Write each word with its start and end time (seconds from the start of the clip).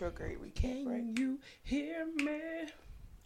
retrograde 0.00 0.38
recap, 0.40 0.54
Can 0.60 0.88
right? 0.88 1.18
you 1.18 1.38
hear 1.62 2.06
me? 2.16 2.40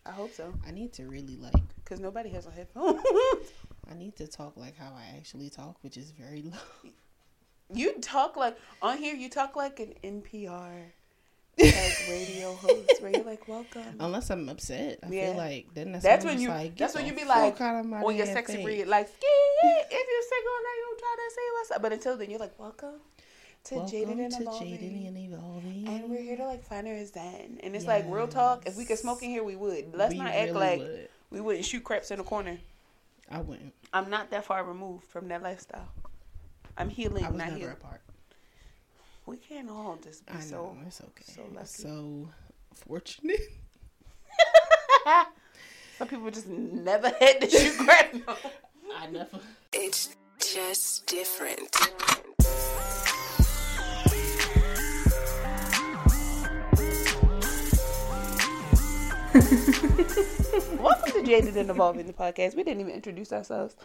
I 0.06 0.10
hope 0.10 0.34
so, 0.34 0.52
I 0.66 0.70
need 0.70 0.92
to 0.94 1.04
really 1.06 1.36
like. 1.36 1.54
because 1.84 2.00
nobody 2.00 2.28
has 2.30 2.46
a 2.46 2.50
headphone. 2.50 2.98
I 3.90 3.94
need 3.94 4.16
to 4.16 4.26
talk 4.26 4.56
like 4.56 4.76
how 4.76 4.92
I 4.94 5.16
actually 5.16 5.48
talk, 5.50 5.76
which 5.82 5.96
is 5.96 6.10
very 6.10 6.42
low. 6.42 6.90
you 7.74 7.98
talk 8.00 8.36
like 8.36 8.58
on 8.82 8.98
here. 8.98 9.14
You 9.14 9.28
talk 9.30 9.56
like 9.56 9.80
an 9.80 9.94
NPR 10.04 10.84
like 11.58 11.72
radio 12.10 12.54
host, 12.54 13.00
where 13.02 13.10
you're 13.10 13.24
like, 13.24 13.48
"Welcome." 13.48 13.96
Unless 13.98 14.30
I'm 14.30 14.48
upset, 14.48 14.98
I 15.02 15.08
Yeah. 15.10 15.28
feel 15.28 15.36
like 15.38 15.74
then 15.74 15.92
that's, 15.92 16.04
That's 16.04 16.24
when, 16.24 16.34
when 16.36 16.36
I'm 16.36 16.42
you. 16.42 16.48
Like, 16.50 16.76
that's 16.76 16.92
get 16.94 16.98
when 17.00 17.06
you 17.06 17.14
the 17.14 17.20
be 17.22 17.26
like 17.28 17.56
fuck 17.56 17.60
out 17.62 17.80
of 17.80 17.86
my 17.86 18.02
on 18.02 18.14
your 18.16 18.26
damn 18.26 18.34
sexy 18.34 18.54
face. 18.56 18.64
breed, 18.64 18.86
like, 18.86 19.06
if 19.08 19.12
you're 19.20 20.22
single 20.22 20.58
now, 20.62 20.76
you 20.78 20.96
try 20.98 21.16
to 21.16 21.34
say 21.34 21.42
what's 21.54 21.70
up." 21.72 21.82
But 21.82 21.92
until 21.92 22.16
then, 22.18 22.30
you're 22.30 22.40
like, 22.40 22.58
"Welcome 22.58 23.00
to 23.68 23.74
Welcome 23.76 23.90
Jaded 23.90 24.18
and 24.18 24.32
to 24.32 24.42
Evolving." 24.42 24.68
Jaded 24.68 24.92
and 25.06 25.18
Evolving. 25.18 25.88
And 25.88 26.10
we're 26.10 26.22
here 26.22 26.36
to 26.36 26.44
like 26.46 26.64
find 26.64 26.86
our 26.86 27.04
zen. 27.04 27.60
And 27.62 27.74
it's 27.76 27.86
like 27.86 28.04
real 28.08 28.28
talk. 28.28 28.66
If 28.66 28.76
we 28.76 28.84
could 28.84 28.98
smoke 28.98 29.22
in 29.22 29.30
here, 29.30 29.44
we 29.44 29.56
would. 29.56 29.94
Let's 29.94 30.12
We 30.12 30.18
not 30.18 30.28
act 30.28 30.52
really 30.52 30.52
like 30.52 30.78
would. 30.80 31.08
we 31.30 31.40
wouldn't 31.40 31.64
shoot 31.64 31.84
craps 31.84 32.10
in 32.10 32.20
a 32.20 32.24
corner. 32.24 32.58
I 33.30 33.40
wouldn't. 33.40 33.74
I'm 33.92 34.08
not 34.10 34.30
that 34.30 34.44
far 34.44 34.64
removed 34.64 35.04
from 35.04 35.28
that 35.28 35.42
lifestyle. 35.42 35.88
I'm 36.76 36.88
healing, 36.88 37.24
I 37.24 37.28
was 37.30 37.38
not 37.38 37.48
never 37.48 37.58
healing. 37.58 37.72
apart. 37.74 38.00
We 39.26 39.36
can't 39.36 39.68
all 39.68 39.98
just 40.02 40.24
be 40.24 40.32
I 40.32 40.36
know 40.36 40.40
so. 40.42 40.76
it's 40.86 41.00
okay. 41.02 41.24
so 41.26 41.42
lucky. 41.52 41.66
So 41.66 42.28
fortunate. 42.74 43.40
Some 45.98 46.08
people 46.08 46.30
just 46.30 46.46
never 46.48 47.08
had 47.08 47.40
to 47.40 47.50
shoot 47.50 47.76
crap. 47.76 48.14
I 48.96 49.06
never. 49.08 49.40
It's 49.72 50.16
just 50.38 51.06
different. 51.06 51.76
Welcome 60.80 61.12
to 61.12 61.22
Jaded 61.24 61.56
and 61.56 61.70
Evolving 61.70 62.08
the 62.08 62.12
podcast. 62.12 62.56
We 62.56 62.64
didn't 62.64 62.80
even 62.80 62.92
introduce 62.92 63.32
ourselves. 63.32 63.76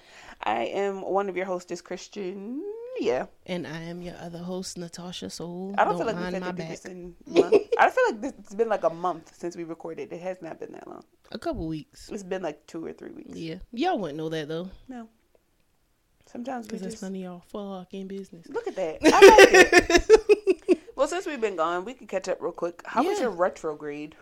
I 0.43 0.63
am 0.63 1.03
one 1.03 1.29
of 1.29 1.37
your 1.37 1.45
hosts, 1.45 1.79
Christian. 1.79 2.63
Yeah, 2.99 3.27
And 3.45 3.67
I 3.67 3.81
am 3.81 4.01
your 4.01 4.15
other 4.19 4.39
host, 4.39 4.79
Natasha 4.79 5.29
Soul. 5.29 5.75
I 5.77 5.83
don't, 5.83 5.97
feel 5.97 6.07
like 6.07 6.15
mind 6.15 6.33
we've 6.33 6.41
my 6.41 6.47
had 6.47 6.55
back. 6.55 6.69
this 6.69 6.85
in 6.85 7.13
month. 7.27 7.53
I 7.77 7.91
feel 7.91 8.03
like 8.09 8.21
this, 8.21 8.33
it's 8.39 8.55
been 8.55 8.67
like 8.69 8.83
a 8.83 8.89
month 8.89 9.31
since 9.37 9.55
we 9.55 9.63
recorded. 9.63 10.11
It 10.11 10.21
has 10.21 10.41
not 10.41 10.59
been 10.59 10.71
that 10.71 10.87
long. 10.87 11.03
A 11.31 11.37
couple 11.37 11.67
weeks. 11.67 12.09
It's 12.11 12.23
been 12.23 12.41
like 12.41 12.65
two 12.65 12.83
or 12.83 12.91
three 12.93 13.11
weeks. 13.11 13.37
Yeah, 13.37 13.55
y'all 13.73 13.99
wouldn't 13.99 14.17
know 14.17 14.29
that 14.29 14.47
though, 14.47 14.69
No. 14.87 15.07
Sometimes 16.25 16.67
we 16.71 16.79
just 16.79 17.03
none 17.03 17.13
of 17.13 17.21
y'all 17.21 17.43
fucking 17.51 18.07
business. 18.07 18.47
look 18.47 18.67
at 18.67 18.75
that. 18.75 18.97
I 19.03 19.09
like 19.37 19.99
it. 20.71 20.79
well, 20.95 21.07
since 21.07 21.27
we've 21.27 21.41
been 21.41 21.57
gone, 21.57 21.85
we 21.85 21.93
can 21.93 22.07
catch 22.07 22.27
up 22.27 22.41
real 22.41 22.51
quick. 22.51 22.81
How 22.85 23.03
was 23.03 23.19
your 23.19 23.29
retrograde? 23.29 24.15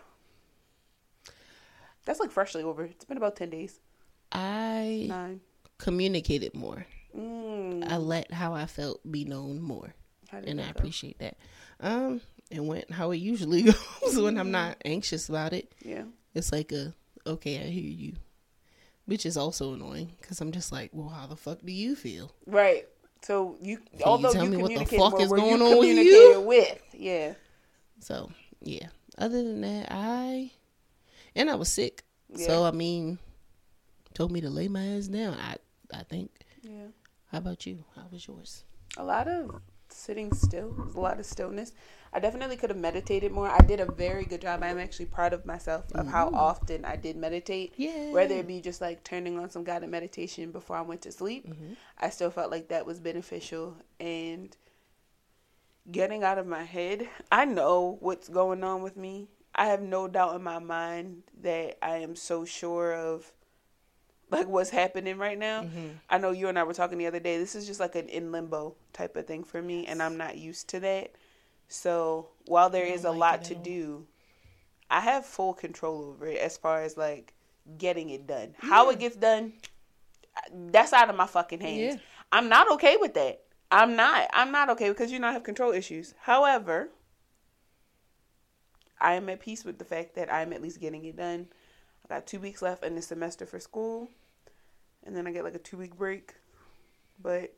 That's 2.04 2.20
like 2.20 2.30
freshly 2.30 2.62
over. 2.62 2.84
It's 2.84 3.04
been 3.04 3.16
about 3.16 3.36
ten 3.36 3.50
days. 3.50 3.78
I 4.30 5.06
Nine. 5.08 5.40
communicated 5.78 6.54
more. 6.54 6.86
Mm. 7.16 7.90
I 7.90 7.96
let 7.98 8.32
how 8.32 8.54
I 8.54 8.66
felt 8.66 9.00
be 9.10 9.24
known 9.24 9.60
more, 9.60 9.94
and 10.32 10.60
I 10.60 10.64
go? 10.64 10.70
appreciate 10.70 11.18
that. 11.18 11.36
Um, 11.80 12.20
it 12.50 12.62
went 12.62 12.90
how 12.90 13.10
it 13.10 13.16
usually 13.18 13.62
goes 14.00 14.18
when 14.18 14.38
I'm 14.38 14.50
not 14.50 14.76
anxious 14.84 15.28
about 15.28 15.52
it. 15.52 15.72
Yeah. 15.84 16.04
It's 16.34 16.52
like 16.52 16.72
a 16.72 16.94
okay, 17.26 17.58
I 17.60 17.64
hear 17.64 17.82
you, 17.82 18.14
which 19.06 19.26
is 19.26 19.36
also 19.36 19.74
annoying 19.74 20.12
because 20.20 20.40
I'm 20.40 20.52
just 20.52 20.72
like, 20.72 20.90
well, 20.92 21.08
how 21.08 21.26
the 21.26 21.36
fuck 21.36 21.58
do 21.64 21.72
you 21.72 21.94
feel? 21.94 22.32
Right. 22.46 22.86
So 23.22 23.56
you, 23.60 23.78
you 23.92 24.04
although 24.04 24.32
tell 24.32 24.44
you 24.44 24.50
me 24.50 24.56
what 24.56 24.74
the 24.74 24.84
fuck 24.84 25.12
more, 25.12 25.22
is 25.22 25.28
going 25.28 25.60
you 25.60 25.66
on 25.66 25.78
with 25.78 25.96
you? 25.98 26.40
with, 26.40 26.82
yeah, 26.94 27.34
So 28.00 28.30
yeah. 28.60 28.86
Other 29.18 29.42
than 29.42 29.60
that, 29.60 29.88
I 29.90 30.50
and 31.34 31.50
I 31.50 31.54
was 31.54 31.68
sick. 31.68 32.04
Yeah. 32.28 32.46
So 32.46 32.64
I 32.64 32.70
mean, 32.70 33.18
told 34.14 34.32
me 34.32 34.40
to 34.40 34.50
lay 34.50 34.68
my 34.68 34.84
ass 34.96 35.06
down. 35.06 35.34
I 35.34 35.56
I 35.94 36.02
think. 36.04 36.30
yeah. 36.62 36.88
How 37.30 37.38
about 37.38 37.66
you? 37.66 37.84
How 37.96 38.04
was 38.10 38.26
yours? 38.26 38.64
A 38.98 39.04
lot 39.04 39.26
of 39.26 39.62
sitting 39.88 40.32
still. 40.32 40.74
A 40.94 41.00
lot 41.00 41.18
of 41.18 41.26
stillness. 41.26 41.72
I 42.12 42.20
definitely 42.20 42.56
could 42.56 42.70
have 42.70 42.78
meditated 42.78 43.32
more. 43.32 43.48
I 43.48 43.58
did 43.58 43.80
a 43.80 43.90
very 43.90 44.24
good 44.24 44.42
job. 44.42 44.62
I'm 44.62 44.78
actually 44.78 45.06
proud 45.06 45.32
of 45.32 45.46
myself 45.46 45.90
of 45.94 46.06
how 46.06 46.26
mm-hmm. 46.26 46.34
often 46.34 46.84
I 46.84 46.96
did 46.96 47.16
meditate. 47.16 47.72
Yeah. 47.76 48.10
Whether 48.10 48.36
it 48.36 48.46
be 48.46 48.60
just 48.60 48.80
like 48.80 49.02
turning 49.02 49.38
on 49.38 49.48
some 49.48 49.64
guided 49.64 49.88
meditation 49.88 50.50
before 50.50 50.76
I 50.76 50.82
went 50.82 51.02
to 51.02 51.12
sleep, 51.12 51.48
mm-hmm. 51.48 51.72
I 51.98 52.10
still 52.10 52.30
felt 52.30 52.50
like 52.50 52.68
that 52.68 52.84
was 52.84 53.00
beneficial 53.00 53.76
and 53.98 54.54
getting 55.90 56.22
out 56.22 56.38
of 56.38 56.46
my 56.46 56.64
head. 56.64 57.08
I 57.30 57.46
know 57.46 57.96
what's 58.00 58.28
going 58.28 58.62
on 58.62 58.82
with 58.82 58.96
me. 58.96 59.28
I 59.54 59.66
have 59.66 59.82
no 59.82 60.08
doubt 60.08 60.34
in 60.34 60.42
my 60.42 60.58
mind 60.58 61.24
that 61.42 61.78
I 61.82 61.98
am 61.98 62.16
so 62.16 62.44
sure 62.44 62.94
of 62.94 63.32
like 64.30 64.48
what's 64.48 64.70
happening 64.70 65.18
right 65.18 65.38
now. 65.38 65.66
I 66.08 66.18
know 66.18 66.30
you 66.30 66.48
and 66.48 66.58
I 66.58 66.62
were 66.62 66.74
talking 66.74 66.98
the 66.98 67.06
other 67.06 67.20
day. 67.20 67.38
This 67.38 67.54
is 67.54 67.66
just 67.66 67.80
like 67.80 67.94
an 67.94 68.08
in 68.08 68.32
limbo 68.32 68.74
type 68.92 69.16
of 69.16 69.26
thing 69.26 69.44
for 69.44 69.60
me 69.60 69.86
and 69.86 70.02
I'm 70.02 70.16
not 70.16 70.38
used 70.38 70.68
to 70.70 70.80
that. 70.80 71.12
So, 71.68 72.28
while 72.46 72.68
there 72.68 72.84
is 72.84 73.04
a 73.04 73.10
like 73.10 73.18
lot 73.18 73.44
to 73.44 73.54
all. 73.54 73.62
do, 73.62 74.06
I 74.90 75.00
have 75.00 75.24
full 75.24 75.54
control 75.54 76.04
over 76.04 76.26
it 76.26 76.38
as 76.38 76.58
far 76.58 76.82
as 76.82 76.96
like 76.96 77.32
getting 77.78 78.10
it 78.10 78.26
done. 78.26 78.54
How 78.58 78.90
it 78.90 78.98
gets 78.98 79.16
done, 79.16 79.54
that's 80.70 80.92
out 80.92 81.08
of 81.08 81.16
my 81.16 81.26
fucking 81.26 81.60
hands. 81.60 81.94
Yeah. 81.94 81.96
I'm 82.30 82.48
not 82.48 82.70
okay 82.72 82.96
with 82.98 83.14
that. 83.14 83.42
I'm 83.70 83.96
not. 83.96 84.28
I'm 84.32 84.52
not 84.52 84.68
okay 84.70 84.90
because 84.90 85.10
you 85.10 85.18
know 85.18 85.28
I 85.28 85.32
have 85.32 85.44
control 85.44 85.72
issues. 85.72 86.14
However, 86.20 86.90
I 89.02 89.14
am 89.14 89.28
at 89.28 89.40
peace 89.40 89.64
with 89.64 89.78
the 89.78 89.84
fact 89.84 90.14
that 90.14 90.32
I'm 90.32 90.52
at 90.52 90.62
least 90.62 90.80
getting 90.80 91.04
it 91.04 91.16
done. 91.16 91.48
I 92.04 92.14
got 92.14 92.26
two 92.26 92.40
weeks 92.40 92.62
left 92.62 92.84
in 92.84 92.94
the 92.94 93.02
semester 93.02 93.44
for 93.44 93.58
school, 93.58 94.08
and 95.04 95.14
then 95.16 95.26
I 95.26 95.32
get 95.32 95.44
like 95.44 95.56
a 95.56 95.58
two 95.58 95.76
week 95.76 95.96
break. 95.98 96.34
But 97.20 97.54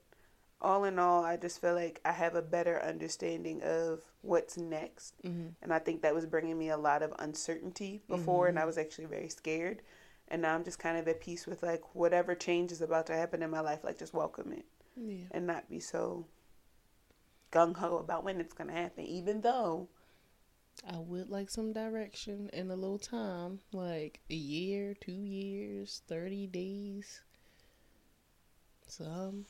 all 0.61 0.85
in 0.85 0.99
all, 0.99 1.23
I 1.23 1.37
just 1.37 1.61
feel 1.61 1.75
like 1.75 2.01
I 2.05 2.13
have 2.13 2.35
a 2.35 2.43
better 2.43 2.83
understanding 2.83 3.63
of 3.63 4.01
what's 4.23 4.57
next. 4.57 5.15
Mm-hmm. 5.23 5.49
And 5.63 5.73
I 5.73 5.79
think 5.79 6.03
that 6.03 6.15
was 6.15 6.25
bringing 6.25 6.59
me 6.59 6.71
a 6.71 6.79
lot 6.79 7.03
of 7.03 7.13
uncertainty 7.19 8.03
before, 8.09 8.47
and 8.47 8.57
mm-hmm. 8.57 8.63
I 8.63 8.67
was 8.67 8.79
actually 8.79 9.07
very 9.07 9.29
scared. 9.29 9.83
And 10.29 10.41
now 10.41 10.55
I'm 10.55 10.65
just 10.65 10.79
kind 10.79 10.97
of 10.97 11.07
at 11.07 11.21
peace 11.21 11.47
with 11.47 11.63
like 11.63 11.95
whatever 11.95 12.35
change 12.35 12.73
is 12.73 12.81
about 12.81 13.07
to 13.07 13.15
happen 13.15 13.43
in 13.43 13.51
my 13.51 13.61
life, 13.61 13.85
like 13.85 13.99
just 13.99 14.15
welcome 14.15 14.53
it 14.53 14.65
Yeah. 14.97 15.27
and 15.33 15.47
not 15.47 15.69
be 15.69 15.81
so 15.81 16.27
gung 17.53 17.77
ho 17.77 17.99
about 17.99 18.25
when 18.25 18.41
it's 18.41 18.55
going 18.55 18.69
to 18.69 18.75
happen, 18.75 19.05
even 19.05 19.43
though 19.43 19.89
I 20.89 20.99
would 20.99 21.31
like 21.31 21.51
some 21.51 21.73
direction 21.73 22.51
and 22.53 22.71
a 22.71 22.75
little 22.77 22.99
time, 22.99 23.61
like 23.73 24.21
a 24.31 24.35
year, 24.35 24.95
two 25.01 25.13
years, 25.13 26.03
thirty 26.09 26.47
days. 26.47 27.21
Some. 28.87 29.47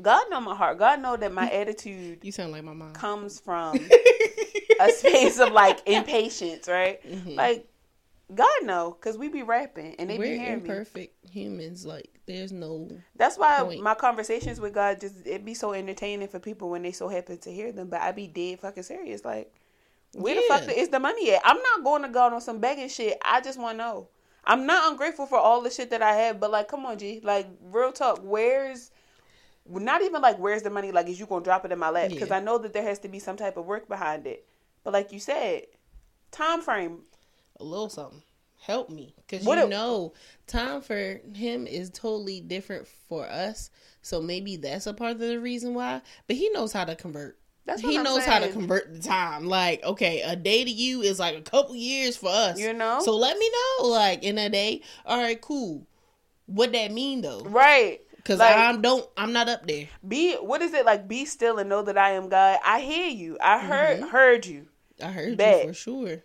God 0.00 0.24
know 0.30 0.40
my 0.40 0.54
heart. 0.56 0.78
God 0.78 1.00
know 1.00 1.16
that 1.16 1.32
my 1.32 1.48
attitude 1.52 2.20
You 2.22 2.32
sound 2.32 2.52
like 2.52 2.64
my 2.64 2.72
mom. 2.72 2.92
comes 2.94 3.38
from 3.38 3.76
a 4.80 4.90
space 4.90 5.38
of 5.38 5.52
like 5.52 5.86
impatience, 5.86 6.66
right? 6.66 7.02
Mm-hmm. 7.06 7.34
Like 7.34 7.68
God 8.34 8.62
know, 8.64 8.92
cause 9.00 9.16
we 9.18 9.28
be 9.28 9.42
rapping 9.42 9.94
and 9.98 10.08
they 10.10 10.14
be 10.14 10.18
We're 10.20 10.36
hearing 10.38 10.62
me. 10.62 10.68
imperfect 10.70 11.30
humans. 11.30 11.84
Like 11.86 12.10
there's 12.26 12.52
no. 12.52 12.88
That's 13.16 13.36
why 13.38 13.60
point. 13.62 13.82
my 13.82 13.94
conversations 13.94 14.60
with 14.60 14.72
God 14.74 15.00
just 15.00 15.26
it 15.26 15.44
be 15.44 15.54
so 15.54 15.72
entertaining 15.72 16.28
for 16.28 16.38
people 16.38 16.70
when 16.70 16.82
they 16.82 16.92
so 16.92 17.08
happen 17.08 17.38
to 17.38 17.50
hear 17.52 17.72
them. 17.72 17.88
But 17.88 18.00
I 18.02 18.12
be 18.12 18.26
dead 18.26 18.60
fucking 18.60 18.82
serious. 18.82 19.24
Like, 19.24 19.52
where 20.12 20.34
the 20.34 20.42
Yeah. 20.48 20.58
fuck 20.58 20.68
is 20.76 20.88
the 20.88 21.00
money 21.00 21.32
at? 21.32 21.42
I'm 21.44 21.58
not 21.60 21.84
going 21.84 22.02
to 22.02 22.08
God 22.08 22.32
on 22.32 22.40
some 22.40 22.58
begging 22.60 22.88
shit. 22.88 23.18
I 23.24 23.40
just 23.40 23.58
want 23.58 23.74
to 23.74 23.84
know. 23.84 24.08
I'm 24.44 24.66
not 24.66 24.90
ungrateful 24.90 25.26
for 25.26 25.38
all 25.38 25.62
the 25.62 25.70
shit 25.70 25.90
that 25.90 26.02
I 26.02 26.14
have, 26.14 26.38
but 26.38 26.50
like, 26.50 26.68
come 26.68 26.84
on, 26.86 26.98
G. 26.98 27.20
Like, 27.22 27.46
real 27.62 27.92
talk. 27.92 28.20
Where's 28.22 28.90
not 29.66 30.02
even 30.02 30.20
like 30.20 30.38
where's 30.38 30.62
the 30.62 30.70
money? 30.70 30.92
Like, 30.92 31.08
is 31.08 31.18
you 31.18 31.26
gonna 31.26 31.44
drop 31.44 31.64
it 31.64 31.72
in 31.72 31.78
my 31.78 31.90
lap? 31.90 32.10
Because 32.10 32.28
Yeah. 32.30 32.36
I 32.36 32.40
know 32.40 32.58
that 32.58 32.72
there 32.72 32.82
has 32.82 32.98
to 33.00 33.08
be 33.08 33.18
some 33.18 33.36
type 33.36 33.56
of 33.56 33.64
work 33.66 33.88
behind 33.88 34.26
it. 34.26 34.46
But 34.82 34.92
like 34.92 35.12
you 35.12 35.18
said, 35.20 35.62
time 36.30 36.60
frame. 36.60 37.02
A 37.58 37.64
little 37.64 37.88
something. 37.88 38.22
Help 38.60 38.88
me, 38.88 39.14
because 39.16 39.44
you 39.44 39.52
it- 39.52 39.68
know, 39.68 40.14
time 40.46 40.80
for 40.80 41.20
him 41.34 41.66
is 41.66 41.90
totally 41.90 42.40
different 42.40 42.86
for 42.86 43.26
us. 43.26 43.70
So 44.00 44.22
maybe 44.22 44.56
that's 44.56 44.86
a 44.86 44.94
part 44.94 45.12
of 45.12 45.18
the 45.18 45.38
reason 45.38 45.74
why. 45.74 46.00
But 46.26 46.36
he 46.36 46.48
knows 46.48 46.72
how 46.72 46.84
to 46.84 46.96
convert. 46.96 47.38
That's 47.66 47.80
he 47.80 47.96
I'm 47.96 48.02
knows 48.02 48.24
how 48.24 48.38
to 48.38 48.48
convert 48.48 48.92
the 48.92 49.00
time. 49.00 49.46
Like, 49.46 49.82
okay, 49.84 50.20
a 50.22 50.36
day 50.36 50.64
to 50.64 50.70
you 50.70 51.02
is 51.02 51.18
like 51.18 51.36
a 51.36 51.40
couple 51.42 51.74
years 51.74 52.16
for 52.16 52.28
us. 52.28 52.58
You 52.58 52.74
know? 52.74 53.00
So 53.02 53.16
let 53.16 53.38
me 53.38 53.50
know, 53.50 53.88
like 53.88 54.22
in 54.22 54.36
a 54.38 54.50
day. 54.50 54.82
All 55.06 55.18
right, 55.18 55.40
cool. 55.40 55.86
What 56.46 56.72
that 56.72 56.92
mean 56.92 57.22
though? 57.22 57.40
Right. 57.40 58.00
Because 58.16 58.38
Like- 58.38 58.56
I'm 58.56 58.80
don't. 58.80 59.06
I'm 59.16 59.32
not 59.32 59.48
up 59.48 59.66
there. 59.66 59.88
Be 60.06 60.34
what 60.34 60.62
is 60.62 60.74
it 60.74 60.84
like? 60.86 61.08
Be 61.08 61.24
still 61.24 61.58
and 61.58 61.68
know 61.68 61.82
that 61.82 61.98
I 61.98 62.12
am 62.12 62.28
God. 62.28 62.58
I 62.64 62.80
hear 62.80 63.08
you. 63.08 63.38
I 63.40 63.58
heard 63.58 64.00
mm-hmm. 64.00 64.08
heard 64.08 64.46
you. 64.46 64.68
I 65.02 65.08
heard 65.08 65.36
Bet. 65.36 65.62
you 65.62 65.68
for 65.68 65.74
sure. 65.74 66.22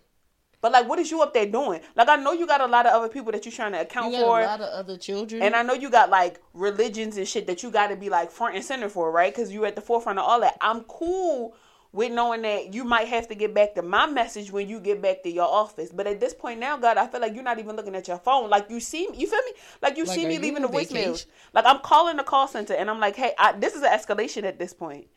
But 0.62 0.74
like, 0.74 0.90
what 0.90 1.00
is 1.00 1.10
you 1.10 1.22
up 1.22 1.34
there 1.34 1.46
doing? 1.46 1.82
Like, 1.96 2.10
I 2.10 2.18
know 2.18 2.34
you 2.34 2.46
got 2.46 2.60
a 2.62 2.66
lot 2.68 2.86
of 2.86 2.94
other 2.94 3.08
people 3.08 3.32
that 3.32 3.46
you're 3.46 3.52
trying 3.52 3.72
to 3.72 3.82
account 3.82 4.12
You 4.12 4.20
got 4.20 4.26
for, 4.26 4.40
a 4.42 4.46
lot 4.46 4.62
of 4.62 4.70
other 4.70 4.98
children. 4.98 5.42
and 5.42 5.56
I 5.56 5.64
know 5.64 5.74
you 5.74 5.90
got 5.90 6.10
like 6.10 6.42
religions 6.54 7.18
and 7.18 7.28
shit 7.28 7.48
that 7.48 7.64
you 7.64 7.72
got 7.72 7.88
to 7.88 7.96
be 7.96 8.10
like 8.10 8.30
front 8.32 8.56
and 8.56 8.64
center 8.64 8.90
for, 8.90 9.12
right? 9.12 9.34
Because 9.34 9.52
you're 9.54 9.66
at 9.66 9.76
the 9.76 9.82
forefront 9.82 10.20
of 10.20 10.26
all 10.26 10.42
that. 10.42 10.58
I'm 10.62 10.82
cool 10.82 11.56
with 11.92 12.12
knowing 12.12 12.44
that 12.44 12.74
you 12.74 12.84
might 12.84 13.08
have 13.08 13.28
to 13.30 13.36
get 13.36 13.54
back 13.54 13.74
to 13.74 13.82
my 13.82 14.06
message 14.06 14.52
when 14.52 14.70
you 14.70 14.80
get 14.80 15.02
back 15.02 15.24
to 15.24 15.32
your 15.32 15.48
office. 15.48 15.90
But 15.92 16.06
at 16.06 16.20
this 16.20 16.34
point 16.34 16.60
now, 16.60 16.78
God, 16.78 16.98
I 16.98 17.08
feel 17.08 17.20
like 17.20 17.34
you're 17.34 17.44
not 17.44 17.58
even 17.58 17.76
looking 17.76 17.96
at 17.96 18.08
your 18.08 18.20
phone. 18.20 18.50
Like 18.50 18.70
you 18.70 18.80
see, 18.80 19.08
you 19.14 19.28
feel 19.28 19.42
me? 19.42 19.54
Like 19.82 19.98
you 19.98 20.06
Like, 20.06 20.16
see 20.16 20.26
me 20.28 20.38
leaving 20.38 20.62
the 20.62 20.68
voicemails. 20.68 21.26
Like 21.54 21.66
I'm 21.66 21.80
calling 21.80 22.18
the 22.18 22.24
call 22.24 22.48
center 22.48 22.74
and 22.74 22.90
I'm 22.90 23.00
like, 23.00 23.16
hey, 23.16 23.34
I, 23.40 23.54
this 23.54 23.74
is 23.76 23.82
an 23.82 23.90
escalation 23.90 24.44
at 24.44 24.60
this 24.60 24.74
point. 24.74 25.08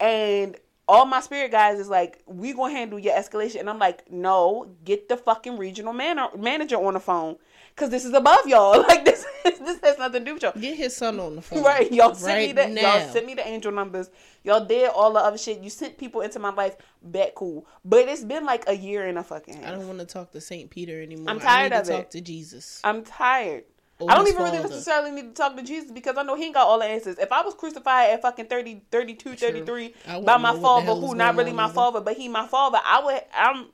And 0.00 0.56
all 0.90 1.06
my 1.06 1.20
spirit 1.20 1.52
guys 1.52 1.78
is 1.78 1.88
like, 1.88 2.20
we 2.26 2.52
gonna 2.52 2.72
handle 2.72 2.98
your 2.98 3.14
escalation. 3.14 3.60
And 3.60 3.70
I'm 3.70 3.78
like, 3.78 4.10
no, 4.10 4.68
get 4.84 5.08
the 5.08 5.16
fucking 5.16 5.56
regional 5.56 5.92
man- 5.92 6.18
manager 6.36 6.76
on 6.76 6.94
the 6.94 7.00
phone. 7.00 7.36
Cause 7.76 7.90
this 7.90 8.04
is 8.04 8.12
above 8.12 8.40
y'all. 8.46 8.84
Like 8.90 9.04
this, 9.04 9.24
this 9.44 9.78
has 9.84 9.98
nothing 9.98 10.24
to 10.24 10.24
do 10.24 10.34
with 10.34 10.42
y'all. 10.42 10.52
Get 10.60 10.76
his 10.76 10.96
son 10.96 11.20
on 11.20 11.36
the 11.36 11.42
phone. 11.42 11.62
Right, 11.62 11.90
y'all 11.92 12.14
sent 12.14 12.36
right 12.36 12.48
me 12.48 12.52
the 12.52 12.82
now. 12.82 12.96
y'all 12.96 13.08
sent 13.12 13.24
me 13.24 13.34
the 13.34 13.46
angel 13.46 13.70
numbers. 13.70 14.10
Y'all 14.42 14.64
did 14.64 14.90
all 14.90 15.12
the 15.12 15.20
other 15.20 15.38
shit. 15.38 15.60
You 15.60 15.70
sent 15.70 15.96
people 15.96 16.22
into 16.22 16.40
my 16.40 16.52
life. 16.52 16.76
Bet 17.02 17.34
cool, 17.36 17.66
but 17.84 18.08
it's 18.08 18.24
been 18.24 18.44
like 18.44 18.64
a 18.68 18.76
year 18.76 19.06
and 19.06 19.16
a 19.16 19.22
fucking 19.22 19.54
half. 19.62 19.66
I 19.66 19.70
don't 19.70 19.86
want 19.86 20.00
to 20.00 20.04
talk 20.04 20.32
to 20.32 20.40
Saint 20.40 20.70
Peter 20.70 21.00
anymore. 21.00 21.30
I'm 21.30 21.40
tired 21.40 21.72
of 21.72 21.86
to 21.86 21.92
it. 21.92 21.96
talk 21.96 22.10
to 22.10 22.20
Jesus. 22.20 22.80
I'm 22.82 23.04
tired. 23.04 23.64
Or 24.00 24.10
I 24.10 24.14
don't 24.14 24.26
even 24.28 24.42
really 24.42 24.62
necessarily 24.62 25.10
need 25.10 25.28
to 25.28 25.32
talk 25.34 25.56
to 25.56 25.62
Jesus 25.62 25.90
because 25.90 26.16
I 26.16 26.22
know 26.22 26.34
he 26.34 26.44
ain't 26.46 26.54
got 26.54 26.66
all 26.66 26.78
the 26.78 26.86
answers. 26.86 27.18
If 27.18 27.32
I 27.32 27.42
was 27.42 27.54
crucified 27.54 28.10
at 28.10 28.22
fucking 28.22 28.46
30, 28.46 28.82
32, 28.90 29.36
33 29.36 29.94
by 30.24 30.36
my 30.38 30.58
father, 30.58 30.94
who 30.94 31.14
not 31.14 31.36
really 31.36 31.52
my 31.52 31.64
either. 31.64 31.74
father, 31.74 32.00
but 32.00 32.16
he 32.16 32.28
my 32.28 32.46
father, 32.46 32.78
I 32.84 33.04
would 33.04 33.20
I'm 33.34 33.66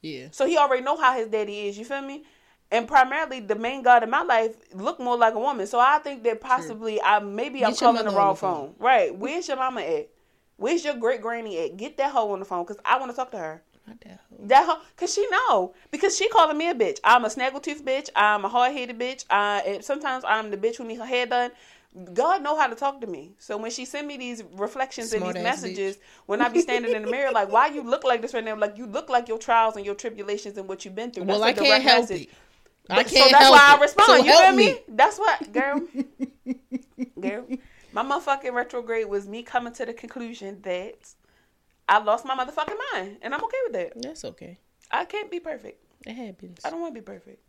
Yeah. 0.00 0.28
so 0.30 0.46
he 0.46 0.56
already 0.56 0.82
know 0.82 0.96
how 0.96 1.16
his 1.16 1.28
daddy 1.28 1.66
is, 1.68 1.76
you 1.76 1.84
feel 1.84 2.02
me? 2.02 2.24
And 2.70 2.88
primarily 2.88 3.40
the 3.40 3.54
main 3.54 3.82
God 3.82 4.02
in 4.02 4.10
my 4.10 4.22
life 4.22 4.56
look 4.72 4.98
more 5.00 5.16
like 5.16 5.34
a 5.34 5.38
woman. 5.38 5.66
So 5.66 5.78
I 5.78 5.98
think 5.98 6.22
that 6.24 6.40
possibly 6.40 7.00
I 7.02 7.18
maybe 7.18 7.64
I'm 7.64 7.72
Get 7.72 7.80
calling 7.80 8.04
the 8.04 8.10
wrong 8.10 8.36
phone. 8.36 8.68
phone. 8.68 8.74
Right. 8.78 9.14
Where's 9.14 9.48
your 9.48 9.56
mama 9.56 9.80
at? 9.80 10.08
Where's 10.56 10.84
your 10.84 10.94
great 10.94 11.20
granny 11.20 11.58
at? 11.58 11.76
Get 11.76 11.96
that 11.96 12.12
hoe 12.12 12.32
on 12.32 12.38
the 12.38 12.44
phone 12.44 12.64
because 12.64 12.80
I 12.84 12.98
want 12.98 13.10
to 13.10 13.16
talk 13.16 13.30
to 13.32 13.38
her. 13.38 13.62
Not 13.86 14.00
that 14.00 14.20
hoe. 14.30 14.36
That 14.46 14.66
hoe, 14.66 14.78
cause 14.96 15.12
she 15.14 15.26
know, 15.30 15.74
because 15.90 16.16
she 16.16 16.28
calling 16.28 16.56
me 16.56 16.70
a 16.70 16.74
bitch. 16.74 17.00
I'm 17.04 17.24
a 17.24 17.28
snaggletooth 17.28 17.82
bitch. 17.82 18.08
I'm 18.16 18.44
a 18.44 18.48
hard 18.48 18.72
headed 18.72 18.98
bitch. 18.98 19.24
I 19.30 19.62
and 19.66 19.84
sometimes 19.84 20.24
I'm 20.26 20.50
the 20.50 20.56
bitch 20.56 20.76
who 20.76 20.84
need 20.84 20.98
her 20.98 21.04
hair 21.06 21.26
done. 21.26 21.50
God 22.12 22.42
know 22.42 22.58
how 22.58 22.66
to 22.66 22.74
talk 22.74 23.00
to 23.02 23.06
me. 23.06 23.34
So 23.38 23.56
when 23.56 23.70
she 23.70 23.84
send 23.84 24.08
me 24.08 24.16
these 24.16 24.42
reflections 24.54 25.12
and 25.12 25.24
these 25.24 25.34
messages, 25.42 25.98
when 26.26 26.40
I 26.40 26.48
be 26.48 26.60
standing 26.60 26.92
in 26.92 27.02
the 27.02 27.10
mirror, 27.10 27.30
like, 27.30 27.52
why 27.52 27.68
you 27.68 27.82
look 27.82 28.02
like 28.02 28.20
this 28.20 28.34
right 28.34 28.42
now? 28.44 28.56
Like 28.56 28.76
you 28.76 28.86
look 28.86 29.08
like 29.08 29.28
your 29.28 29.38
trials 29.38 29.76
and 29.76 29.86
your 29.86 29.94
tribulations 29.94 30.58
and 30.58 30.66
what 30.68 30.84
you've 30.84 30.96
been 30.96 31.12
through. 31.12 31.24
Well, 31.24 31.38
That's 31.40 31.56
I 31.60 31.62
a 31.62 31.64
can't 31.68 31.82
help 31.84 32.00
message. 32.10 32.22
it. 32.22 32.30
I 32.90 32.96
But- 32.96 33.06
can't 33.06 33.26
so 33.26 33.30
that's 33.30 33.44
help 33.44 33.52
why 33.54 33.74
it. 33.74 33.78
I 33.78 33.80
respond. 33.80 34.06
So 34.06 34.16
you 34.16 34.38
feel 34.38 34.52
me? 34.52 34.66
me. 34.72 34.78
That's 34.88 35.18
what, 35.18 35.52
girl. 35.52 35.80
girl, 37.20 37.46
my 37.92 38.02
motherfucking 38.02 38.52
retrograde 38.52 39.08
was 39.08 39.28
me 39.28 39.42
coming 39.42 39.72
to 39.74 39.86
the 39.86 39.92
conclusion 39.94 40.60
that 40.62 40.96
I 41.88 41.98
lost 42.02 42.24
my 42.24 42.34
motherfucking 42.36 42.76
mind, 42.92 43.18
and 43.22 43.34
I'm 43.34 43.44
okay 43.44 43.56
with 43.64 43.72
that. 43.74 44.02
That's 44.02 44.24
okay. 44.24 44.58
I 44.90 45.04
can't 45.04 45.30
be 45.30 45.40
perfect. 45.40 45.82
It 46.06 46.14
happens. 46.14 46.60
I 46.64 46.70
don't 46.70 46.80
want 46.80 46.94
to 46.94 47.00
be 47.00 47.04
perfect. 47.04 47.40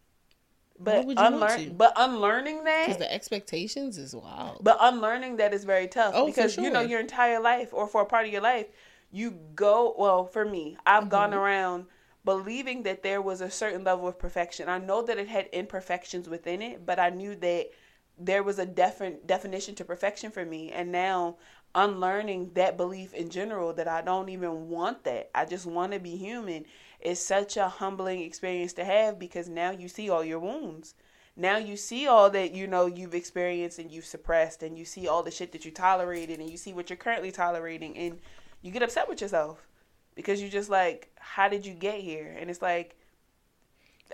But 0.78 1.06
would 1.06 1.18
you 1.18 1.24
want 1.24 1.36
unlearn, 1.36 1.78
but 1.78 1.94
unlearning 1.96 2.64
that 2.66 2.88
Because 2.88 3.00
the 3.00 3.14
expectations 3.14 3.98
is 3.98 4.14
wild. 4.14 4.60
but 4.64 4.78
unlearning 4.82 5.38
that 5.38 5.54
is 5.54 5.64
very 5.64 5.88
tough 5.88 6.16
Oh, 6.16 6.26
for 6.26 6.32
because 6.32 6.58
you 6.58 6.70
know 6.70 6.82
your 6.82 7.00
entire 7.00 7.40
life 7.40 7.74
or 7.74 7.88
for 7.88 8.02
a 8.02 8.06
part 8.06 8.26
of 8.26 8.34
your 8.34 8.42
life, 8.42 8.68
you 9.12 9.32
go 9.56 9.96
well. 9.98 10.26
For 10.26 10.44
me, 10.44 10.78
I've 10.86 11.10
gone 11.10 11.30
Mm-hmm. 11.30 11.40
around 11.40 11.86
believing 12.26 12.84
that 12.84 13.04
there 13.04 13.22
was 13.22 13.40
a 13.40 13.50
certain 13.50 13.84
level 13.86 14.08
of 14.08 14.20
perfection. 14.20 14.68
I 14.68 14.80
know 14.80 15.02
that 15.04 15.18
it 15.18 15.28
had 15.30 15.48
imperfections 15.54 16.28
within 16.28 16.62
it, 16.62 16.86
but 16.86 17.00
I 17.00 17.10
knew 17.10 17.36
that 17.36 17.70
there 18.18 18.44
was 18.44 18.60
a 18.60 18.66
different 18.66 19.28
definition 19.28 19.76
to 19.76 19.86
perfection 19.86 20.32
for 20.32 20.46
me. 20.46 20.72
And 20.72 20.92
now 20.92 21.38
unlearning 21.76 22.52
that 22.54 22.78
belief 22.78 23.14
in 23.14 23.30
general 23.30 23.74
that 23.74 23.88
I 23.88 24.02
don't 24.02 24.30
even 24.30 24.70
want 24.70 25.04
that. 25.04 25.30
I 25.36 25.46
just 25.46 25.66
want 25.66 25.92
to 25.92 26.00
be 26.00 26.16
human 26.16 26.66
is 27.02 27.24
such 27.24 27.58
a 27.58 27.68
humbling 27.68 28.22
experience 28.22 28.74
to 28.74 28.86
have 28.86 29.20
because 29.20 29.50
now 29.50 29.72
you 29.72 29.90
see 29.90 30.10
all 30.10 30.24
your 30.24 30.40
wounds. 30.40 30.96
Now 31.36 31.58
you 31.58 31.76
see 31.76 32.08
all 32.08 32.30
that 32.30 32.54
you 32.54 32.66
know 32.66 32.86
you've 32.86 33.14
experienced 33.14 33.78
and 33.78 33.92
you've 33.92 34.06
suppressed 34.06 34.64
and 34.64 34.80
you 34.80 34.86
see 34.86 35.08
all 35.08 35.22
the 35.22 35.32
shit 35.32 35.52
that 35.52 35.66
you 35.66 35.72
tolerated 35.72 36.40
and 36.40 36.50
you 36.50 36.56
see 36.56 36.72
what 36.72 36.90
you're 36.90 36.96
currently 36.96 37.32
tolerating 37.32 37.98
and 37.98 38.20
you 38.62 38.72
get 38.72 38.82
upset 38.82 39.10
with 39.10 39.20
yourself 39.20 39.68
because 40.16 40.40
you're 40.40 40.50
just 40.50 40.70
like 40.70 41.12
how 41.20 41.50
did 41.50 41.66
you 41.66 41.74
get 41.74 42.00
here? 42.00 42.36
And 42.40 42.50
it's 42.50 42.62
like 42.62 42.96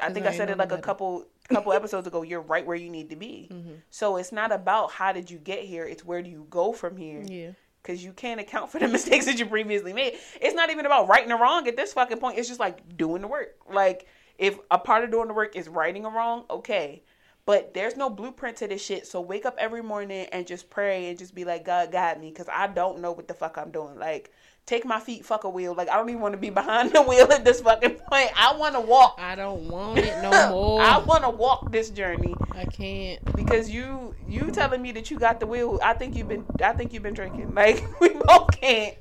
I 0.02 0.12
think 0.12 0.26
I 0.26 0.36
said 0.36 0.50
it 0.50 0.58
like 0.58 0.72
a 0.72 0.78
better. 0.78 1.26
Couple 1.52 1.72
couple 1.72 1.74
episodes 1.74 2.08
ago. 2.08 2.24
You're 2.24 2.42
right 2.42 2.66
where 2.66 2.76
you 2.76 2.90
need 2.90 3.10
to 3.10 3.16
be. 3.16 3.50
Mm-hmm. 3.52 3.74
So 3.90 4.18
it's 4.18 4.32
not 4.32 4.52
about 4.52 4.92
how 4.92 5.12
did 5.12 5.30
you 5.30 5.38
get 5.38 5.60
here. 5.60 5.86
It's 5.86 6.06
where 6.06 6.22
do 6.22 6.30
you 6.30 6.46
go 6.50 6.74
from 6.74 6.98
here. 6.98 7.24
yeah. 7.26 7.52
Because 7.82 8.04
you 8.04 8.14
can't 8.14 8.40
account 8.40 8.72
for 8.72 8.78
the 8.78 8.88
mistakes 8.98 9.26
that 9.26 9.40
you 9.40 9.48
previously 9.48 9.92
made. 9.92 10.14
It's 10.40 10.54
not 10.54 10.70
even 10.70 10.86
about 10.86 11.08
right 11.08 11.28
and 11.28 11.42
wrong 11.42 11.68
at 11.68 11.76
this 11.76 11.94
fucking 11.94 12.20
point. 12.20 12.38
It's 12.38 12.48
just 12.48 12.60
like 12.60 12.96
doing 12.96 13.24
the 13.24 13.28
work. 13.28 13.56
Like 13.72 14.08
if 14.38 14.60
a 14.70 14.78
part 14.78 15.04
of 15.04 15.10
doing 15.10 15.28
the 15.28 15.34
work 15.34 15.56
is 15.56 15.68
righting 15.68 16.06
a 16.06 16.10
wrong, 16.10 16.46
okay. 16.50 17.02
But 17.46 17.74
there's 17.74 17.98
no 17.98 18.10
blueprint 18.10 18.58
to 18.58 18.68
this 18.68 18.84
shit. 18.84 19.08
So 19.08 19.20
wake 19.20 19.46
up 19.46 19.56
every 19.58 19.82
morning 19.82 20.28
and 20.32 20.46
just 20.46 20.70
pray 20.70 21.10
and 21.10 21.18
just 21.18 21.34
be 21.34 21.44
like, 21.44 21.66
God 21.66 21.92
guide 21.92 22.22
me, 22.22 22.30
because 22.30 22.48
I 22.52 22.68
don't 22.68 23.00
know 23.00 23.12
what 23.12 23.28
the 23.28 23.34
fuck 23.34 23.58
I'm 23.58 23.72
doing. 23.72 23.98
Like, 23.98 24.32
take 24.72 24.86
my 24.86 25.00
feet, 25.00 25.26
fuck 25.26 25.44
a 25.44 25.50
wheel. 25.50 25.74
Like 25.76 25.90
I 25.90 25.98
don't 25.98 26.10
even 26.10 26.22
want 26.22 26.34
to 26.34 26.38
be 26.40 26.50
behind 26.50 26.94
the 26.94 27.02
wheel 27.02 27.32
at 27.32 27.44
this 27.44 27.60
fucking 27.62 27.96
point. 28.10 28.32
I 28.38 28.56
want 28.56 28.74
to 28.76 28.82
walk. 28.82 29.18
I 29.20 29.36
don't 29.36 29.68
want 29.70 30.00
it 30.00 30.22
no 30.22 30.32
more. 30.52 30.82
I 30.82 30.98
want 31.00 31.24
to 31.24 31.30
walk 31.30 31.72
this 31.72 31.90
journey 31.90 32.34
I 32.54 32.66
can't. 32.66 33.20
because 33.36 33.70
you 33.70 34.16
you 34.28 34.50
telling 34.52 34.82
me 34.82 34.92
that 34.94 35.12
you 35.12 35.20
got 35.20 35.40
the 35.40 35.48
wheel. 35.48 35.80
I 35.84 35.94
think 35.94 36.16
you've 36.16 36.30
been 36.30 36.46
I 36.64 36.72
think 36.74 36.94
you've 36.94 37.04
been 37.04 37.14
drinking. 37.14 37.54
Like 37.62 37.84
we 38.00 38.10
both 38.10 38.52
can't. 38.60 38.96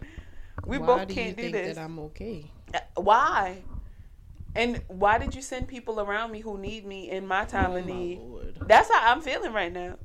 We 0.67 0.79
Why 0.79 0.87
both 0.87 1.09
do 1.09 1.15
can't 1.15 1.29
you 1.31 1.35
do 1.37 1.43
think 1.43 1.53
this. 1.55 1.77
that 1.77 1.85
I'm 1.85 1.99
okay? 2.01 2.51
Uh, 2.75 2.81
Why? 2.97 3.63
And 4.57 4.83
why 4.89 5.19
did 5.19 5.35
you 5.37 5.43
send 5.43 5.69
people 5.69 6.01
around 6.01 6.33
me 6.33 6.41
who 6.41 6.59
need 6.59 6.85
me 6.85 7.09
in 7.11 7.27
my 7.27 7.45
time 7.45 7.71
Oh, 7.71 7.77
of 7.77 7.87
need? 7.87 8.19
Lord. 8.19 8.59
That's 8.67 8.91
how 8.93 9.13
I'm 9.13 9.21
feeling 9.21 9.53
right 9.53 9.73
now. 9.73 9.97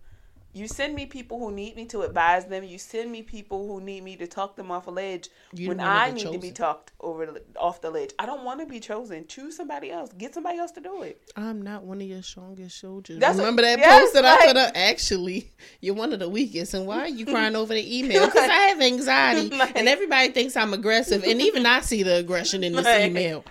You 0.56 0.70
send 0.70 0.96
me 0.96 1.06
people 1.06 1.38
who 1.38 1.52
need 1.52 1.76
me 1.76 1.84
to 1.88 2.04
advise 2.04 2.46
them. 2.46 2.64
You 2.64 2.78
send 2.78 3.12
me 3.12 3.22
people 3.24 3.68
who 3.68 3.82
need 3.82 4.06
me 4.06 4.16
to 4.16 4.26
talk 4.26 4.56
them 4.56 4.72
off 4.72 4.88
a 4.88 4.90
ledge 4.90 5.28
You 5.52 5.68
when 5.68 5.78
the 5.78 5.84
one 5.84 5.92
of 5.92 6.02
I 6.02 6.12
need 6.12 6.32
to 6.32 6.40
be 6.40 6.52
talked 6.52 6.94
over 7.02 7.42
off 7.60 7.82
the 7.82 7.90
ledge. 7.92 8.12
I 8.18 8.26
don't 8.26 8.46
want 8.46 8.62
to 8.62 8.66
be 8.66 8.80
chosen. 8.80 9.28
Choose 9.28 9.58
somebody 9.58 9.92
else. 9.92 10.14
Get 10.18 10.34
somebody 10.34 10.58
else 10.58 10.72
to 10.72 10.80
do 10.80 11.02
it. 11.02 11.22
I'm 11.36 11.62
not 11.62 11.84
one 11.84 12.00
of 12.02 12.08
your 12.08 12.22
strongest 12.22 12.80
soldiers. 12.80 13.20
That's 13.20 13.38
a- 13.38 13.42
Remember 13.42 13.64
that 13.64 13.80
yes, 13.80 14.00
post 14.02 14.14
that 14.14 14.24
I 14.24 14.48
put 14.48 14.56
up? 14.56 14.72
Actually, 14.76 15.52
you're 15.82 15.94
one 15.94 16.14
of 16.14 16.20
the 16.20 16.30
weakest. 16.30 16.74
And 16.74 16.88
why 16.88 17.00
are 17.00 17.10
you 17.10 17.26
crying 17.26 17.58
over 17.58 17.74
the 17.74 17.98
email? 18.00 18.26
Because 18.26 18.50
I 18.50 18.56
have 18.70 18.82
anxiety, 18.82 19.50
Like- 19.58 19.78
and 19.78 19.90
everybody 19.90 20.32
thinks 20.32 20.56
I'm 20.56 20.74
aggressive, 20.74 21.26
and 21.26 21.42
even 21.42 21.66
I 21.66 21.82
see 21.82 22.02
the 22.04 22.16
aggression 22.16 22.64
in 22.64 22.72
this 22.72 22.86
Like- 22.86 23.04
email. 23.12 23.44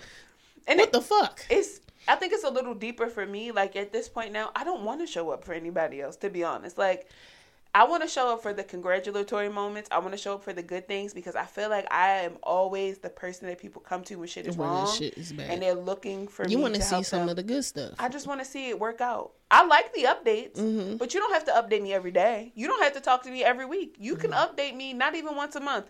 And 0.67 0.79
What 0.79 0.89
it- 0.89 0.93
the 0.95 1.03
fuck? 1.03 1.45
it's 1.51 1.81
I 2.07 2.17
think 2.17 2.33
it's 2.33 2.45
a 2.45 2.51
little 2.51 2.75
deeper 2.75 3.09
for 3.09 3.25
me. 3.27 3.51
Like 3.53 3.77
at 3.77 3.93
this 3.93 4.09
point 4.09 4.33
now, 4.33 4.51
I 4.55 4.65
don't 4.65 4.83
want 4.85 5.01
to 5.01 5.07
show 5.07 5.31
up 5.31 5.45
for 5.45 5.53
anybody 5.55 6.01
else. 6.01 6.17
To 6.17 6.31
be 6.31 6.45
honest, 6.45 6.77
like 6.79 7.09
I 7.77 7.83
want 7.85 8.03
to 8.05 8.09
show 8.09 8.33
up 8.33 8.41
for 8.41 8.53
the 8.53 8.63
congratulatory 8.63 9.49
moments. 9.49 9.89
I 9.91 9.99
want 9.99 10.13
to 10.13 10.17
show 10.17 10.35
up 10.35 10.45
for 10.45 10.53
the 10.53 10.63
good 10.63 10.87
things 10.87 11.13
because 11.13 11.35
I 11.35 11.45
feel 11.45 11.69
like 11.71 11.93
I 11.93 12.09
am 12.21 12.37
always 12.43 12.99
the 12.99 13.09
person 13.11 13.49
that 13.49 13.59
people 13.59 13.81
come 13.83 14.05
to 14.05 14.15
when 14.15 14.29
shit 14.29 14.47
is 14.47 14.57
When 14.57 14.69
wrong, 14.69 14.87
shit 14.95 15.19
is 15.19 15.33
bad. 15.33 15.51
and 15.51 15.61
they're 15.61 15.75
looking 15.75 16.29
for 16.29 16.47
You 16.47 16.61
want 16.61 16.77
to 16.77 16.83
see 16.83 17.03
some 17.03 17.21
them. 17.21 17.31
of 17.31 17.37
the 17.37 17.43
good 17.43 17.65
stuff. 17.65 17.95
I 17.99 18.09
just 18.09 18.29
want 18.29 18.39
to 18.41 18.47
see 18.47 18.69
it 18.69 18.79
work 18.79 19.01
out. 19.01 19.33
I 19.51 19.67
like 19.67 19.93
the 19.93 20.03
updates, 20.05 20.57
Mm-hmm. 20.59 20.99
but 20.99 21.15
you 21.15 21.21
don't 21.21 21.33
have 21.33 21.45
to 21.47 21.51
update 21.53 21.83
me 21.83 21.93
every 21.93 22.13
day. 22.13 22.53
You 22.55 22.69
don't 22.69 22.83
have 22.83 22.93
to 22.93 23.01
talk 23.01 23.25
to 23.25 23.31
me 23.31 23.43
every 23.43 23.67
week. 23.67 23.97
You 23.99 24.15
can 24.15 24.31
Mm-hmm. 24.31 24.55
update 24.57 24.77
me 24.77 24.93
not 24.93 25.17
even 25.17 25.35
once 25.35 25.57
a 25.57 25.61
month, 25.61 25.87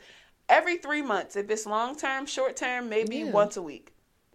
every 0.49 0.79
three 0.79 1.03
months. 1.03 1.37
If 1.37 1.51
it's 1.51 1.67
long 1.67 1.97
term, 1.97 2.25
short 2.25 2.57
term, 2.57 2.89
maybe 2.89 3.17
Yeah. 3.17 3.31
once 3.31 3.59
a 3.59 3.63
week. 3.63 3.94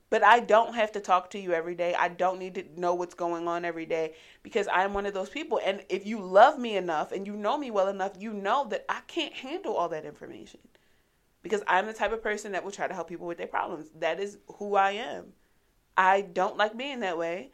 But 0.10 0.24
I 0.24 0.40
don't 0.40 0.74
have 0.74 0.92
to 0.94 1.00
talk 1.00 1.30
to 1.32 1.40
you 1.40 1.54
every 1.54 1.76
day. 1.76 1.94
I 1.94 2.08
don't 2.08 2.40
need 2.40 2.56
to 2.56 2.64
know 2.76 2.96
what's 2.96 3.14
going 3.14 3.48
on 3.48 3.64
every 3.64 3.86
day 3.86 4.16
because 4.42 4.68
I'm 4.72 4.94
one 4.94 5.06
of 5.06 5.14
those 5.14 5.30
people. 5.30 5.60
And 5.64 5.84
if 5.88 6.06
you 6.06 6.20
love 6.20 6.58
me 6.58 6.78
enough 6.78 7.12
and 7.12 7.28
you 7.28 7.36
know 7.36 7.58
me 7.58 7.70
well 7.70 7.90
enough, 7.90 8.14
you 8.18 8.34
know 8.34 8.66
that 8.70 8.86
I 8.90 9.02
can't 9.08 9.34
handle 9.34 9.76
all 9.76 9.90
that 9.90 10.06
information 10.06 10.62
because 11.44 11.62
I'm 11.68 11.86
the 11.86 11.94
type 11.94 12.12
of 12.12 12.24
person 12.24 12.54
that 12.54 12.64
will 12.64 12.72
try 12.72 12.88
to 12.88 12.94
help 12.94 13.08
people 13.08 13.28
with 13.28 13.38
their 13.38 13.48
problems. 13.48 13.90
That 14.00 14.20
is 14.20 14.40
who 14.58 14.76
I 14.76 14.92
am. 14.92 15.34
I 15.96 16.22
don't 16.22 16.58
like 16.58 16.78
being 16.78 17.02
that 17.02 17.18
way. 17.18 17.52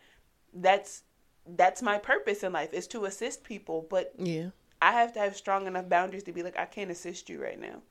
That's 0.53 1.03
that's 1.47 1.81
my 1.81 1.97
purpose 1.97 2.43
in 2.43 2.53
life 2.53 2.73
is 2.73 2.87
to 2.87 3.05
assist 3.05 3.43
people, 3.43 3.85
but 3.89 4.13
yeah. 4.17 4.49
I 4.81 4.93
have 4.93 5.13
to 5.13 5.19
have 5.19 5.35
strong 5.35 5.67
enough 5.67 5.89
boundaries 5.89 6.23
to 6.23 6.31
be 6.31 6.43
like 6.43 6.57
I 6.57 6.65
can't 6.65 6.91
assist 6.91 7.29
you 7.29 7.41
right 7.41 7.59
now. 7.59 7.81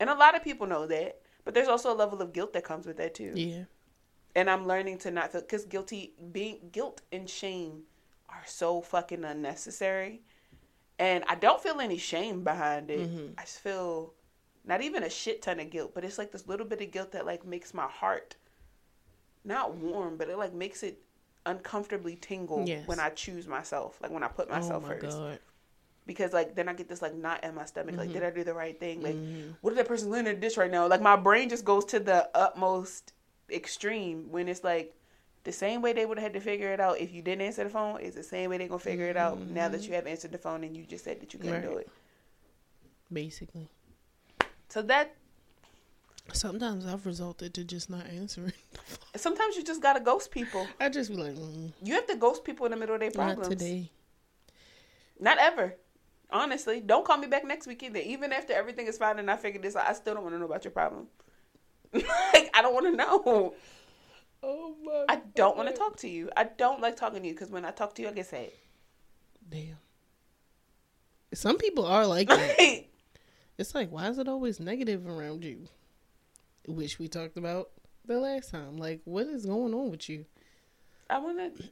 And 0.00 0.10
a 0.10 0.14
lot 0.14 0.34
of 0.34 0.42
people 0.42 0.66
know 0.66 0.86
that, 0.86 1.20
but 1.44 1.54
there's 1.54 1.68
also 1.68 1.92
a 1.92 1.94
level 1.94 2.20
of 2.20 2.32
guilt 2.32 2.52
that 2.54 2.64
comes 2.64 2.86
with 2.86 2.96
that 2.96 3.14
too. 3.14 3.32
Yeah. 3.34 3.64
And 4.36 4.50
I'm 4.50 4.66
learning 4.66 4.98
to 4.98 5.10
not 5.10 5.30
feel 5.32 5.42
cuz 5.42 5.64
guilty 5.64 6.14
being 6.32 6.68
guilt 6.72 7.02
and 7.12 7.28
shame 7.30 7.84
are 8.28 8.42
so 8.46 8.80
fucking 8.80 9.24
unnecessary. 9.24 10.22
And 10.98 11.24
I 11.28 11.34
don't 11.36 11.60
feel 11.62 11.80
any 11.80 11.98
shame 11.98 12.42
behind 12.44 12.90
it. 12.90 13.08
Mhm. 13.08 13.34
I 13.38 13.42
just 13.42 13.60
feel 13.60 14.14
not 14.64 14.80
even 14.82 15.02
a 15.02 15.10
shit 15.10 15.42
ton 15.42 15.60
of 15.60 15.70
guilt, 15.70 15.92
but 15.94 16.04
it's 16.04 16.18
like 16.18 16.32
this 16.32 16.46
little 16.48 16.66
bit 16.66 16.80
of 16.80 16.90
guilt 16.90 17.12
that 17.12 17.26
like 17.26 17.44
makes 17.44 17.74
my 17.74 17.86
heart 17.86 18.36
not 19.44 19.74
warm, 19.74 20.16
but 20.16 20.28
it 20.30 20.36
like 20.38 20.54
makes 20.54 20.82
it 20.82 21.00
uncomfortably 21.46 22.16
tingle 22.16 22.64
Yes. 22.66 22.86
when 22.88 22.98
I 22.98 23.10
choose 23.10 23.46
myself, 23.46 23.98
like 24.00 24.10
when 24.10 24.22
I 24.22 24.28
put 24.28 24.48
myself 24.48 24.84
oh 24.84 24.88
my 24.88 24.94
first. 24.94 25.18
god. 25.18 25.38
because 26.06 26.32
like 26.32 26.54
then 26.54 26.68
I 26.68 26.72
get 26.74 26.88
this 26.88 27.02
like 27.02 27.14
knot 27.14 27.44
in 27.44 27.54
my 27.54 27.64
stomach. 27.66 27.96
Like, 27.96 28.08
Mm-hmm. 28.08 28.12
did 28.14 28.24
I 28.24 28.30
do 28.30 28.44
the 28.44 28.54
right 28.54 28.78
thing? 28.78 29.02
Like, 29.02 29.16
what 29.60 29.70
if 29.72 29.76
that 29.76 29.86
person's 29.88 30.10
laying 30.10 30.26
in 30.26 30.34
the 30.34 30.40
dish 30.40 30.56
right 30.56 30.70
now? 30.70 30.86
Like, 30.86 31.00
my 31.02 31.16
brain 31.16 31.48
just 31.48 31.64
goes 31.64 31.84
to 31.86 31.98
the 32.00 32.30
utmost 32.36 33.12
extreme 33.50 34.30
when 34.30 34.48
it's 34.48 34.64
like 34.64 34.94
the 35.44 35.52
same 35.52 35.82
way 35.82 35.92
they 35.92 36.06
would 36.06 36.18
have 36.18 36.32
had 36.32 36.32
to 36.34 36.40
figure 36.40 36.72
it 36.72 36.80
out 36.80 36.98
if 36.98 37.12
you 37.12 37.20
didn't 37.22 37.42
answer 37.42 37.64
the 37.64 37.70
phone 37.70 38.00
is 38.00 38.14
the 38.14 38.22
same 38.22 38.48
way 38.50 38.58
they're 38.58 38.68
gonna 38.68 38.78
figure 38.78 39.06
it 39.06 39.16
out 39.16 39.38
now 39.40 39.68
that 39.68 39.86
you 39.86 39.92
have 39.94 40.06
answered 40.06 40.32
the 40.32 40.38
phone 40.38 40.64
and 40.64 40.76
you 40.76 40.84
just 40.84 41.04
said 41.04 41.20
that 41.20 41.32
you 41.34 41.38
couldn't 41.38 41.62
do 41.62 41.68
Mm-hmm. 41.68 41.78
It. 41.80 41.88
Basically. 43.12 43.68
So 44.68 44.82
that 44.82 45.14
Sometimes 46.32 46.86
I've 46.86 47.04
resulted 47.04 47.52
to 47.52 47.64
just 47.64 47.90
not 47.90 48.06
answering. 48.06 48.54
sometimes 49.16 49.56
you 49.56 49.62
just 49.62 49.82
gotta 49.82 50.00
ghost 50.00 50.30
people. 50.30 50.66
I 50.80 50.88
just 50.88 51.10
be 51.10 51.16
like, 51.16 51.34
mm, 51.34 51.70
You 51.82 51.94
have 51.94 52.06
to 52.06 52.16
ghost 52.16 52.44
people 52.44 52.64
in 52.64 52.70
the 52.72 52.78
middle 52.78 52.94
of 52.94 53.00
their 53.02 53.10
problems. 53.10 53.50
not 53.50 53.58
today. 53.58 53.90
Not 55.20 55.36
ever. 55.38 55.74
Honestly, 56.30 56.80
don't 56.80 57.04
call 57.04 57.18
me 57.18 57.26
back 57.26 57.44
next 57.44 57.66
week 57.66 57.82
either. 57.82 57.98
Even 58.00 58.32
after 58.32 58.54
everything 58.54 58.86
is 58.86 58.96
fine 58.96 59.18
and 59.18 59.30
I 59.30 59.36
figured 59.36 59.62
this 59.62 59.76
out, 59.76 59.86
I 59.86 59.92
still 59.92 60.14
don't 60.14 60.22
want 60.24 60.34
to 60.34 60.38
know 60.38 60.46
about 60.46 60.64
your 60.64 60.72
problem. 60.72 61.08
like 62.34 62.50
I 62.54 62.62
don't 62.62 62.74
want 62.74 62.86
to 62.86 62.96
know. 62.96 63.54
Oh 64.42 64.74
my! 64.84 65.04
I 65.08 65.20
don't 65.34 65.56
want 65.56 65.68
to 65.70 65.74
talk 65.74 65.96
to 65.98 66.08
you. 66.08 66.30
I 66.36 66.44
don't 66.44 66.80
like 66.80 66.96
talking 66.96 67.22
to 67.22 67.28
you 67.28 67.34
because 67.34 67.50
when 67.50 67.64
I 67.64 67.70
talk 67.70 67.94
to 67.94 68.02
you, 68.02 68.08
I 68.08 68.12
get 68.12 68.26
sad. 68.26 68.50
Damn. 69.48 69.78
Some 71.32 71.58
people 71.58 71.86
are 71.86 72.06
like 72.06 72.28
that. 72.28 72.56
it's 73.58 73.74
like, 73.74 73.90
why 73.90 74.08
is 74.08 74.18
it 74.18 74.28
always 74.28 74.60
negative 74.60 75.06
around 75.06 75.44
you? 75.44 75.68
Which 76.66 76.98
we 76.98 77.08
talked 77.08 77.36
about 77.36 77.70
the 78.06 78.18
last 78.18 78.50
time. 78.50 78.76
Like, 78.76 79.00
what 79.04 79.26
is 79.26 79.46
going 79.46 79.74
on 79.74 79.90
with 79.90 80.08
you? 80.08 80.26
I 81.08 81.18
want 81.18 81.38
to. 81.38 81.64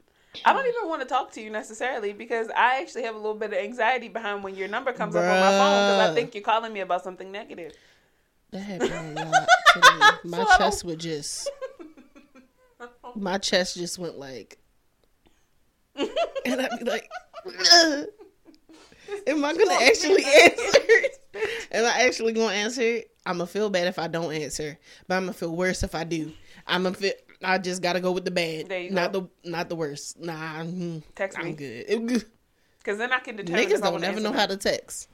I 0.45 0.53
don't 0.55 0.67
even 0.67 0.89
want 0.89 1.03
to 1.03 1.09
talk 1.09 1.33
to 1.33 1.43
you 1.43 1.51
necessarily 1.51 2.15
because 2.15 2.49
I 2.57 2.81
actually 2.81 3.03
have 3.03 3.15
a 3.15 3.19
little 3.19 3.35
bit 3.35 3.53
of 3.53 3.59
anxiety 3.59 4.09
behind 4.09 4.43
when 4.43 4.55
your 4.55 4.69
number 4.69 4.93
comes 4.93 5.15
up 5.15 5.25
on 5.25 5.29
my 5.29 5.51
phone 5.51 5.91
because 5.91 6.11
I 6.11 6.15
think 6.15 6.35
you're 6.35 6.43
calling 6.43 6.73
me 6.73 6.81
about 6.81 7.05
something 7.05 7.31
negative. 7.31 7.73
That 8.53 8.59
happened 8.61 9.19
a 9.19 9.25
lot 9.25 9.49
to 9.73 9.79
me. 9.79 10.09
My 10.31 10.45
So 10.45 10.57
chest 10.59 10.85
would 10.85 11.01
just, 11.01 11.51
my 13.17 13.39
chest 13.39 13.77
just 13.77 13.99
went 13.99 14.19
like, 14.19 14.59
and 15.97 16.61
I'd 16.61 16.79
be 16.79 16.85
like, 16.85 17.09
"Ugh. 17.47 18.07
am 19.27 19.45
I 19.45 19.53
gonna 19.55 19.75
actually 19.75 20.25
answer? 20.25 20.79
Am 21.73 21.85
I 21.85 22.03
actually 22.07 22.33
gonna 22.33 22.53
answer? 22.55 23.01
I'm 23.25 23.39
gonna 23.39 23.47
feel 23.47 23.71
bad 23.71 23.87
if 23.87 23.99
I 23.99 24.07
don't 24.09 24.33
answer, 24.35 24.79
but 25.09 25.15
I'm 25.17 25.23
gonna 25.25 25.33
feel 25.33 25.55
worse 25.57 25.83
if 25.83 25.95
I 25.95 26.05
do. 26.05 26.33
I'm 26.67 26.83
gonna 26.83 26.95
feel. 26.95 27.13
I 27.43 27.59
just 27.59 27.83
gotta 27.83 28.01
go 28.01 28.13
with 28.13 28.25
the 28.25 28.31
bad, 28.31 28.69
not 28.93 29.13
go. 29.13 29.31
the 29.45 29.51
not 29.51 29.69
the 29.69 29.77
worst. 29.77 30.19
Nah, 30.21 30.63
mm, 30.63 31.03
Text 31.15 31.39
I'm 31.39 31.47
me. 31.47 31.53
good. 31.53 32.25
Because 32.79 32.99
then 32.99 33.13
I 33.13 33.21
can 33.21 33.37
determine. 33.37 33.65
Niggas 33.65 33.81
don't 33.81 33.93
wanna 33.93 34.13
know 34.13 34.21
them. 34.23 34.35
how 34.35 34.47
to 34.47 34.57
text. 34.57 35.09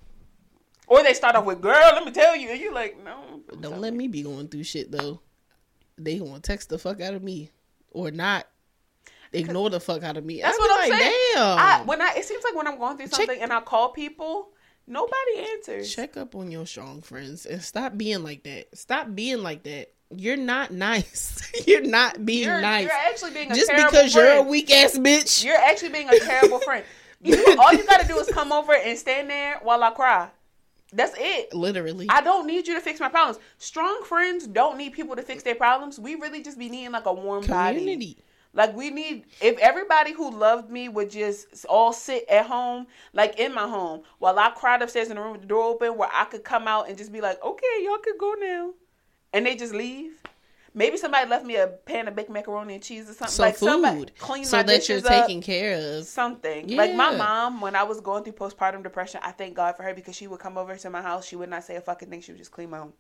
Or 0.88 1.02
they 1.02 1.14
start 1.14 1.37
off 1.37 1.45
with 1.45 1.61
"girl," 1.61 1.92
let 1.95 2.04
me 2.04 2.12
tell 2.12 2.35
you, 2.35 2.50
and 2.50 2.61
you're 2.61 2.73
like, 2.73 3.02
"No." 3.04 3.42
Don't 3.61 3.80
let 3.80 3.95
me 3.95 4.09
be 4.09 4.23
going 4.23 4.49
through 4.49 4.64
shit 4.64 4.90
though. 4.90 5.21
They 5.97 6.18
gonna 6.18 6.40
text 6.40 6.68
the 6.68 6.78
fuck 6.78 7.00
out 7.00 7.14
of 7.14 7.23
me 7.23 7.50
or 7.90 8.11
not 8.11 8.47
ignore 9.33 9.71
the 9.71 9.80
fuck 9.80 10.02
out 10.02 10.16
of 10.16 10.25
me. 10.25 10.40
That's 10.40 10.59
what 10.59 10.71
I'm 10.71 10.90
like, 10.90 11.00
saying. 11.00 11.12
Damn. 11.35 11.59
I, 11.59 11.83
when 11.85 12.00
I, 12.00 12.14
it 12.16 12.25
seems 12.25 12.45
like 12.45 12.54
when 12.54 12.66
I'm 12.66 12.78
going 12.78 12.97
through 12.97 13.07
Check- 13.07 13.14
something 13.14 13.40
and 13.40 13.52
I 13.52 13.61
call 13.61 13.90
people, 13.90 14.50
nobody 14.87 15.38
answers. 15.52 15.95
Check 15.95 16.16
up 16.16 16.35
on 16.35 16.50
your 16.50 16.66
strong 16.66 17.02
friends 17.02 17.47
and 17.47 17.62
stop 17.62 17.97
being 17.97 18.23
like 18.23 18.42
that. 18.45 18.76
Stop 18.76 19.14
being 19.14 19.42
like 19.42 19.64
that. 19.64 19.92
You're 20.11 20.38
not 20.38 20.71
nice. 20.71 21.50
you're 21.66 21.83
not 21.83 22.25
being 22.25 22.45
You're, 22.45 22.61
nice. 22.62 22.85
you're 22.85 22.92
actually 22.92 23.33
being 23.33 23.52
a 23.52 23.54
Just 23.54 23.68
terrible 23.68 23.90
because 23.90 24.14
you're 24.14 24.33
a 24.37 24.42
weak 24.42 24.71
ass 24.71 24.97
bitch. 24.99 25.45
You're 25.45 25.57
actually 25.57 25.90
being 25.90 26.09
a 26.09 26.18
terrible 26.18 26.61
friend. 26.61 26.85
You, 27.21 27.45
all 27.61 27.73
you 27.73 27.85
gotta 27.85 28.07
do 28.07 28.18
is 28.18 28.28
come 28.28 28.52
over 28.52 28.73
and 28.73 28.97
stand 28.99 29.28
there 29.28 29.59
while 29.62 29.83
I 29.83 29.90
cry. 29.90 30.30
That's 30.92 31.14
it. 31.18 31.52
Literally. 31.54 32.07
I 32.09 32.23
don't 32.23 32.47
need 32.47 32.66
you 32.66 32.75
to 32.75 32.80
fix 32.80 32.99
my 32.99 33.09
problems. 33.09 33.38
Strong 33.59 34.04
friends 34.04 34.47
don't 34.47 34.78
need 34.78 34.92
people 34.95 35.16
to 35.16 35.23
fix 35.23 35.42
their 35.42 35.54
problems. 35.54 35.99
We 35.99 36.14
really 36.14 36.42
just 36.42 36.59
be 36.59 36.68
needing 36.68 36.92
like 36.92 37.07
a 37.07 37.12
warm 37.12 37.47
body. 37.47 38.16
Like 38.54 38.75
we 38.75 38.90
need 38.90 39.25
if 39.42 39.59
everybody 39.59 40.12
who 40.12 40.30
loved 40.30 40.71
me 40.71 40.88
would 40.88 41.11
just 41.11 41.66
all 41.66 41.92
sit 41.92 42.25
at 42.30 42.47
home, 42.47 42.87
like 43.12 43.38
in 43.38 43.54
my 43.54 43.68
home, 43.68 44.02
while 44.18 44.38
I 44.38 44.50
cried 44.50 44.80
upstairs 44.80 45.11
in 45.11 45.16
the 45.16 45.23
room 45.23 45.33
with 45.33 45.42
the 45.42 45.47
door 45.47 45.64
open, 45.64 45.99
where 45.99 46.09
I 46.11 46.25
could 46.25 46.45
come 46.45 46.66
out 46.66 46.88
and 46.88 46.97
just 46.97 47.12
be 47.12 47.21
like, 47.21 47.42
okay, 47.45 47.66
y'all 47.83 47.99
could 47.99 48.18
go 48.18 48.35
now, 48.40 48.73
and 49.35 49.45
they 49.45 49.54
just 49.54 49.75
leave. 49.75 50.12
Maybe 50.78 50.97
somebody 50.97 51.28
left 51.28 51.44
me 51.44 51.56
a 51.56 51.66
pan 51.66 52.06
of 52.08 52.14
baked 52.14 52.30
macaroni 52.30 52.75
and 52.75 52.82
cheese 52.82 53.11
or 53.11 53.12
something. 53.14 53.28
So 53.28 53.42
like 53.42 53.56
somebody 53.56 53.99
food. 53.99 54.12
clean 54.18 54.44
So 54.44 54.58
my 54.58 54.62
that 54.62 54.88
you're 54.88 54.99
dishes 55.00 55.04
up 55.06 55.26
taking 55.26 55.42
care 55.42 55.99
of. 55.99 56.04
something. 56.06 56.68
Yeah. 56.68 56.76
Like 56.78 56.94
my 56.94 57.16
mom, 57.16 57.61
when 57.61 57.75
I 57.75 57.82
was 57.82 58.00
going 58.00 58.23
through 58.25 58.35
postpartum 58.35 58.82
depression, 58.85 59.20
I 59.25 59.32
thank 59.32 59.54
God 59.56 59.76
for 59.76 59.82
her 59.82 59.92
because 59.94 60.14
she 60.14 60.26
would 60.28 60.40
come 60.40 60.56
over 60.56 60.76
to 60.76 60.90
my 60.90 61.02
house. 61.02 61.26
She 61.26 61.37
would 61.37 61.49
not 61.50 61.64
say 61.64 61.76
a 61.76 61.80
fucking 61.80 62.08
thing. 62.11 62.20
She 62.20 62.30
would 62.32 62.38
just 62.38 62.52
clean 62.52 62.70
my 62.70 62.78
home. 62.78 62.92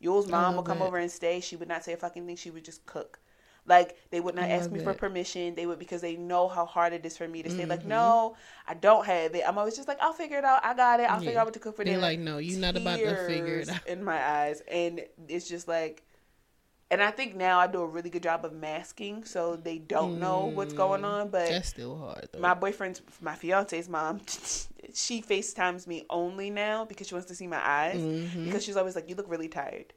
Yule's 0.00 0.26
mom 0.26 0.42
love 0.42 0.56
would 0.56 0.66
come 0.66 0.80
that. 0.80 0.84
over 0.84 0.98
and 0.98 1.10
stay. 1.10 1.40
She 1.40 1.54
would 1.54 1.68
not 1.68 1.84
say 1.84 1.92
a 1.92 1.96
fucking 1.96 2.26
thing. 2.26 2.34
She 2.36 2.50
would 2.50 2.64
just 2.64 2.84
cook. 2.86 3.20
Like 3.64 3.96
they 4.10 4.18
would 4.18 4.34
not 4.34 4.50
ask 4.50 4.72
me 4.72 4.80
for 4.80 4.92
permission. 4.92 5.54
They 5.54 5.66
would 5.66 5.78
because 5.78 6.00
they 6.00 6.16
know 6.16 6.48
how 6.48 6.66
hard 6.66 6.92
it 6.92 7.06
is 7.06 7.16
for 7.16 7.28
me 7.28 7.44
to 7.44 7.50
say 7.50 7.58
Mm-hmm. 7.58 7.70
like, 7.70 7.84
no, 7.84 8.34
I 8.66 8.74
don't 8.74 9.06
have 9.06 9.36
it. 9.36 9.44
I'm 9.46 9.56
always 9.58 9.76
just 9.76 9.86
like, 9.86 9.98
I'll 10.00 10.12
figure 10.12 10.38
it 10.38 10.44
out. 10.44 10.64
I 10.64 10.74
got 10.74 10.98
it. 10.98 11.04
I'll 11.08 11.20
figure 11.20 11.38
out 11.38 11.46
what 11.46 11.54
to 11.54 11.60
cook 11.60 11.76
for 11.76 11.84
They're 11.84 11.94
dinner. 11.94 12.02
like, 12.04 12.18
no, 12.18 12.38
you're 12.38 12.58
not 12.58 12.76
about 12.76 12.98
to 12.98 13.26
figure 13.28 13.58
it 13.60 13.68
out. 13.68 13.86
in 13.86 14.02
my 14.02 14.20
eyes, 14.20 14.60
and 14.68 15.02
it's 15.28 15.48
just 15.48 15.68
like. 15.68 16.02
And 16.92 17.02
I 17.02 17.10
think 17.10 17.34
now 17.34 17.58
I 17.58 17.66
do 17.66 17.80
a 17.80 17.86
really 17.86 18.10
good 18.10 18.22
job 18.22 18.44
of 18.44 18.52
masking, 18.52 19.24
so 19.24 19.56
they 19.56 19.78
don't 19.78 20.20
know 20.20 20.44
what's 20.54 20.74
going 20.74 21.04
on. 21.04 21.30
But 21.30 21.48
That's 21.48 21.68
still 21.68 21.96
hard 21.96 22.28
though. 22.32 22.38
my 22.38 22.54
boyfriend's 22.54 23.00
my 23.20 23.34
fiance's 23.34 23.88
mom 23.88 24.20
she 24.94 25.22
facetimes 25.22 25.86
me 25.86 26.04
only 26.10 26.50
now 26.50 26.84
because 26.84 27.06
she 27.08 27.14
wants 27.14 27.28
to 27.28 27.34
see 27.34 27.46
my 27.46 27.60
eyes 27.66 28.00
Mm-hmm. 28.02 28.44
because 28.44 28.62
she's 28.64 28.76
always 28.76 28.94
like 28.94 29.08
you 29.08 29.14
look 29.16 29.30
really 29.30 29.48
tired. 29.48 29.94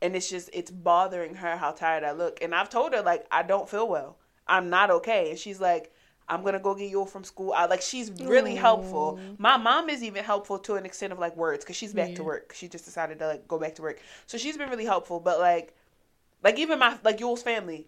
And 0.00 0.14
it's 0.16 0.28
just 0.30 0.48
it's 0.52 0.70
bothering 0.70 1.34
her 1.36 1.56
how 1.56 1.72
tired 1.72 2.04
i 2.04 2.12
look. 2.12 2.40
And 2.42 2.54
i've 2.54 2.70
told 2.70 2.92
her 2.94 3.02
like 3.02 3.26
i 3.30 3.42
don't 3.42 3.68
feel 3.68 3.88
well. 3.88 4.18
I'm 4.46 4.70
not 4.70 4.90
okay. 4.90 5.30
And 5.30 5.38
she's 5.38 5.60
like 5.60 5.92
i'm 6.28 6.44
gonna 6.44 6.60
go 6.60 6.74
get 6.74 6.90
you 6.90 7.04
from 7.04 7.24
school. 7.24 7.52
I 7.52 7.66
like 7.66 7.82
she's 7.82 8.10
really 8.12 8.54
helpful. 8.54 9.18
My 9.38 9.56
mom 9.56 9.88
is 9.88 10.02
even 10.04 10.22
helpful 10.24 10.58
to 10.60 10.74
an 10.76 10.84
extent 10.86 11.12
of 11.12 11.18
like 11.18 11.36
words 11.36 11.64
because 11.64 11.76
she's 11.76 11.92
back 11.94 12.14
to 12.14 12.22
work. 12.22 12.52
She 12.54 12.68
just 12.68 12.84
decided 12.84 13.18
to 13.18 13.26
like 13.26 13.48
go 13.48 13.58
back 13.58 13.74
to 13.76 13.82
work. 13.82 14.00
So 14.26 14.38
she's 14.38 14.56
been 14.56 14.70
really 14.70 14.84
helpful 14.84 15.18
but 15.18 15.40
like 15.40 15.74
like 16.42 16.58
even 16.58 16.78
my 16.78 16.98
like 17.02 17.20
Yule's 17.20 17.42
family 17.42 17.86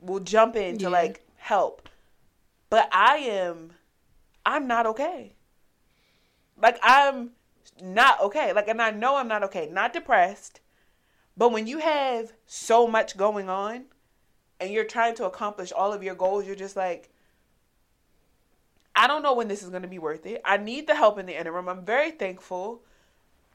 will 0.00 0.20
jump 0.20 0.56
in 0.56 0.78
to 0.78 0.88
like 0.88 1.22
help 1.36 1.88
but 2.70 2.88
I 2.92 3.16
am 3.18 3.72
I'm 4.44 4.66
not 4.66 4.86
okay. 4.86 5.34
Like 6.60 6.78
I'm 6.82 7.30
not 7.82 8.20
okay. 8.22 8.52
Like 8.52 8.68
and 8.68 8.80
I 8.80 8.90
know 8.90 9.16
I'm 9.16 9.28
not 9.28 9.44
okay. 9.44 9.68
Not 9.70 9.92
depressed. 9.92 10.60
But 11.36 11.52
when 11.52 11.66
you 11.66 11.78
have 11.78 12.32
so 12.46 12.86
much 12.86 13.16
going 13.16 13.48
on 13.48 13.84
and 14.58 14.72
you're 14.72 14.84
trying 14.84 15.14
to 15.16 15.24
accomplish 15.24 15.70
all 15.70 15.92
of 15.92 16.02
your 16.02 16.14
goals, 16.14 16.46
you're 16.46 16.56
just 16.56 16.76
like 16.76 17.10
I 18.94 19.06
don't 19.06 19.22
know 19.22 19.34
when 19.34 19.48
this 19.48 19.62
is 19.62 19.70
going 19.70 19.82
to 19.82 19.88
be 19.88 20.00
worth 20.00 20.26
it. 20.26 20.42
I 20.44 20.56
need 20.56 20.88
the 20.88 20.94
help 20.94 21.18
in 21.18 21.26
the 21.26 21.38
interim. 21.38 21.68
I'm 21.68 21.84
very 21.84 22.10
thankful. 22.10 22.82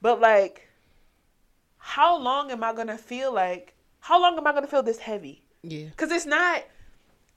But 0.02 0.20
like 0.22 0.68
how 1.78 2.18
long 2.18 2.50
am 2.50 2.64
I 2.64 2.74
going 2.74 2.88
to 2.88 2.98
feel 2.98 3.34
like 3.34 3.76
how 4.04 4.22
long 4.22 4.38
am 4.38 4.46
I 4.46 4.52
going 4.52 4.64
to 4.64 4.70
feel 4.70 4.84
this 4.84 5.00
heavy? 5.00 5.44
yeah. 5.64 5.88
Cause 5.98 6.12
it's 6.12 6.26
not. 6.26 6.64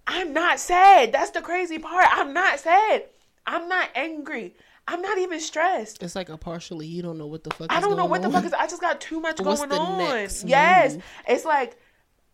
I'm 0.09 0.33
not 0.33 0.61
sad. 0.61 1.13
That's 1.13 1.31
the 1.31 1.41
crazy 1.43 1.79
part. 1.79 2.07
I'm 2.11 2.33
not 2.33 2.61
sad. 2.61 3.05
I'm 3.47 3.69
not 3.69 3.89
angry. 3.95 4.55
I'm 4.89 5.03
not 5.03 5.19
even 5.19 5.41
stressed. 5.41 6.03
It's 6.03 6.15
like 6.15 6.29
a 6.29 6.37
partially 6.37 6.87
you 6.87 7.03
don't 7.03 7.19
know 7.19 7.27
what 7.27 7.43
the 7.45 7.51
fuck 7.51 7.73
I 7.73 7.81
don't 7.81 7.97
know 7.97 8.05
what 8.07 8.23
the 8.23 8.31
fuck 8.31 8.45
is. 8.45 8.53
I 8.53 8.67
just 8.67 8.81
got 8.81 9.01
too 9.01 9.21
much 9.21 9.41
What's 9.41 9.61
going 9.65 9.73
on. 9.73 10.29
Yes, 10.45 10.95
move? 10.95 11.05
it's 11.29 11.45
like 11.45 11.77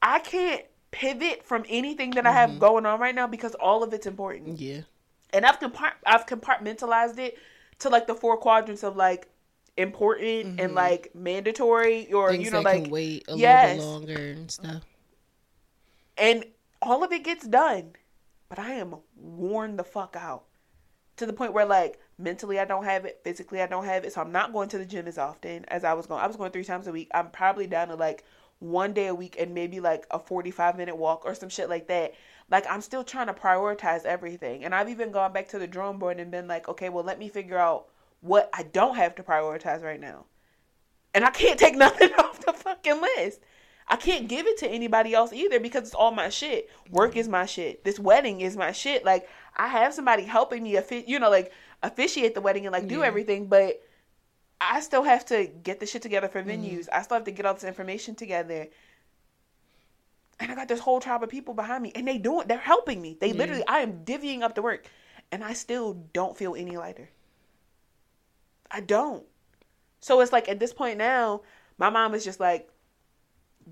I 0.02 0.18
can't 0.18 0.62
pivot 0.90 1.44
from 1.44 1.64
anything 1.68 2.10
that 2.12 2.26
I 2.26 2.30
Mm-hmm. 2.30 2.36
have 2.52 2.58
going 2.58 2.84
on 2.86 3.00
right 3.00 3.14
now 3.14 3.26
because 3.26 3.54
all 3.54 3.82
of 3.82 3.92
it's 3.94 4.06
important. 4.06 4.58
Yeah. 4.60 4.80
And 5.32 5.46
I've 5.46 5.58
compart- 5.60 6.00
I've 6.04 6.26
compartmentalized 6.26 7.18
it 7.18 7.38
to 7.78 7.88
like 7.88 8.06
the 8.06 8.14
four 8.14 8.36
quadrants 8.36 8.82
of 8.84 8.96
like 8.96 9.28
important 9.76 10.60
and 10.60 10.74
like 10.74 11.14
mandatory 11.14 12.12
or 12.12 12.28
Mm-hmm. 12.28 12.32
Things 12.34 12.44
you 12.46 12.50
know 12.50 12.60
like 12.60 12.90
wait 12.90 13.24
a 13.28 13.36
yes. 13.36 13.78
little 13.78 14.00
bit 14.00 14.08
longer 14.08 14.30
and 14.32 14.50
stuff. 14.50 14.82
and 16.18 16.44
all 16.80 17.02
of 17.04 17.12
it 17.12 17.24
gets 17.24 17.46
done. 17.46 17.92
But 18.48 18.58
i 18.58 18.72
am 18.72 18.96
worn 19.16 19.76
the 19.76 19.84
fuck 19.84 20.14
out. 20.16 20.44
To 21.16 21.26
the 21.26 21.32
point 21.32 21.52
where 21.52 21.64
like 21.64 21.98
mentally 22.18 22.58
i 22.58 22.64
don't 22.64 22.84
have 22.84 23.04
it 23.04 23.20
physically 23.24 23.60
i 23.62 23.66
don't 23.66 23.84
have 23.86 24.04
it. 24.04 24.12
So 24.12 24.20
i'm 24.20 24.32
not 24.32 24.52
going 24.52 24.68
to 24.70 24.78
the 24.78 24.84
gym 24.84 25.06
as 25.08 25.16
often 25.18 25.64
as 25.68 25.84
i 25.84 25.94
was 25.94 26.06
going. 26.06 26.20
I 26.22 26.26
was 26.26 26.36
going 26.36 26.52
three 26.52 26.64
times 26.64 26.86
a 26.86 26.92
week. 26.92 27.08
I'm 27.14 27.30
probably 27.30 27.66
down 27.66 27.88
to 27.88 27.94
like 27.94 28.24
one 28.58 28.92
day 28.92 29.06
a 29.08 29.14
week 29.14 29.36
and 29.40 29.54
maybe 29.54 29.80
like 29.80 30.06
a 30.10 30.18
45 30.18 30.76
minute 30.76 30.96
walk 30.96 31.24
or 31.24 31.34
some 31.34 31.48
shit 31.48 31.68
like 31.70 31.88
that. 31.88 32.12
Like 32.50 32.66
i'm 32.68 32.82
still 32.82 33.04
trying 33.04 33.28
to 33.28 33.32
prioritize 33.34 34.04
everything. 34.04 34.64
And 34.64 34.74
i've 34.74 34.90
even 34.90 35.12
gone 35.12 35.32
back 35.32 35.48
to 35.48 35.58
the 35.58 35.66
drawing 35.66 35.98
board 35.98 36.20
and 36.20 36.30
been 36.30 36.46
like 36.46 36.68
okay 36.68 36.90
well 36.90 37.04
let 37.04 37.18
me 37.18 37.28
figure 37.28 37.58
out 37.58 37.86
what 38.22 38.48
i 38.54 38.62
don't 38.62 38.96
have 38.96 39.14
to 39.14 39.22
prioritize 39.22 39.82
right 39.82 40.00
now 40.00 40.24
and 41.14 41.24
I 41.24 41.30
can't 41.30 41.58
take 41.58 41.76
nothing 41.86 42.10
off 42.14 42.40
the 42.44 42.52
fucking 42.52 43.00
list. 43.00 43.40
I 43.88 43.96
can't 43.96 44.28
give 44.28 44.46
it 44.46 44.56
to 44.58 44.68
anybody 44.68 45.12
else 45.12 45.32
either 45.32 45.60
because 45.60 45.82
it's 45.82 45.94
all 45.94 46.12
my 46.12 46.30
shit. 46.30 46.70
Work 46.90 47.16
is 47.16 47.28
my 47.28 47.44
shit. 47.44 47.84
This 47.84 47.98
wedding 47.98 48.40
is 48.40 48.56
my 48.56 48.72
shit. 48.72 49.04
Like 49.04 49.28
I 49.56 49.68
have 49.68 49.92
somebody 49.92 50.22
helping 50.22 50.62
me 50.62 50.78
you 51.06 51.18
know, 51.18 51.28
like 51.30 51.52
officiate 51.82 52.34
the 52.34 52.40
wedding 52.40 52.64
and 52.64 52.72
like 52.72 52.88
do 52.88 53.00
Yeah. 53.00 53.06
everything, 53.06 53.48
but 53.48 53.82
I 54.60 54.80
still 54.80 55.02
have 55.02 55.26
to 55.26 55.46
get 55.46 55.80
the 55.80 55.86
shit 55.86 56.00
together 56.02 56.28
for 56.28 56.42
Mm-hmm. 56.42 56.50
venues. 56.50 56.88
I 56.92 57.02
still 57.02 57.16
have 57.16 57.24
to 57.24 57.32
get 57.32 57.44
all 57.44 57.54
this 57.54 57.64
information 57.64 58.14
together. 58.14 58.68
And 60.40 60.50
I 60.50 60.54
got 60.54 60.68
this 60.68 60.80
whole 60.80 61.00
tribe 61.00 61.22
of 61.22 61.28
people 61.28 61.54
behind 61.54 61.82
me, 61.82 61.92
and 61.94 62.08
they 62.08 62.18
doing, 62.18 62.48
they're 62.48 62.58
helping 62.58 63.00
me. 63.02 63.16
They 63.20 63.32
literally, 63.32 63.64
I 63.68 63.80
am 63.80 64.04
divvying 64.04 64.42
up 64.42 64.54
the 64.54 64.62
work, 64.62 64.86
and 65.30 65.44
I 65.44 65.52
still 65.52 65.94
don't 66.12 66.36
feel 66.36 66.54
any 66.56 66.76
lighter. 66.76 67.10
I 68.72 68.80
don't. 68.80 69.24
So 70.00 70.20
it's 70.20 70.32
like 70.32 70.48
at 70.48 70.58
this 70.58 70.72
point 70.72 70.98
now, 70.98 71.42
my 71.78 71.90
mom 71.90 72.14
is 72.14 72.24
just 72.24 72.40
like, 72.40 72.68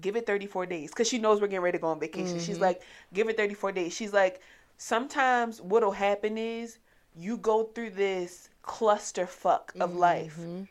give 0.00 0.16
it 0.16 0.26
34 0.26 0.66
days 0.66 0.90
because 0.90 1.08
she 1.08 1.18
knows 1.18 1.40
we're 1.40 1.48
getting 1.48 1.62
ready 1.62 1.78
to 1.78 1.82
go 1.82 1.88
on 1.88 2.00
vacation. 2.00 2.38
She's 2.38 2.56
mm-hmm. 2.56 2.62
like, 2.62 2.82
give 3.12 3.28
it 3.28 3.36
34 3.36 3.72
days. 3.72 3.94
She's 3.94 4.12
like, 4.12 4.40
sometimes 4.76 5.60
what'll 5.60 5.90
happen 5.92 6.38
is 6.38 6.78
you 7.16 7.36
go 7.36 7.64
through 7.64 7.90
this 7.90 8.50
clusterfuck 8.64 9.78
of 9.80 9.94
life, 9.94 10.36
mm-hmm. 10.40 10.62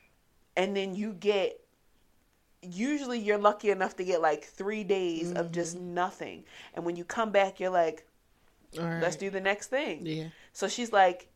and 0.55 0.75
then 0.75 0.95
you 0.95 1.13
get. 1.13 1.59
Usually, 2.61 3.17
you're 3.17 3.37
lucky 3.37 3.69
enough 3.69 3.95
to 3.95 4.03
get 4.03 4.21
like 4.21 4.43
three 4.43 4.83
days 4.83 5.31
of 5.31 5.49
just 5.51 5.77
mm-hmm. 5.77 5.93
nothing, 5.93 6.43
and 6.73 6.85
when 6.85 6.97
you 6.97 7.05
come 7.05 7.31
back, 7.31 7.59
you're 7.59 7.69
like, 7.69 8.05
right. 8.77 9.01
let's 9.01 9.15
do 9.15 9.29
the 9.29 9.39
next 9.39 9.67
thing. 9.67 10.05
Yeah. 10.05 10.27
So 10.51 10.67
she's 10.67 10.91
like, 10.91 11.28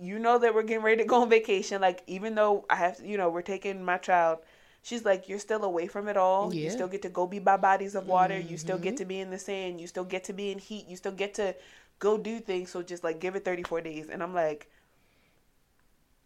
you 0.00 0.18
know 0.18 0.38
that 0.38 0.54
we're 0.54 0.62
getting 0.62 0.82
ready 0.82 1.02
to 1.02 1.08
go 1.08 1.22
on 1.22 1.28
vacation. 1.30 1.80
Like, 1.80 2.02
even 2.06 2.34
though 2.34 2.64
I 2.70 2.76
have, 2.76 2.96
to, 2.98 3.06
you 3.06 3.16
know, 3.18 3.28
we're 3.28 3.42
taking 3.42 3.84
my 3.84 3.98
child, 3.98 4.38
she's 4.82 5.04
like, 5.04 5.28
you're 5.28 5.38
still 5.38 5.64
away 5.64 5.86
from 5.86 6.08
it 6.08 6.16
all. 6.16 6.52
You 6.52 6.60
Yeah. 6.62 6.66
Mm-hmm. 6.68 6.74
still 6.74 6.88
get 6.88 7.02
to 7.02 7.08
go 7.08 7.26
be 7.26 7.38
by 7.38 7.56
bodies 7.56 7.94
of 7.94 8.06
water. 8.06 8.38
You 8.38 8.56
still 8.56 8.78
get 8.78 8.96
to 8.98 9.04
be 9.04 9.20
in 9.20 9.30
the 9.30 9.38
sand. 9.38 9.80
You 9.80 9.86
still 9.86 10.04
get 10.04 10.24
to 10.24 10.32
be 10.32 10.50
in 10.52 10.58
heat. 10.58 10.86
You 10.88 10.96
still 10.96 11.12
get 11.12 11.34
to 11.34 11.54
go 11.98 12.16
do 12.16 12.40
things. 12.40 12.70
So 12.70 12.82
just 12.82 13.04
like 13.04 13.20
give 13.20 13.36
it 13.36 13.44
34 13.44 13.82
days. 13.82 14.08
And 14.08 14.22
I'm 14.22 14.34
like, 14.34 14.70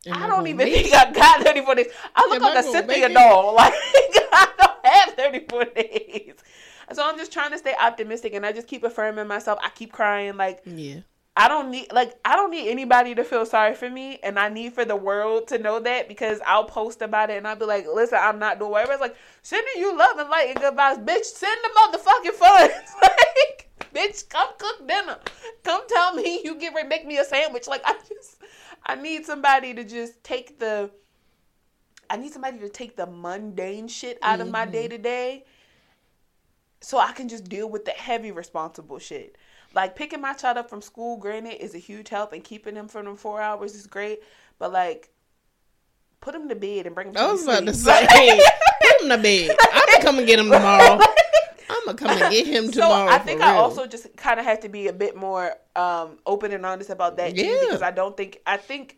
Am 0.06 0.22
I 0.22 0.26
don't 0.28 0.46
even 0.46 0.66
think 0.66 0.92
I 0.94 1.10
got 1.12 1.42
34 1.42 1.74
days. 1.76 1.86
I 2.14 2.26
look 2.28 2.36
Am 2.36 2.42
I 2.44 2.54
like 2.54 2.58
a 2.58 2.62
gonna 2.66 2.78
Cynthia 2.78 3.08
doll. 3.08 3.54
Like, 3.56 3.72
I 4.32 4.48
don't 4.58 4.86
have 4.86 5.14
34 5.14 5.64
days. 5.66 6.34
So 6.92 7.02
I'm 7.08 7.16
just 7.16 7.32
trying 7.32 7.50
to 7.52 7.58
stay 7.58 7.74
optimistic 7.80 8.34
and 8.34 8.44
I 8.44 8.52
just 8.52 8.68
keep 8.68 8.84
affirming 8.84 9.26
myself. 9.26 9.58
I 9.62 9.70
keep 9.70 9.92
crying. 9.92 10.36
Like, 10.36 10.62
Yeah. 10.66 11.00
I 11.36 11.48
don't 11.48 11.70
need 11.70 11.92
like 11.92 12.14
I 12.24 12.36
don't 12.36 12.52
need 12.52 12.70
anybody 12.70 13.14
to 13.16 13.24
feel 13.24 13.44
sorry 13.44 13.74
for 13.74 13.90
me, 13.90 14.20
and 14.22 14.38
I 14.38 14.48
need 14.48 14.72
for 14.72 14.84
the 14.84 14.94
world 14.94 15.48
to 15.48 15.58
know 15.58 15.80
that 15.80 16.06
because 16.06 16.40
I'll 16.46 16.64
post 16.64 17.02
about 17.02 17.30
it 17.30 17.38
and 17.38 17.46
I'll 17.46 17.56
be 17.56 17.64
like, 17.64 17.86
"Listen, 17.92 18.18
I'm 18.20 18.38
not 18.38 18.60
doing 18.60 18.70
whatever." 18.70 18.92
It's 18.92 19.00
like 19.00 19.16
sending 19.42 19.74
you 19.76 19.96
love 19.98 20.16
and 20.18 20.30
light 20.30 20.50
and 20.50 20.60
good 20.60 20.74
vibes, 20.74 21.04
bitch. 21.04 21.24
Send 21.24 21.58
the 21.64 21.98
motherfucking 21.98 22.34
funds, 22.34 22.74
like, 23.02 23.68
bitch. 23.92 24.28
Come 24.28 24.50
cook 24.58 24.86
dinner. 24.86 25.18
Come 25.64 25.82
tell 25.88 26.14
me 26.14 26.40
you 26.44 26.54
get 26.54 26.72
ready 26.72 26.86
make 26.86 27.04
me 27.04 27.18
a 27.18 27.24
sandwich. 27.24 27.66
Like 27.66 27.82
I 27.84 27.94
just, 28.08 28.40
I 28.86 28.94
need 28.94 29.26
somebody 29.26 29.74
to 29.74 29.82
just 29.82 30.22
take 30.22 30.60
the. 30.60 30.88
I 32.08 32.16
need 32.16 32.32
somebody 32.32 32.58
to 32.60 32.68
take 32.68 32.96
the 32.96 33.06
mundane 33.06 33.88
shit 33.88 34.18
out 34.22 34.40
of 34.40 34.50
my 34.50 34.66
day 34.66 34.86
to 34.86 34.98
day 34.98 35.46
so 36.80 36.98
I 36.98 37.12
can 37.12 37.28
just 37.28 37.48
deal 37.48 37.68
with 37.68 37.86
the 37.86 37.92
heavy 37.92 38.30
responsible 38.30 38.98
shit. 38.98 39.36
Like 39.74 39.96
picking 39.96 40.20
my 40.20 40.32
child 40.34 40.56
up 40.58 40.70
from 40.70 40.80
school, 40.82 41.16
granted, 41.16 41.62
is 41.62 41.74
a 41.74 41.78
huge 41.78 42.08
help, 42.08 42.32
and 42.32 42.42
keeping 42.44 42.76
him 42.76 42.88
for 42.88 43.02
them 43.02 43.16
four 43.16 43.40
hours 43.40 43.74
is 43.74 43.86
great. 43.86 44.20
But 44.58 44.72
like, 44.72 45.10
put 46.20 46.34
him 46.34 46.48
to 46.48 46.54
bed 46.54 46.86
and 46.86 46.94
bring 46.94 47.08
him. 47.08 47.14
To 47.14 47.20
I 47.20 47.32
was 47.32 47.42
about 47.44 47.66
to 47.66 47.74
sleep. 47.74 48.08
say, 48.10 48.40
put 48.82 49.02
him 49.02 49.08
to 49.10 49.18
bed. 49.18 49.56
I'm 49.72 49.86
gonna 49.92 50.02
come 50.04 50.18
and 50.18 50.26
get 50.26 50.38
him 50.38 50.50
tomorrow. 50.50 51.00
I'm 51.70 51.84
gonna 51.86 51.98
come 51.98 52.10
and 52.22 52.32
get 52.32 52.46
him 52.46 52.70
tomorrow. 52.70 53.08
so. 53.08 53.14
I 53.14 53.18
think 53.18 53.40
I 53.42 53.52
real. 53.52 53.62
also 53.62 53.86
just 53.86 54.16
kind 54.16 54.38
of 54.38 54.46
have 54.46 54.60
to 54.60 54.68
be 54.68 54.86
a 54.88 54.92
bit 54.92 55.16
more 55.16 55.54
um, 55.74 56.18
open 56.24 56.52
and 56.52 56.64
honest 56.64 56.90
about 56.90 57.16
that 57.16 57.34
too, 57.34 57.42
Yeah. 57.44 57.58
because 57.62 57.82
I 57.82 57.90
don't 57.90 58.16
think 58.16 58.38
I 58.46 58.56
think 58.58 58.96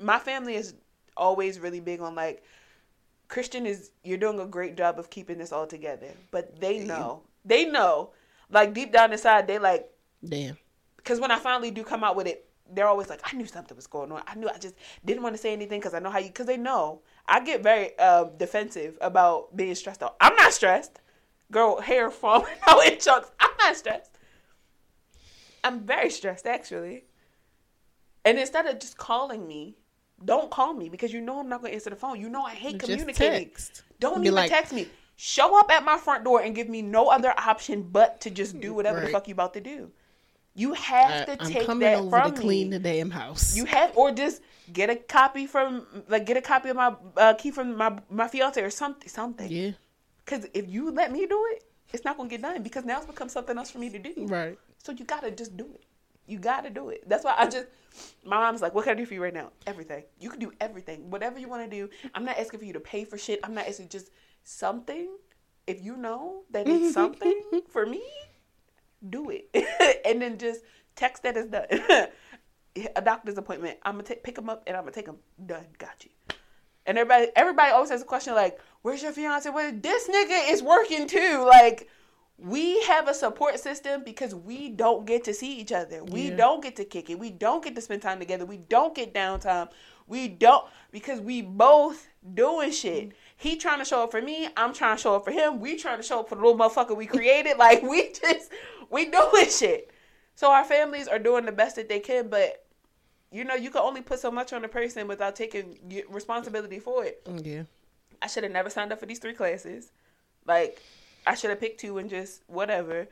my 0.00 0.18
family 0.18 0.54
is 0.54 0.74
always 1.16 1.58
really 1.58 1.80
big 1.80 2.00
on 2.00 2.14
like 2.14 2.44
Christian 3.28 3.66
is 3.66 3.90
you're 4.04 4.18
doing 4.18 4.38
a 4.38 4.46
great 4.46 4.76
job 4.76 4.98
of 4.98 5.10
keeping 5.10 5.38
this 5.38 5.50
all 5.52 5.66
together, 5.66 6.08
but 6.30 6.60
they 6.60 6.78
know 6.78 7.22
they 7.44 7.64
know 7.64 8.10
like 8.50 8.74
deep 8.74 8.92
down 8.92 9.10
inside 9.12 9.46
they 9.48 9.58
like 9.58 9.88
damn. 10.28 10.56
because 10.96 11.20
when 11.20 11.30
I 11.30 11.38
finally 11.38 11.70
do 11.70 11.82
come 11.84 12.02
out 12.04 12.16
with 12.16 12.26
it, 12.26 12.46
they're 12.72 12.86
always 12.88 13.08
like, 13.10 13.20
I 13.24 13.36
knew 13.36 13.46
something 13.46 13.76
was 13.76 13.86
going 13.86 14.10
on. 14.10 14.22
I 14.26 14.34
knew 14.36 14.48
I 14.48 14.56
just 14.58 14.74
didn't 15.04 15.22
want 15.22 15.34
to 15.34 15.40
say 15.40 15.52
anything 15.52 15.80
because 15.80 15.92
I 15.94 15.98
know 15.98 16.10
how 16.10 16.18
you, 16.18 16.28
because 16.28 16.46
they 16.46 16.56
know. 16.56 17.02
I 17.28 17.40
get 17.40 17.62
very 17.62 17.90
uh, 17.98 18.24
defensive 18.38 18.96
about 19.00 19.54
being 19.56 19.74
stressed 19.74 20.02
out. 20.02 20.16
I'm 20.20 20.34
not 20.36 20.52
stressed. 20.52 21.00
Girl, 21.52 21.80
hair 21.80 22.10
falling 22.10 22.54
out 22.66 22.86
in 22.86 22.98
chunks. 22.98 23.30
I'm 23.38 23.50
not 23.58 23.76
stressed. 23.76 24.18
I'm 25.62 25.80
very 25.86 26.10
stressed, 26.10 26.46
actually. 26.46 27.04
And 28.24 28.38
instead 28.38 28.66
of 28.66 28.78
just 28.78 28.96
calling 28.96 29.46
me, 29.46 29.76
don't 30.24 30.50
call 30.50 30.72
me 30.72 30.88
because 30.88 31.12
you 31.12 31.20
know 31.20 31.38
I'm 31.40 31.48
not 31.48 31.60
going 31.60 31.72
to 31.72 31.74
answer 31.74 31.90
the 31.90 31.96
phone. 31.96 32.18
You 32.20 32.28
know 32.30 32.42
I 32.42 32.54
hate 32.54 32.78
Just 32.78 32.90
communicating. 32.90 33.48
text. 33.50 33.82
Don't 34.00 34.20
Be 34.22 34.28
even 34.28 34.34
like- 34.36 34.50
text 34.50 34.72
me. 34.72 34.88
Show 35.16 35.58
up 35.60 35.70
at 35.70 35.84
my 35.84 35.96
front 35.96 36.24
door 36.24 36.40
and 36.40 36.56
give 36.56 36.68
me 36.68 36.82
no 36.82 37.08
other 37.08 37.32
option 37.38 37.82
but 37.82 38.20
to 38.22 38.30
just 38.30 38.58
do 38.60 38.74
whatever 38.78 39.00
the 39.00 39.08
fuck 39.08 39.28
you 39.28 39.32
about 39.32 39.52
to 39.54 39.60
do. 39.60 39.90
You 40.54 40.74
have 40.74 41.28
I, 41.28 41.34
to 41.34 41.42
I'm 41.42 41.50
take 41.50 41.66
coming 41.66 41.80
that 41.80 41.98
over 41.98 42.10
from 42.10 42.34
to 42.34 42.40
clean 42.40 42.70
me. 42.70 42.78
the 42.78 42.82
damn 42.82 43.10
house. 43.10 43.56
You 43.56 43.64
have, 43.64 43.96
or 43.96 44.12
just 44.12 44.40
get 44.72 44.88
a 44.88 44.96
copy 44.96 45.46
from, 45.46 45.84
like, 46.08 46.26
get 46.26 46.36
a 46.36 46.42
copy 46.42 46.68
of 46.68 46.76
my 46.76 46.94
uh, 47.16 47.34
key 47.34 47.50
from 47.50 47.76
my 47.76 47.98
my 48.08 48.28
fiance 48.28 48.62
or 48.62 48.70
something, 48.70 49.08
something. 49.08 49.50
yeah. 49.50 49.72
Because 50.24 50.46
if 50.54 50.70
you 50.70 50.90
let 50.90 51.12
me 51.12 51.26
do 51.26 51.44
it, 51.52 51.64
it's 51.92 52.04
not 52.04 52.16
gonna 52.16 52.28
get 52.28 52.40
done 52.40 52.62
because 52.62 52.84
now 52.84 52.98
it's 52.98 53.06
become 53.06 53.28
something 53.28 53.58
else 53.58 53.70
for 53.70 53.78
me 53.78 53.90
to 53.90 53.98
do. 53.98 54.26
Right. 54.26 54.58
So 54.78 54.92
you 54.92 55.04
gotta 55.04 55.30
just 55.30 55.56
do 55.56 55.64
it. 55.74 55.84
You 56.26 56.38
gotta 56.38 56.70
do 56.70 56.88
it. 56.88 57.08
That's 57.08 57.24
why 57.24 57.34
I 57.36 57.46
just. 57.48 57.66
My 58.24 58.38
mom's 58.38 58.60
like, 58.62 58.74
"What 58.74 58.84
can 58.84 58.92
I 58.92 58.94
do 58.96 59.06
for 59.06 59.14
you 59.14 59.22
right 59.22 59.34
now? 59.34 59.50
Everything. 59.66 60.02
You 60.18 60.28
can 60.30 60.40
do 60.40 60.50
everything. 60.60 61.10
Whatever 61.10 61.38
you 61.38 61.48
want 61.48 61.68
to 61.68 61.70
do. 61.70 61.88
I'm 62.14 62.24
not 62.24 62.38
asking 62.38 62.58
for 62.60 62.66
you 62.66 62.72
to 62.72 62.80
pay 62.80 63.04
for 63.04 63.18
shit. 63.18 63.38
I'm 63.44 63.54
not 63.54 63.68
asking 63.68 63.88
just 63.90 64.10
something. 64.42 65.08
If 65.66 65.82
you 65.82 65.96
know 65.96 66.42
that 66.50 66.66
it's 66.68 66.94
something 67.00 67.40
for 67.68 67.86
me, 67.86 68.02
do 69.10 69.30
it, 69.30 69.48
and 70.04 70.20
then 70.20 70.38
just 70.38 70.62
text 70.96 71.22
that 71.22 71.36
it's 71.36 71.48
done. 71.48 71.66
a 72.96 73.02
doctor's 73.02 73.38
appointment. 73.38 73.78
I'm 73.82 73.94
gonna 73.94 74.16
pick 74.16 74.36
him 74.36 74.48
up 74.48 74.62
and 74.66 74.76
I'm 74.76 74.82
gonna 74.82 74.92
take 74.92 75.06
him. 75.06 75.16
Done. 75.44 75.66
Got 75.78 76.04
you. 76.04 76.10
And 76.86 76.98
everybody, 76.98 77.30
everybody 77.34 77.70
always 77.72 77.90
has 77.90 78.02
a 78.02 78.06
question 78.06 78.34
like, 78.34 78.58
"Where's 78.82 79.02
your 79.02 79.12
fiance?" 79.12 79.48
Well, 79.48 79.72
this 79.74 80.08
nigga 80.08 80.50
is 80.52 80.62
working 80.62 81.06
too. 81.06 81.44
Like, 81.46 81.88
we 82.36 82.82
have 82.82 83.08
a 83.08 83.14
support 83.14 83.58
system 83.60 84.02
because 84.04 84.34
we 84.34 84.68
don't 84.68 85.06
get 85.06 85.24
to 85.24 85.32
see 85.34 85.56
each 85.58 85.72
other. 85.72 86.02
We 86.04 86.30
Yeah. 86.30 86.36
don't 86.36 86.62
get 86.62 86.76
to 86.76 86.84
kick 86.84 87.08
it. 87.08 87.18
We 87.18 87.30
don't 87.30 87.62
get 87.62 87.74
to 87.76 87.80
spend 87.80 88.02
time 88.02 88.18
together. 88.18 88.44
We 88.44 88.58
don't 88.58 88.94
get 88.94 89.14
downtime. 89.14 89.70
We 90.06 90.28
don't 90.28 90.66
because 90.90 91.20
we 91.20 91.40
both 91.42 92.08
doing 92.34 92.72
shit. 92.72 93.10
Mm. 93.10 93.12
He 93.36 93.56
trying 93.56 93.78
to 93.78 93.84
show 93.84 94.02
up 94.02 94.10
for 94.10 94.20
me. 94.20 94.48
I'm 94.56 94.74
trying 94.74 94.96
to 94.96 95.02
show 95.02 95.14
up 95.14 95.24
for 95.24 95.30
him. 95.30 95.60
We 95.60 95.76
trying 95.76 95.96
to 95.98 96.02
show 96.02 96.20
up 96.20 96.28
for 96.28 96.34
the 96.34 96.42
little 96.42 96.58
motherfucker 96.58 96.96
we 96.96 97.06
created. 97.06 97.56
Like 97.64 97.82
we 97.82 98.12
just 98.12 98.50
we 98.90 99.10
doing 99.10 99.50
shit. 99.50 99.90
So 100.34 100.50
our 100.50 100.64
families 100.64 101.08
are 101.08 101.18
doing 101.18 101.46
the 101.46 101.52
best 101.52 101.76
that 101.76 101.88
they 101.88 102.00
can, 102.00 102.28
but 102.28 102.64
you 103.30 103.44
know 103.44 103.54
you 103.54 103.70
can 103.70 103.82
only 103.82 104.00
put 104.00 104.18
so 104.18 104.30
much 104.30 104.52
on 104.52 104.64
a 104.64 104.68
person 104.68 105.08
without 105.08 105.36
taking 105.36 105.78
responsibility 106.08 106.78
for 106.78 107.04
it. 107.04 107.26
Yeah. 107.42 107.64
I 108.22 108.26
should 108.26 108.44
have 108.44 108.52
never 108.52 108.70
signed 108.70 108.92
up 108.92 109.00
for 109.00 109.06
these 109.06 109.18
three 109.18 109.34
classes. 109.34 109.92
Like, 110.46 110.80
I 111.26 111.34
should 111.34 111.50
have 111.50 111.60
picked 111.60 111.80
two 111.80 111.98
and 111.98 112.08
just 112.08 112.42
whatever. 112.46 113.08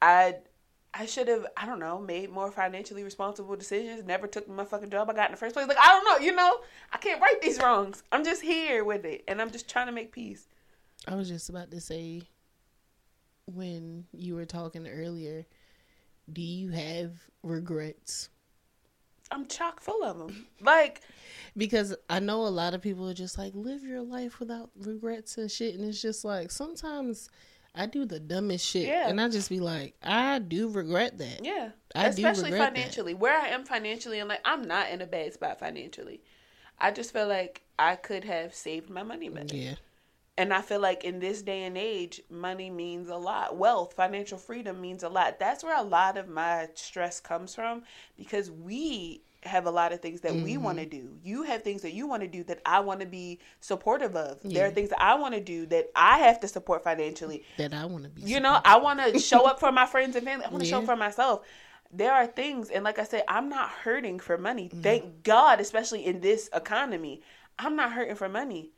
I 0.00 0.36
I 0.94 1.06
should 1.06 1.28
have 1.28 1.46
I 1.56 1.66
don't 1.66 1.78
know 1.78 2.00
made 2.00 2.30
more 2.30 2.50
financially 2.50 3.04
responsible 3.04 3.56
decisions. 3.56 4.04
Never 4.04 4.26
took 4.26 4.48
my 4.48 4.64
fucking 4.64 4.90
job 4.90 5.08
I 5.10 5.14
got 5.14 5.26
in 5.26 5.32
the 5.32 5.38
first 5.38 5.54
place. 5.54 5.68
Like 5.68 5.78
I 5.78 5.88
don't 5.88 6.04
know, 6.04 6.24
you 6.24 6.34
know. 6.34 6.58
I 6.92 6.98
can't 6.98 7.20
right 7.20 7.40
these 7.42 7.58
wrongs. 7.58 8.02
I'm 8.10 8.24
just 8.24 8.42
here 8.42 8.84
with 8.84 9.04
it, 9.04 9.24
and 9.28 9.40
I'm 9.40 9.50
just 9.50 9.68
trying 9.68 9.86
to 9.86 9.92
make 9.92 10.12
peace. 10.12 10.48
I 11.06 11.14
was 11.14 11.28
just 11.28 11.48
about 11.48 11.70
to 11.70 11.80
say 11.80 12.22
when 13.54 14.04
you 14.12 14.34
were 14.34 14.44
talking 14.44 14.86
earlier, 14.86 15.46
do 16.32 16.42
you 16.42 16.70
have 16.70 17.12
regrets? 17.42 18.28
I'm 19.30 19.46
chock 19.46 19.80
full 19.80 20.02
of 20.04 20.18
them. 20.18 20.46
Like 20.60 21.02
Because 21.56 21.94
I 22.08 22.18
know 22.20 22.46
a 22.46 22.48
lot 22.48 22.74
of 22.74 22.80
people 22.82 23.08
are 23.08 23.14
just 23.14 23.36
like 23.38 23.52
live 23.54 23.82
your 23.82 24.02
life 24.02 24.40
without 24.40 24.70
regrets 24.76 25.36
and 25.38 25.50
shit, 25.50 25.74
and 25.74 25.84
it's 25.84 26.00
just 26.00 26.24
like 26.24 26.50
sometimes 26.50 27.28
I 27.74 27.86
do 27.86 28.06
the 28.06 28.18
dumbest 28.18 28.66
shit, 28.66 28.86
Yeah. 28.88 29.08
and 29.08 29.20
I 29.20 29.28
just 29.28 29.50
be 29.50 29.60
like, 29.60 29.94
I 30.02 30.38
do 30.38 30.68
regret 30.68 31.18
that. 31.18 31.44
Yeah, 31.44 31.70
I 31.94 32.04
do 32.04 32.08
especially 32.08 32.50
regret 32.52 32.74
that. 32.74 32.74
financially. 32.74 33.14
Where 33.14 33.38
I 33.38 33.48
am 33.48 33.64
financially, 33.64 34.18
and 34.18 34.28
like 34.28 34.40
I'm 34.44 34.62
not 34.62 34.90
in 34.90 35.00
a 35.02 35.06
bad 35.06 35.32
spot 35.34 35.58
financially. 35.58 36.22
I 36.78 36.90
just 36.90 37.12
feel 37.12 37.28
like 37.28 37.62
I 37.78 37.96
could 37.96 38.24
have 38.24 38.54
saved 38.54 38.88
my 38.88 39.02
money 39.02 39.28
better. 39.28 39.54
Yeah, 39.54 39.74
And 40.38 40.54
I 40.54 40.62
feel 40.62 40.78
like 40.80 41.02
in 41.02 41.18
this 41.18 41.42
day 41.42 41.64
and 41.64 41.76
age, 41.76 42.22
money 42.30 42.70
means 42.70 43.08
a 43.08 43.16
lot. 43.16 43.56
Wealth, 43.56 43.92
financial 43.94 44.38
freedom 44.38 44.80
means 44.80 45.02
a 45.02 45.08
lot. 45.08 45.38
That's 45.40 45.64
where 45.64 45.76
a 45.76 45.82
lot 45.82 46.16
of 46.16 46.28
my 46.28 46.68
stress 46.74 47.18
comes 47.18 47.54
from 47.56 47.82
because 48.16 48.48
we 48.50 49.22
have 49.42 49.66
a 49.66 49.70
lot 49.70 49.92
of 49.92 50.00
things 50.00 50.20
that 50.20 50.34
we 50.34 50.56
want 50.56 50.78
to 50.78 50.84
Mm-hmm. 50.86 51.06
do. 51.06 51.16
You 51.24 51.42
have 51.42 51.62
things 51.62 51.82
that 51.82 51.92
you 51.92 52.06
want 52.06 52.22
to 52.22 52.28
do 52.28 52.44
that 52.44 52.60
I 52.64 52.80
want 52.80 53.00
to 53.00 53.06
be 53.06 53.40
supportive 53.60 54.14
of. 54.16 54.38
There 54.44 54.64
are 54.66 54.70
things 54.70 54.90
that 54.90 55.02
I 55.02 55.14
want 55.16 55.34
to 55.34 55.40
do 55.40 55.66
that 55.66 55.90
I 55.96 56.18
have 56.18 56.38
to 56.40 56.48
support 56.48 56.82
financially. 56.84 57.44
that 57.56 57.74
I 57.74 57.84
want 57.84 58.04
to 58.04 58.10
be. 58.10 58.22
You 58.22 58.38
know, 58.40 58.60
I 58.64 58.78
want 58.78 59.00
to 59.00 59.18
show 59.18 59.44
up 59.44 59.58
for 59.64 59.72
my 59.72 59.86
friends 59.86 60.14
and 60.16 60.24
family. 60.24 60.44
I 60.46 60.50
want 60.50 60.62
to 60.62 60.68
show 60.70 60.78
up 60.78 60.86
for 60.86 60.96
myself. 60.96 61.44
there 61.92 62.12
are 62.12 62.26
things, 62.26 62.70
and 62.70 62.84
like 62.84 62.98
I 62.98 63.04
said, 63.04 63.24
I'm 63.28 63.48
not 63.48 63.70
hurting 63.70 64.20
for 64.20 64.38
money. 64.38 64.68
Mm-hmm. 64.68 64.82
Thank 64.82 65.22
God, 65.24 65.60
especially 65.60 66.04
in 66.06 66.20
this 66.20 66.48
economy, 66.54 67.22
I'm 67.58 67.74
not 67.76 67.92
hurting 67.92 68.14
for 68.16 68.28
money. 68.28 68.70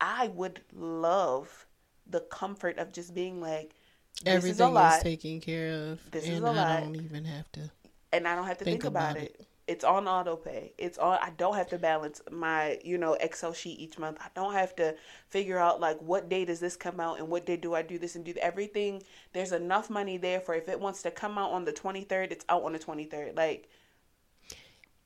I 0.00 0.28
would 0.28 0.60
love 0.72 1.66
the 2.06 2.20
comfort 2.20 2.78
of 2.78 2.92
just 2.92 3.14
being 3.14 3.40
like, 3.40 3.74
this 4.22 4.34
Everything 4.34 4.50
is 4.50 4.60
a 4.60 4.68
lot, 4.68 5.00
taken 5.00 5.40
care 5.40 5.70
of, 5.92 6.00
This 6.10 6.28
is 6.28 6.38
and 6.38 6.46
a 6.46 6.50
I 6.50 6.52
lot. 6.52 6.80
don't 6.80 6.96
even 6.96 7.24
have 7.24 7.50
to. 7.52 7.70
and 8.12 8.26
I 8.28 8.34
don't 8.34 8.46
have 8.46 8.58
to 8.58 8.64
think, 8.64 8.82
think 8.82 8.84
about, 8.84 9.12
about 9.12 9.16
it. 9.16 9.46
It's 9.66 9.84
on 9.84 10.08
auto 10.08 10.36
pay. 10.36 10.72
It's 10.78 10.96
on. 10.98 11.18
I 11.22 11.30
don't 11.36 11.54
have 11.56 11.68
to 11.70 11.78
balance 11.78 12.22
my, 12.30 12.78
you 12.82 12.96
know, 12.96 13.14
Excel 13.14 13.52
sheet 13.52 13.78
each 13.78 13.98
month. 13.98 14.16
I 14.20 14.28
don't 14.34 14.54
have 14.54 14.74
to 14.76 14.96
figure 15.28 15.58
out 15.58 15.78
like 15.78 15.98
what 16.00 16.28
day 16.30 16.46
does 16.46 16.58
this 16.60 16.74
come 16.76 17.00
out 17.00 17.18
and 17.18 17.28
what 17.28 17.44
day 17.44 17.56
do 17.58 17.74
I 17.74 17.82
do 17.82 17.98
this 17.98 18.16
and 18.16 18.24
do 18.24 18.34
everything. 18.40 19.02
There's 19.34 19.52
enough 19.52 19.90
money 19.90 20.16
there 20.16 20.40
for 20.40 20.54
if 20.54 20.68
it 20.70 20.80
wants 20.80 21.02
to 21.02 21.10
come 21.10 21.36
out 21.36 21.50
on 21.52 21.66
the 21.66 21.72
23rd, 21.72 22.32
it's 22.32 22.46
out 22.48 22.62
on 22.64 22.72
the 22.72 22.78
23rd. 22.78 23.36
Like 23.36 23.68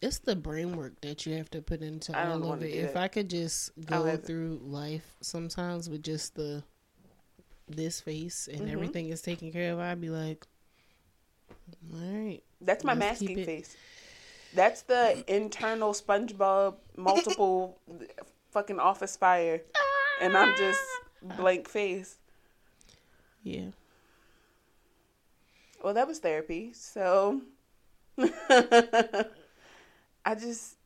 It's 0.02 0.18
the 0.18 0.34
brain 0.34 0.76
work 0.76 1.00
that 1.02 1.24
you 1.26 1.36
have 1.36 1.48
to 1.50 1.62
put 1.62 1.80
into 1.80 2.16
I 2.16 2.26
all 2.26 2.52
of 2.52 2.62
it. 2.62 2.74
If 2.74 2.94
that. 2.94 3.02
I 3.02 3.08
could 3.08 3.30
just 3.30 3.70
go 3.86 4.04
it. 4.06 4.26
through 4.26 4.60
life 4.62 5.16
sometimes 5.20 5.88
with 5.88 6.02
just 6.02 6.34
the 6.34 6.64
this 7.68 8.00
face 8.00 8.48
and 8.52 8.62
Mm-hmm. 8.62 8.72
everything 8.72 9.08
is 9.10 9.22
taken 9.22 9.52
care 9.52 9.72
of, 9.72 9.78
I'd 9.78 10.00
be 10.00 10.10
like, 10.10 10.44
all 11.94 12.00
right. 12.00 12.42
That's 12.60 12.82
my 12.84 12.94
masking 12.94 13.44
face. 13.44 13.76
That's 14.54 14.82
the 14.82 15.24
internal 15.28 15.92
SpongeBob 15.92 16.74
multiple 16.96 17.78
fucking 18.50 18.78
office 18.80 19.16
fire, 19.16 19.62
and 20.20 20.36
I'm 20.36 20.54
just 20.58 20.82
blank 21.22 21.68
face. 21.68 22.18
Yeah. 23.44 23.70
Well, 25.82 25.94
that 25.94 26.06
was 26.06 26.18
therapy. 26.18 26.72
So 26.74 27.40
I 30.24 30.34
just 30.34 30.76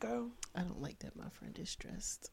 go 0.00 0.30
I 0.54 0.60
don't 0.60 0.80
like 0.82 0.98
that 1.00 1.16
my 1.16 1.28
friend 1.30 1.56
is 1.60 1.70
stressed. 1.70 2.30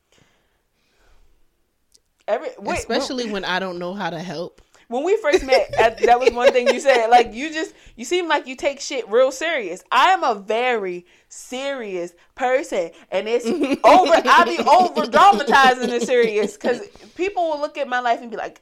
every 2.27 2.49
wait, 2.59 2.79
Especially 2.79 3.31
when 3.31 3.45
I 3.45 3.59
don't 3.59 3.79
know 3.79 3.93
how 3.93 4.09
to 4.09 4.19
help. 4.19 4.61
when 4.87 5.03
we 5.03 5.17
first 5.17 5.43
met, 5.45 5.71
that, 5.77 5.99
that 5.99 6.19
was 6.19 6.31
one 6.31 6.51
thing 6.51 6.67
you 6.67 6.79
said. 6.79 7.07
Like 7.07 7.33
you 7.33 7.51
just 7.51 7.73
you 7.95 8.05
seem 8.05 8.27
like 8.27 8.45
you 8.47 8.55
take 8.55 8.79
shit 8.79 9.07
real 9.09 9.31
serious. 9.31 9.83
I 9.91 10.09
am 10.11 10.23
a 10.23 10.35
very 10.35 11.05
serious 11.29 12.13
person, 12.35 12.91
and 13.11 13.27
it's 13.27 13.45
over. 13.83 14.13
I 14.13 14.43
be 14.45 14.59
over 14.59 15.09
dramatizing 15.09 15.89
the 15.89 15.99
serious 16.01 16.53
because 16.57 16.81
people 17.15 17.49
will 17.49 17.59
look 17.59 17.77
at 17.77 17.87
my 17.87 17.99
life 17.99 18.21
and 18.21 18.29
be 18.29 18.37
like, 18.37 18.61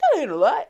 "That 0.00 0.20
ain't 0.20 0.30
a 0.30 0.36
lot." 0.36 0.68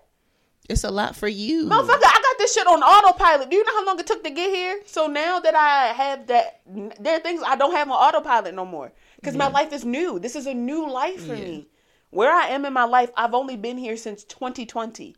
It's 0.72 0.84
a 0.84 0.90
lot 0.90 1.14
for 1.14 1.28
you. 1.28 1.66
Motherfucker, 1.66 2.02
I 2.02 2.20
got 2.22 2.38
this 2.38 2.54
shit 2.54 2.66
on 2.66 2.82
autopilot. 2.82 3.50
Do 3.50 3.56
you 3.56 3.64
know 3.64 3.72
how 3.74 3.86
long 3.86 4.00
it 4.00 4.06
took 4.06 4.24
to 4.24 4.30
get 4.30 4.50
here? 4.50 4.80
So 4.86 5.06
now 5.06 5.38
that 5.40 5.54
I 5.54 5.88
have 5.92 6.26
that, 6.28 6.60
there 6.98 7.16
are 7.16 7.20
things 7.20 7.42
I 7.46 7.56
don't 7.56 7.74
have 7.74 7.90
on 7.90 7.94
autopilot 7.96 8.54
no 8.54 8.64
more 8.64 8.90
because 9.16 9.36
my 9.36 9.48
life 9.48 9.72
is 9.72 9.84
new. 9.84 10.18
This 10.18 10.34
is 10.34 10.46
a 10.46 10.54
new 10.54 10.88
life 10.90 11.26
for 11.26 11.34
Yeah. 11.34 11.44
me. 11.44 11.68
Where 12.10 12.32
I 12.32 12.48
am 12.48 12.64
in 12.64 12.72
my 12.72 12.84
life, 12.84 13.10
I've 13.16 13.34
only 13.34 13.56
been 13.56 13.78
here 13.78 13.96
since 13.96 14.24
2020. 14.24 15.14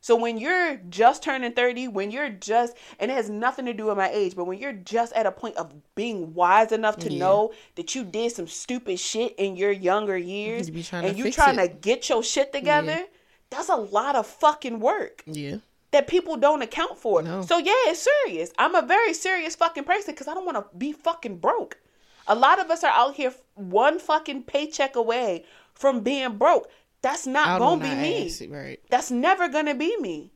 So 0.00 0.14
when 0.14 0.38
you're 0.38 0.76
just 0.88 1.22
turning 1.22 1.52
30, 1.52 1.88
when 1.88 2.10
you're 2.10 2.28
just, 2.30 2.76
and 2.98 3.10
it 3.10 3.14
has 3.14 3.28
nothing 3.28 3.66
to 3.66 3.74
do 3.74 3.86
with 3.86 3.96
my 3.96 4.08
age, 4.10 4.36
but 4.36 4.44
when 4.44 4.58
you're 4.58 4.72
just 4.72 5.12
at 5.14 5.26
a 5.26 5.32
point 5.32 5.56
of 5.56 5.72
being 5.96 6.34
wise 6.34 6.70
enough 6.72 6.96
to 7.00 7.10
Yeah. 7.12 7.18
know 7.18 7.52
that 7.74 7.94
you 7.94 8.04
did 8.04 8.30
some 8.32 8.46
stupid 8.46 9.00
shit 9.00 9.34
in 9.36 9.56
your 9.56 9.72
younger 9.72 10.16
years, 10.16 10.68
You 10.68 10.74
be 10.74 10.82
trying 10.82 11.02
to 11.02 11.08
and 11.08 11.18
you 11.18 11.24
fix 11.24 11.36
trying 11.36 11.58
it. 11.58 11.62
to 11.68 11.74
get 11.74 12.08
your 12.08 12.22
shit 12.22 12.52
together, 12.52 13.06
that's 13.50 13.68
a 13.68 13.76
lot 13.76 14.16
of 14.16 14.26
fucking 14.26 14.80
work 14.80 15.22
Yeah. 15.26 15.56
that 15.90 16.06
people 16.06 16.36
don't 16.36 16.62
account 16.62 16.98
for. 16.98 17.22
No. 17.22 17.42
So 17.42 17.58
yeah, 17.58 17.72
it's 17.86 18.06
serious. 18.24 18.50
I'm 18.58 18.74
a 18.74 18.82
very 18.82 19.14
serious 19.14 19.56
fucking 19.56 19.84
person 19.84 20.14
because 20.14 20.28
I 20.28 20.34
don't 20.34 20.44
want 20.44 20.56
to 20.58 20.76
be 20.76 20.92
fucking 20.92 21.38
broke. 21.38 21.78
A 22.26 22.34
lot 22.34 22.58
of 22.60 22.70
us 22.70 22.84
are 22.84 22.92
out 22.92 23.14
here 23.14 23.32
one 23.54 23.98
fucking 23.98 24.42
paycheck 24.42 24.96
away 24.96 25.44
from 25.74 26.00
being 26.00 26.36
broke. 26.36 26.68
That's 27.00 27.26
not 27.26 27.46
Out 27.48 27.58
gonna 27.60 27.82
be 27.84 27.94
me. 27.94 28.26
ass, 28.26 28.42
right. 28.48 28.80
That's 28.90 29.10
never 29.10 29.48
gonna 29.48 29.74
be 29.74 29.96
me. 29.98 30.32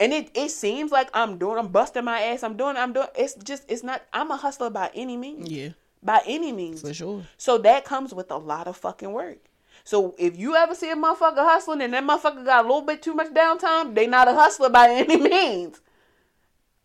And 0.00 0.12
it, 0.12 0.30
it 0.34 0.50
seems 0.50 0.90
like 0.92 1.08
I'm 1.14 1.36
doing, 1.38 1.58
I'm 1.58 1.68
busting 1.68 2.04
my 2.04 2.20
ass. 2.20 2.42
I'm 2.42 2.56
doing, 2.56 2.76
I'm 2.76 2.92
doing. 2.92 3.06
It's 3.16 3.34
just, 3.34 3.64
it's 3.68 3.82
not. 3.82 4.02
I'm 4.12 4.30
a 4.30 4.36
hustler 4.36 4.70
by 4.70 4.90
any 4.94 5.16
means. 5.16 5.50
Yeah, 5.50 5.70
By 6.02 6.20
any 6.26 6.52
means. 6.52 6.80
for 6.80 6.94
sure. 6.94 7.22
So 7.36 7.58
that 7.58 7.84
comes 7.84 8.14
with 8.14 8.30
a 8.30 8.36
lot 8.36 8.66
of 8.66 8.76
fucking 8.76 9.12
work. 9.12 9.38
So 9.84 10.14
if 10.18 10.38
you 10.38 10.56
ever 10.56 10.74
see 10.74 10.90
a 10.90 10.96
motherfucker 10.96 11.36
hustling 11.36 11.82
and 11.82 11.92
that 11.92 12.04
motherfucker 12.04 12.44
got 12.44 12.64
a 12.64 12.68
little 12.68 12.82
bit 12.82 13.02
too 13.02 13.14
much 13.14 13.28
downtime, 13.28 13.94
they 13.94 14.06
not 14.06 14.28
a 14.28 14.34
hustler 14.34 14.70
by 14.70 14.88
any 14.90 15.18
means. 15.18 15.80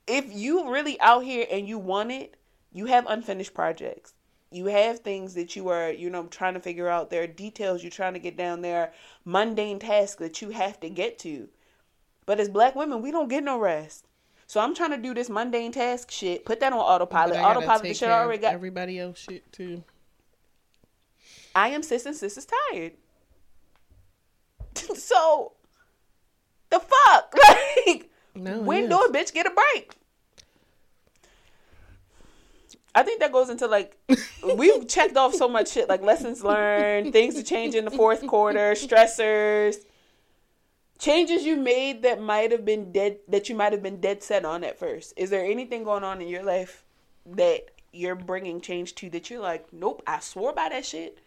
If 0.05 0.25
you 0.33 0.69
really 0.69 0.99
out 0.99 1.23
here 1.23 1.47
and 1.49 1.67
you 1.67 1.77
want 1.77 2.11
it, 2.11 2.35
you 2.73 2.85
have 2.85 3.05
unfinished 3.07 3.53
projects. 3.53 4.13
You 4.51 4.65
have 4.65 4.99
things 4.99 5.35
that 5.35 5.55
you 5.55 5.69
are, 5.69 5.91
you 5.91 6.09
know, 6.09 6.25
trying 6.25 6.55
to 6.55 6.59
figure 6.59 6.89
out. 6.89 7.09
There 7.09 7.23
are 7.23 7.27
details 7.27 7.83
you're 7.83 7.91
trying 7.91 8.13
to 8.13 8.19
get 8.19 8.35
down. 8.35 8.61
There 8.61 8.81
are 8.81 8.91
mundane 9.23 9.79
tasks 9.79 10.15
that 10.17 10.41
you 10.41 10.49
have 10.49 10.79
to 10.81 10.89
get 10.89 11.19
to. 11.19 11.47
But 12.25 12.39
as 12.39 12.49
black 12.49 12.75
women, 12.75 13.01
we 13.01 13.11
don't 13.11 13.29
get 13.29 13.43
no 13.43 13.59
rest. 13.59 14.07
So 14.47 14.59
I'm 14.59 14.73
trying 14.73 14.91
to 14.91 14.97
do 14.97 15.13
this 15.13 15.29
mundane 15.29 15.71
task 15.71 16.09
shit. 16.09 16.43
Put 16.43 16.59
that 16.61 16.73
on 16.73 16.79
autopilot. 16.79 17.35
But 17.35 17.39
I 17.39 17.41
gotta 17.41 17.59
Autopilot 17.59 17.83
the 17.83 17.93
shit 17.93 18.09
I 18.09 18.19
already 18.23 18.41
got. 18.41 18.53
Everybody 18.53 18.99
else 18.99 19.19
shit 19.19 19.49
too. 19.53 19.83
I 21.59 21.67
am 21.67 21.83
sis 21.83 22.05
and 22.05 22.15
sis 22.15 22.37
is 22.37 22.47
tired. 22.71 22.93
so 24.95 25.51
the 26.69 26.79
fuck? 26.79 27.35
Like 27.85 28.09
No, 28.33 28.61
when 28.61 28.87
do 28.87 28.95
a 28.95 29.11
bitch 29.11 29.33
get 29.33 29.45
a 29.45 29.49
break? 29.49 29.95
I 32.95 33.03
think 33.03 33.19
that 33.19 33.33
goes 33.33 33.49
into 33.49 33.67
like 33.67 33.97
we've 34.55 34.87
checked 34.87 35.17
off 35.17 35.33
so 35.33 35.49
much 35.49 35.71
shit 35.71 35.89
like 35.89 36.01
lessons 36.01 36.43
learned, 36.43 37.11
things 37.11 37.35
to 37.35 37.43
change 37.43 37.75
in 37.75 37.83
the 37.83 37.91
fourth 37.91 38.25
quarter, 38.25 38.71
stressors, 38.71 39.75
changes 40.97 41.43
you 41.43 41.57
made 41.57 42.03
that 42.03 42.21
might 42.21 42.51
have 42.53 42.63
been 42.63 42.93
dead 42.93 43.17
that 43.27 43.49
you 43.49 43.55
might 43.55 43.73
have 43.73 43.83
been 43.83 43.99
dead 43.99 44.23
set 44.23 44.45
on 44.45 44.63
at 44.63 44.79
first. 44.79 45.13
Is 45.17 45.29
there 45.29 45.43
anything 45.43 45.83
going 45.83 46.05
on 46.05 46.21
in 46.21 46.29
your 46.29 46.43
life 46.43 46.85
that 47.25 47.65
you're 47.91 48.15
bringing 48.15 48.61
change 48.61 48.95
to 48.95 49.09
that 49.09 49.29
you're 49.29 49.41
like, 49.41 49.73
nope, 49.73 50.01
I 50.07 50.19
swore 50.19 50.53
by 50.53 50.69
that 50.69 50.85
shit 50.85 51.17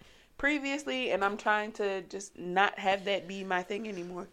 previously, 0.42 1.12
and 1.12 1.24
I'm 1.24 1.36
trying 1.36 1.70
to 1.74 2.02
just 2.02 2.36
not 2.36 2.76
have 2.80 3.04
that 3.04 3.28
be 3.28 3.44
my 3.44 3.62
thing 3.62 3.86
anymore. 3.88 4.26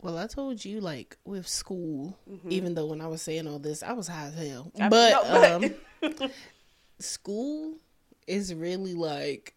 Well, 0.00 0.16
I 0.16 0.26
told 0.26 0.64
you 0.64 0.80
like 0.80 1.18
with 1.26 1.46
school, 1.46 2.16
even 2.48 2.72
though 2.74 2.86
when 2.86 3.02
I 3.02 3.08
was 3.08 3.20
saying 3.20 3.46
all 3.46 3.58
this, 3.58 3.82
I 3.82 3.92
was 3.92 4.08
high 4.08 4.28
as 4.28 4.34
hell. 4.34 4.72
I- 4.80 4.88
But, 4.88 5.28
no, 5.28 5.56
um, 6.10 6.30
school 6.98 7.74
is 8.26 8.54
really 8.54 8.94
like 8.94 9.54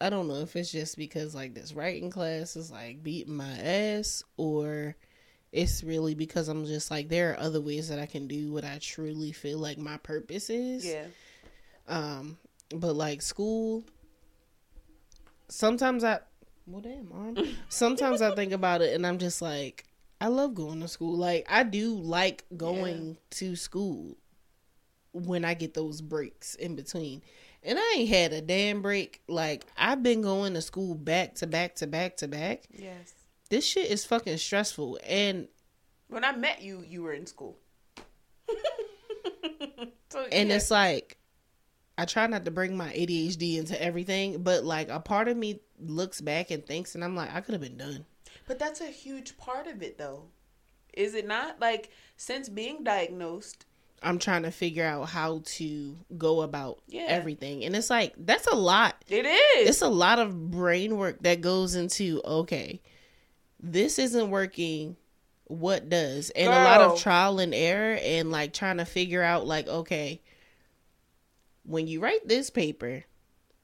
I 0.00 0.08
don't 0.10 0.28
know 0.28 0.40
if 0.40 0.54
it's 0.56 0.70
just 0.70 0.96
because 0.96 1.34
like 1.34 1.54
this 1.54 1.72
writing 1.72 2.10
class 2.10 2.54
is 2.56 2.70
like 2.70 3.02
beating 3.02 3.34
my 3.36 3.50
ass 3.58 4.22
or 4.36 4.94
it's 5.52 5.82
really 5.84 6.14
because 6.14 6.48
I'm 6.48 6.64
just 6.66 6.90
like 6.90 7.08
there 7.08 7.32
are 7.32 7.38
other 7.40 7.60
ways 7.60 7.88
that 7.88 7.98
I 7.98 8.06
can 8.06 8.26
do 8.28 8.52
what 8.52 8.64
I 8.64 8.78
truly 8.80 9.32
feel 9.32 9.58
like 9.58 9.78
my 9.78 9.96
purpose 9.98 10.48
is. 10.50 10.84
yeah, 10.86 11.04
Um, 11.88 12.36
but 12.70 12.94
like 12.94 13.22
school, 13.22 13.84
sometimes 15.52 16.02
I, 16.02 16.20
well, 16.66 16.80
damn, 16.80 17.10
arm. 17.12 17.36
Sometimes 17.68 18.22
I 18.22 18.34
think 18.34 18.52
about 18.52 18.82
it 18.82 18.94
and 18.94 19.06
I'm 19.06 19.18
just 19.18 19.42
like, 19.42 19.84
I 20.20 20.28
love 20.28 20.54
going 20.54 20.80
to 20.80 20.88
school. 20.88 21.16
Like 21.16 21.46
I 21.50 21.64
do 21.64 21.94
like 21.94 22.44
going 22.56 23.18
to 23.30 23.56
school 23.56 24.16
when 25.12 25.44
I 25.44 25.54
get 25.54 25.74
those 25.74 26.00
breaks 26.00 26.54
in 26.54 26.76
between. 26.76 27.22
And 27.64 27.78
I 27.78 27.94
ain't 27.96 28.08
had 28.08 28.32
a 28.32 28.40
damn 28.40 28.82
break. 28.82 29.22
Like 29.28 29.66
I've 29.76 30.02
been 30.02 30.22
going 30.22 30.54
to 30.54 30.62
school 30.62 30.94
back 30.94 31.34
to 31.36 31.46
back 31.46 31.74
to 31.76 31.86
back 31.86 32.16
to 32.18 32.28
back. 32.28 32.62
yes. 32.72 33.14
This 33.50 33.66
shit 33.66 33.90
is 33.90 34.06
fucking 34.06 34.38
stressful. 34.38 34.98
And 35.06 35.48
When 36.08 36.24
I 36.24 36.34
met 36.34 36.62
you, 36.62 36.82
you 36.88 37.02
were 37.02 37.12
in 37.12 37.26
school. 37.26 37.58
so, 40.08 40.24
and 40.32 40.48
yeah. 40.48 40.54
it's 40.54 40.70
like 40.70 41.18
I 41.98 42.04
try 42.06 42.26
not 42.26 42.44
to 42.46 42.50
bring 42.50 42.76
my 42.76 42.90
ADHD 42.92 43.58
into 43.58 43.80
everything, 43.80 44.42
but 44.42 44.64
like 44.64 44.88
a 44.88 44.98
part 45.00 45.28
of 45.28 45.36
me 45.36 45.60
looks 45.78 46.20
back 46.20 46.50
and 46.50 46.64
thinks, 46.64 46.94
and 46.94 47.04
I'm 47.04 47.14
like, 47.14 47.32
I 47.34 47.40
could 47.40 47.52
have 47.52 47.60
been 47.60 47.76
done. 47.76 48.06
But 48.46 48.58
that's 48.58 48.80
a 48.80 48.86
huge 48.86 49.36
part 49.36 49.66
of 49.66 49.82
it, 49.82 49.98
though. 49.98 50.24
Is 50.94 51.14
it 51.14 51.26
not? 51.26 51.60
Like, 51.60 51.90
since 52.16 52.48
being 52.48 52.82
diagnosed, 52.82 53.66
I'm 54.02 54.18
trying 54.18 54.42
to 54.42 54.50
figure 54.50 54.84
out 54.84 55.04
how 55.10 55.42
to 55.44 55.96
go 56.18 56.40
about 56.42 56.80
Yeah. 56.88 57.02
everything, 57.08 57.64
and 57.64 57.76
it's 57.76 57.90
like 57.90 58.14
that's 58.16 58.46
a 58.46 58.54
lot. 58.56 58.96
it 59.08 59.26
is. 59.26 59.68
It's 59.68 59.82
a 59.82 59.88
lot 59.88 60.18
of 60.18 60.50
brain 60.50 60.96
work 60.96 61.22
that 61.22 61.40
goes 61.40 61.74
into 61.74 62.20
okay, 62.24 62.80
this 63.60 63.98
isn't 63.98 64.30
working. 64.30 64.96
What 65.44 65.88
does? 65.90 66.30
And 66.30 66.48
a 66.52 66.64
lot 66.64 66.80
of 66.80 66.98
trial 67.00 67.38
and 67.38 67.54
error, 67.54 67.98
and 68.02 68.30
like 68.30 68.54
trying 68.54 68.78
to 68.78 68.84
figure 68.86 69.22
out 69.22 69.46
like 69.46 69.68
okay, 69.68 70.21
when 71.64 71.86
you 71.86 72.00
write 72.00 72.26
this 72.26 72.50
paper, 72.50 73.04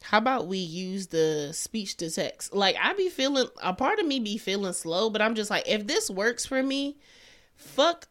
how 0.03 0.19
about 0.19 0.47
we 0.47 0.59
use 0.59 1.09
the 1.09 1.51
speech 1.53 1.97
to 1.99 2.11
text? 2.11 2.55
Like 2.55 2.77
I 2.81 2.95
be 2.95 3.09
feeling 3.09 3.49
a 3.63 3.73
part 3.73 3.99
of 3.99 4.07
me 4.07 4.21
be 4.21 4.39
feeling 4.39 4.73
slow, 4.73 5.11
but 5.11 5.21
I'm 5.23 5.35
just 5.35 5.51
like 5.51 5.69
if 5.69 5.87
this 5.87 6.09
works 6.11 6.47
for 6.47 6.63
me, 6.63 6.99
fuck 7.57 8.09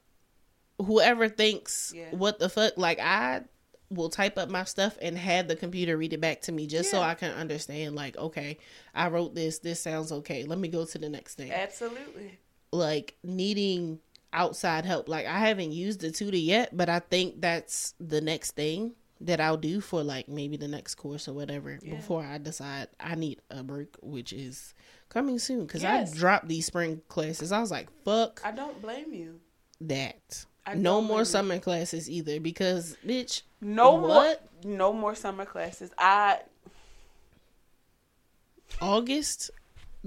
whoever 0.79 1.29
thinks 1.29 1.93
Yeah. 1.95 2.09
what 2.11 2.39
the 2.39 2.49
fuck. 2.49 2.77
Like 2.77 2.99
I 2.99 3.43
will 3.89 4.09
type 4.09 4.37
up 4.37 4.49
my 4.49 4.65
stuff 4.65 4.97
and 5.01 5.17
have 5.17 5.47
the 5.47 5.55
computer 5.55 5.95
read 5.95 6.11
it 6.11 6.19
back 6.19 6.41
to 6.41 6.51
me 6.51 6.67
just 6.67 6.91
so 6.91 7.01
I 7.01 7.13
can 7.15 7.31
understand. 7.31 7.95
Like, 7.95 8.17
okay, 8.17 8.57
I 8.93 9.07
wrote 9.07 9.33
this. 9.33 9.59
This 9.59 9.79
sounds 9.79 10.11
okay. 10.11 10.43
Let 10.43 10.59
me 10.59 10.67
go 10.67 10.85
to 10.85 10.97
the 10.97 11.07
next 11.09 11.35
thing. 11.35 11.51
Absolutely. 11.51 12.37
Like 12.73 13.15
needing 13.23 13.99
outside 14.33 14.83
help. 14.85 15.07
Like 15.07 15.25
I 15.25 15.39
haven't 15.39 15.71
used 15.71 16.01
the 16.01 16.11
tutor 16.11 16.35
yet, 16.37 16.75
but 16.75 16.89
I 16.89 16.99
think 16.99 17.39
that's 17.39 17.93
the 17.97 18.19
next 18.19 18.51
thing 18.51 18.91
that 19.21 19.39
I'll 19.41 19.57
do 19.57 19.81
for 19.81 20.03
like 20.03 20.27
maybe 20.27 20.57
the 20.57 20.67
next 20.67 20.95
course 20.95 21.27
or 21.27 21.33
whatever 21.33 21.79
Yeah. 21.81 21.95
before 21.95 22.23
I 22.23 22.37
decide 22.37 22.87
I 22.99 23.15
need 23.15 23.41
a 23.49 23.63
break, 23.63 23.95
which 24.01 24.31
is 24.33 24.73
coming 25.09 25.39
soon. 25.39 25.65
Because 25.65 25.81
Yes. 25.83 26.13
I 26.13 26.17
dropped 26.17 26.47
these 26.47 26.65
spring 26.67 27.01
classes. 27.07 27.51
I 27.51 27.59
was 27.59 27.71
like, 27.71 27.87
fuck 28.03 28.41
I 28.45 28.51
don't 28.51 28.81
blame 28.81 29.13
you. 29.13 29.39
that. 29.81 30.45
I 30.65 30.73
no 30.75 30.99
more 31.01 31.07
blame 31.07 31.19
you. 31.19 31.25
summer 31.25 31.59
classes 31.59 32.09
either 32.09 32.39
because 32.39 32.97
bitch 33.05 33.41
No 33.61 33.93
What? 33.95 34.47
more. 34.63 34.75
No 34.75 34.93
more 34.93 35.15
summer 35.15 35.45
classes. 35.45 35.91
I 35.97 36.39
August, 38.81 39.49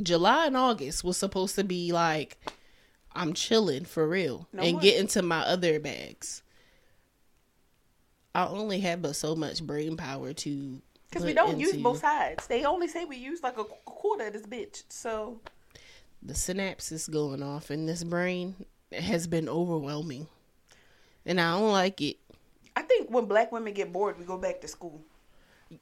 July 0.01 0.47
and 0.47 0.57
August 0.57 1.03
was 1.03 1.17
supposed 1.17 1.55
to 1.57 1.65
be 1.65 1.93
like 1.93 2.37
I'm 3.13 3.33
chilling 3.33 3.85
for 3.85 4.07
real 4.07 4.49
No 4.53 4.63
and 4.63 4.73
more. 4.75 4.81
get 4.83 5.01
into 5.01 5.23
my 5.23 5.41
other 5.41 5.81
bags. 5.81 6.43
I 8.35 8.47
only 8.47 8.81
have 8.81 9.03
but 9.03 9.17
so 9.17 9.35
much 9.35 9.63
brain 9.63 9.97
power 9.97 10.33
to 10.33 10.81
because 11.09 11.25
we 11.25 11.33
don't 11.35 11.59
use 11.59 11.77
both 11.77 11.99
sides. 11.99 12.47
They 12.47 12.65
only 12.65 12.87
say 12.89 13.05
we 13.05 13.17
use 13.17 13.43
like 13.43 13.59
a 13.59 13.65
quarter 13.65 14.27
of 14.29 14.33
this 14.33 14.47
bitch. 14.47 14.85
So 14.89 15.41
The 16.23 16.35
synapses 16.35 17.11
going 17.11 17.43
off 17.43 17.71
in 17.71 17.87
this 17.87 18.05
brain 18.05 18.65
has 18.93 19.27
been 19.27 19.49
overwhelming, 19.49 20.29
and 21.27 21.41
I 21.41 21.59
don't 21.59 21.73
like 21.73 22.01
it. 22.01 22.19
I 22.77 22.83
think 22.83 23.11
when 23.11 23.27
black 23.27 23.51
women 23.53 23.73
get 23.75 23.93
bored, 23.93 24.19
we 24.19 24.25
go 24.25 24.39
back 24.39 24.61
to 24.61 24.69
school. 24.69 25.03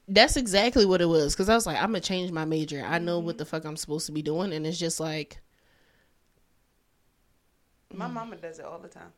That's 0.07 0.35
exactly 0.37 0.85
what 0.85 1.01
it 1.01 1.05
was. 1.07 1.35
Cause 1.35 1.49
I 1.49 1.55
was 1.55 1.65
like, 1.65 1.77
I'm 1.77 1.87
gonna 1.89 1.99
change 2.01 2.31
my 2.31 2.45
major. 2.45 2.83
I 2.85 2.99
know 2.99 3.17
Mm-hmm. 3.17 3.25
what 3.27 3.37
the 3.37 3.45
fuck 3.45 3.65
I'm 3.65 3.77
supposed 3.77 4.05
to 4.07 4.11
be 4.11 4.21
doing, 4.21 4.53
and 4.53 4.65
it's 4.67 4.77
just 4.79 4.99
like, 4.99 5.39
My 7.93 8.07
Mm. 8.07 8.13
mama 8.13 8.35
does 8.35 8.59
it 8.59 8.65
all 8.65 8.79
the 8.79 8.87
time. 8.87 9.13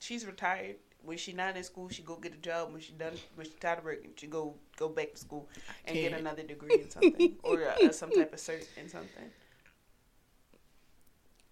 She's 0.00 0.26
retired. 0.26 0.76
When 1.06 1.16
she 1.16 1.32
not 1.32 1.56
in 1.56 1.62
school, 1.64 1.88
she 1.88 2.02
go 2.02 2.16
get 2.16 2.34
a 2.34 2.38
job. 2.38 2.72
When 2.72 2.80
she 2.82 2.92
done, 2.92 3.12
when 3.36 3.46
she 3.46 3.52
tired 3.60 3.78
of 3.78 3.84
working, 3.84 4.10
she 4.16 4.26
go 4.26 4.54
go 4.76 4.88
back 4.88 5.12
to 5.12 5.18
school 5.18 5.48
and 5.86 5.94
get 5.94 6.12
another 6.12 6.42
degree 6.42 6.80
in 6.82 6.90
something 6.90 7.36
or 7.44 7.62
uh, 7.68 7.90
some 7.92 8.10
type 8.10 8.32
of 8.32 8.38
cert 8.38 8.66
in 8.76 8.88
something. 8.88 9.30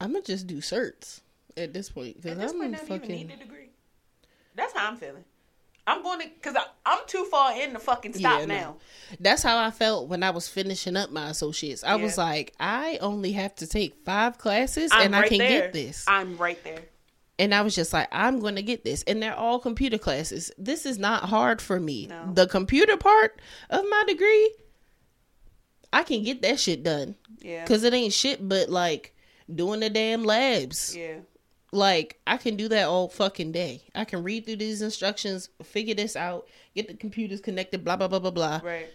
I'm 0.00 0.12
gonna 0.12 0.24
just 0.24 0.46
do 0.46 0.56
certs 0.58 1.20
at 1.56 1.72
this 1.72 1.88
point. 1.90 2.16
Cause 2.22 2.32
At 2.32 2.38
this 2.40 2.52
I'm 2.52 2.58
point, 2.60 2.74
I 2.74 2.78
don't 2.78 2.86
even 2.86 3.00
fucking. 3.00 3.16
need 3.16 3.30
the 3.30 3.36
degree. 3.36 3.70
That's 4.54 4.72
how 4.76 4.88
I'm 4.88 4.96
feeling. 4.96 5.24
I'm 5.86 6.02
going 6.02 6.20
to 6.20 6.28
because 6.28 6.56
I'm 6.86 6.98
too 7.06 7.24
far 7.30 7.52
in 7.60 7.74
to 7.74 7.78
fucking 7.78 8.14
stop 8.14 8.40
Yeah, 8.40 8.46
no. 8.46 8.54
now. 8.54 8.76
That's 9.20 9.42
how 9.42 9.58
I 9.58 9.70
felt 9.70 10.08
when 10.08 10.22
I 10.22 10.30
was 10.30 10.48
finishing 10.48 10.96
up 10.96 11.10
my 11.10 11.28
associates. 11.28 11.84
I 11.84 11.96
was 11.96 12.16
like, 12.16 12.54
I 12.58 12.96
only 13.02 13.32
have 13.32 13.54
to 13.56 13.66
take 13.66 13.94
five 14.04 14.38
classes 14.38 14.90
I'm 14.94 15.06
and 15.06 15.16
I 15.16 15.28
can 15.28 15.38
there. 15.38 15.60
get 15.60 15.72
this. 15.74 16.04
I'm 16.08 16.38
right 16.38 16.62
there. 16.64 16.80
And 17.38 17.54
I 17.54 17.62
was 17.62 17.74
just 17.74 17.92
like, 17.92 18.08
I'm 18.12 18.40
going 18.40 18.56
to 18.56 18.62
get 18.62 18.84
this. 18.84 19.02
And 19.04 19.22
they're 19.22 19.34
all 19.34 19.58
computer 19.58 19.98
classes. 19.98 20.52
This 20.56 20.86
is 20.86 20.98
not 20.98 21.24
hard 21.24 21.60
for 21.60 21.80
me. 21.80 22.06
No. 22.06 22.32
The 22.32 22.46
computer 22.46 22.96
part 22.96 23.40
of 23.70 23.84
my 23.88 24.04
degree, 24.06 24.54
I 25.92 26.02
can 26.02 26.22
get 26.22 26.42
that 26.42 26.60
shit 26.60 26.82
done. 26.82 27.16
Yeah. 27.40 27.62
Because 27.62 27.84
it 27.84 27.92
ain't 27.94 28.12
shit 28.12 28.48
but 28.48 28.68
like 28.68 29.14
doing 29.52 29.80
the 29.80 29.90
damn 29.90 30.24
labs. 30.24 30.96
Yeah. 30.96 31.18
Like, 31.72 32.20
I 32.24 32.36
can 32.36 32.54
do 32.54 32.68
that 32.68 32.86
all 32.86 33.08
fucking 33.08 33.50
day. 33.50 33.82
I 33.96 34.04
can 34.04 34.22
read 34.22 34.46
through 34.46 34.56
these 34.56 34.80
instructions, 34.80 35.48
figure 35.64 35.96
this 35.96 36.14
out, 36.14 36.46
get 36.76 36.86
the 36.86 36.94
computers 36.94 37.40
connected, 37.40 37.84
blah, 37.84 37.96
blah, 37.96 38.06
blah, 38.06 38.20
blah, 38.20 38.30
blah. 38.30 38.60
Right. 38.62 38.86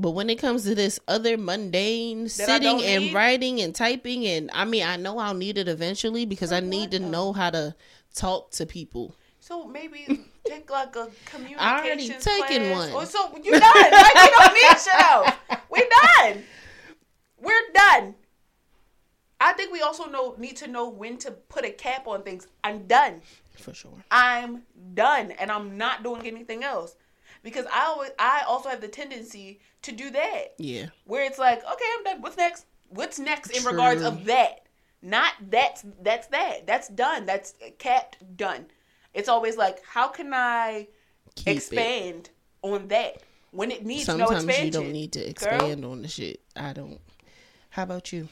But 0.00 0.12
when 0.12 0.30
it 0.30 0.36
comes 0.36 0.64
to 0.64 0.74
this 0.74 0.98
other 1.06 1.36
mundane 1.36 2.24
I 2.24 2.28
sitting 2.28 2.82
and 2.82 3.04
need? 3.04 3.14
writing 3.14 3.60
and 3.60 3.74
typing, 3.74 4.26
and 4.26 4.50
I 4.54 4.64
mean, 4.64 4.82
I 4.82 4.96
know 4.96 5.18
I'll 5.18 5.34
need 5.34 5.58
it 5.58 5.68
eventually 5.68 6.24
because 6.24 6.52
I 6.52 6.60
need 6.60 6.92
to 6.92 7.00
know 7.00 7.32
how 7.34 7.50
to 7.50 7.74
talk 8.14 8.50
to 8.52 8.64
people. 8.64 9.14
So 9.40 9.66
maybe 9.66 10.24
take 10.46 10.70
like 10.70 10.96
a 10.96 11.08
communication 11.26 11.58
I 11.58 11.84
already 11.84 12.08
taken 12.08 12.70
one. 12.70 12.92
Or 12.92 13.04
so 13.04 13.36
you 13.42 13.52
done? 13.52 13.62
like 13.62 14.14
we 14.14 14.30
don't 14.30 14.54
need 14.54 14.78
shit 14.78 15.10
else. 15.10 15.30
We 15.70 15.88
done. 16.16 16.44
We're 17.42 17.72
done. 17.74 18.14
I 19.38 19.52
think 19.52 19.72
we 19.72 19.82
also 19.82 20.06
know 20.06 20.34
need 20.38 20.56
to 20.58 20.66
know 20.66 20.88
when 20.88 21.18
to 21.18 21.30
put 21.30 21.64
a 21.64 21.70
cap 21.70 22.06
on 22.06 22.22
things. 22.22 22.46
I'm 22.64 22.86
done. 22.86 23.20
For 23.56 23.74
sure. 23.74 24.02
I'm 24.10 24.62
done, 24.94 25.32
and 25.32 25.50
I'm 25.50 25.76
not 25.76 26.02
doing 26.02 26.26
anything 26.26 26.64
else 26.64 26.96
because 27.42 27.66
I 27.72 27.84
always 27.86 28.10
I 28.18 28.42
also 28.46 28.68
have 28.68 28.80
the 28.80 28.88
tendency 28.88 29.60
to 29.82 29.92
do 29.92 30.10
that 30.10 30.54
Yeah. 30.58 30.86
where 31.04 31.24
it's 31.24 31.38
like, 31.38 31.58
okay, 31.64 31.84
I'm 31.98 32.04
done. 32.04 32.22
What's 32.22 32.36
next? 32.36 32.66
What's 32.88 33.18
next 33.18 33.50
in 33.50 33.64
regards 33.64 34.02
of 34.02 34.24
that? 34.26 34.66
Not 35.02 35.32
that's 35.48 35.84
that's 36.02 36.26
that. 36.28 36.66
That's 36.66 36.88
done. 36.88 37.26
That's 37.26 37.54
capped. 37.78 38.36
Done. 38.36 38.66
It's 39.14 39.28
always 39.28 39.56
like, 39.56 39.78
how 39.84 40.08
can 40.08 40.32
I 40.34 40.88
Keep 41.36 41.46
it. 41.48 41.56
expand 41.56 42.30
on 42.62 42.88
that 42.88 43.22
when 43.50 43.70
it 43.70 43.84
needs 43.84 44.06
no 44.08 44.26
Sometimes 44.26 44.58
you 44.58 44.70
don't 44.70 44.92
need 44.92 45.12
to 45.12 45.20
Girl. 45.20 45.28
expand 45.30 45.84
on 45.84 46.02
the 46.02 46.08
shit. 46.08 46.40
I 46.54 46.72
don't. 46.72 47.00
How 47.70 47.84
about 47.84 48.12
you? 48.12 48.28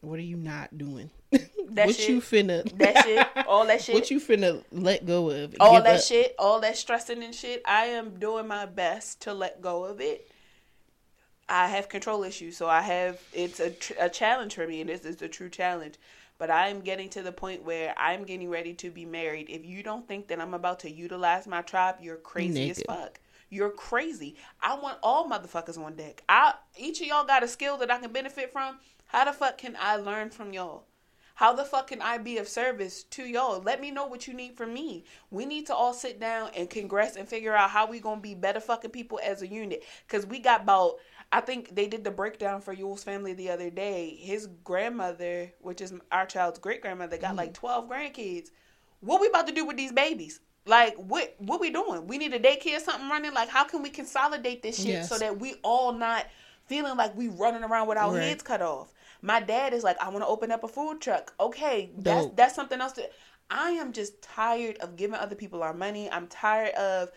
What 0.00 0.18
are 0.18 0.22
you 0.22 0.36
not 0.36 0.76
doing? 0.76 1.10
That 1.72 1.86
what 1.86 1.94
shit. 1.94 2.08
you 2.08 2.20
finna? 2.20 2.68
That 2.78 3.04
shit, 3.04 3.24
all 3.46 3.64
that 3.66 3.80
shit, 3.84 3.94
What 3.94 4.10
you 4.10 4.18
finna 4.18 4.64
let 4.72 5.06
go 5.06 5.30
of? 5.30 5.54
all 5.60 5.80
that 5.80 5.98
up? 5.98 6.02
shit, 6.02 6.34
all 6.36 6.58
that 6.62 6.76
stressing 6.76 7.22
and 7.22 7.32
shit. 7.32 7.62
I 7.64 7.84
am 7.84 8.18
doing 8.18 8.48
my 8.48 8.66
best 8.66 9.20
to 9.22 9.32
let 9.32 9.62
go 9.62 9.84
of 9.84 10.00
it. 10.00 10.28
I 11.48 11.68
have 11.68 11.88
control 11.88 12.24
issues, 12.24 12.56
so 12.56 12.68
I 12.68 12.80
have 12.80 13.20
it's 13.32 13.60
a 13.60 13.70
tr- 13.70 13.92
a 14.00 14.08
challenge 14.08 14.56
for 14.56 14.66
me, 14.66 14.80
and 14.80 14.90
this 14.90 15.02
is 15.04 15.22
a 15.22 15.28
true 15.28 15.48
challenge. 15.48 15.94
But 16.38 16.50
I 16.50 16.68
am 16.70 16.80
getting 16.80 17.08
to 17.10 17.22
the 17.22 17.30
point 17.32 17.62
where 17.64 17.94
I'm 17.96 18.24
getting 18.24 18.50
ready 18.50 18.74
to 18.74 18.90
be 18.90 19.04
married. 19.04 19.48
If 19.48 19.64
you 19.64 19.84
don't 19.84 20.08
think 20.08 20.26
that 20.28 20.40
I'm 20.40 20.54
about 20.54 20.80
to 20.80 20.90
utilize 20.90 21.46
my 21.46 21.62
tribe, 21.62 21.96
you're 22.00 22.16
crazy 22.16 22.70
as 22.70 22.82
fuck. 22.84 23.20
You're 23.48 23.70
crazy. 23.70 24.34
I 24.60 24.74
want 24.76 24.98
all 25.04 25.28
motherfuckers 25.30 25.78
on 25.78 25.94
deck. 25.94 26.22
I 26.28 26.54
each 26.76 27.00
of 27.00 27.06
y'all 27.06 27.24
got 27.24 27.44
a 27.44 27.48
skill 27.48 27.76
that 27.78 27.92
I 27.92 27.98
can 27.98 28.10
benefit 28.12 28.50
from. 28.52 28.78
How 29.10 29.24
the 29.24 29.32
fuck 29.32 29.58
can 29.58 29.76
I 29.80 29.96
learn 29.96 30.30
from 30.30 30.52
y'all? 30.52 30.84
How 31.34 31.52
the 31.52 31.64
fuck 31.64 31.88
can 31.88 32.00
I 32.00 32.18
be 32.18 32.38
of 32.38 32.46
service 32.46 33.02
to 33.04 33.24
y'all? 33.24 33.60
Let 33.60 33.80
me 33.80 33.90
know 33.90 34.06
what 34.06 34.28
you 34.28 34.34
need 34.34 34.56
from 34.56 34.72
me. 34.72 35.04
We 35.30 35.46
need 35.46 35.66
to 35.66 35.74
all 35.74 35.92
sit 35.92 36.20
down 36.20 36.50
and 36.54 36.70
congress 36.70 37.16
and 37.16 37.28
figure 37.28 37.56
out 37.56 37.70
how 37.70 37.88
we 37.88 37.98
gonna 37.98 38.20
be 38.20 38.36
better 38.36 38.60
fucking 38.60 38.92
people 38.92 39.18
as 39.24 39.42
a 39.42 39.48
unit. 39.48 39.82
Cause 40.06 40.26
we 40.26 40.38
got 40.38 40.62
about 40.62 40.96
I 41.32 41.40
think 41.40 41.74
they 41.74 41.88
did 41.88 42.04
the 42.04 42.12
breakdown 42.12 42.60
for 42.60 42.72
Yule's 42.72 43.02
family 43.02 43.32
the 43.32 43.50
other 43.50 43.68
day. 43.68 44.16
His 44.20 44.48
grandmother, 44.62 45.52
which 45.60 45.80
is 45.80 45.92
our 46.12 46.26
child's 46.26 46.58
great 46.60 46.80
grandmother, 46.82 47.16
got 47.18 47.34
like 47.34 47.50
mm. 47.50 47.54
twelve 47.54 47.88
grandkids. 47.88 48.50
What 49.00 49.20
we 49.20 49.26
about 49.26 49.48
to 49.48 49.52
do 49.52 49.64
with 49.64 49.76
these 49.76 49.92
babies? 49.92 50.38
Like 50.66 50.94
what 50.96 51.34
what 51.38 51.60
we 51.60 51.70
doing? 51.70 52.06
We 52.06 52.18
need 52.18 52.32
a 52.34 52.38
daycare 52.38 52.76
or 52.76 52.80
something 52.80 53.08
running? 53.08 53.34
Like 53.34 53.48
how 53.48 53.64
can 53.64 53.82
we 53.82 53.90
consolidate 53.90 54.62
this 54.62 54.76
shit 54.76 54.86
Yes. 54.86 55.08
so 55.08 55.18
that 55.18 55.40
we 55.40 55.54
all 55.64 55.92
not 55.92 56.26
feeling 56.66 56.96
like 56.96 57.16
we 57.16 57.26
running 57.28 57.64
around 57.64 57.88
with 57.88 57.98
our 57.98 58.12
Right. 58.14 58.24
heads 58.24 58.42
cut 58.42 58.62
off? 58.62 58.92
My 59.22 59.40
dad 59.40 59.72
is 59.72 59.84
like, 59.84 59.98
I 60.00 60.08
want 60.08 60.22
to 60.22 60.26
open 60.26 60.50
up 60.50 60.64
a 60.64 60.68
food 60.68 61.00
truck. 61.00 61.34
Okay, 61.38 61.90
that's 61.96 62.26
Dope. 62.26 62.36
that's 62.36 62.54
something 62.54 62.80
else. 62.80 62.92
To, 62.92 63.08
I 63.50 63.70
am 63.72 63.92
just 63.92 64.22
tired 64.22 64.78
of 64.78 64.96
giving 64.96 65.16
other 65.16 65.34
people 65.34 65.62
our 65.62 65.74
money. 65.74 66.10
I'm 66.10 66.26
tired 66.28 66.74
of 66.74 67.10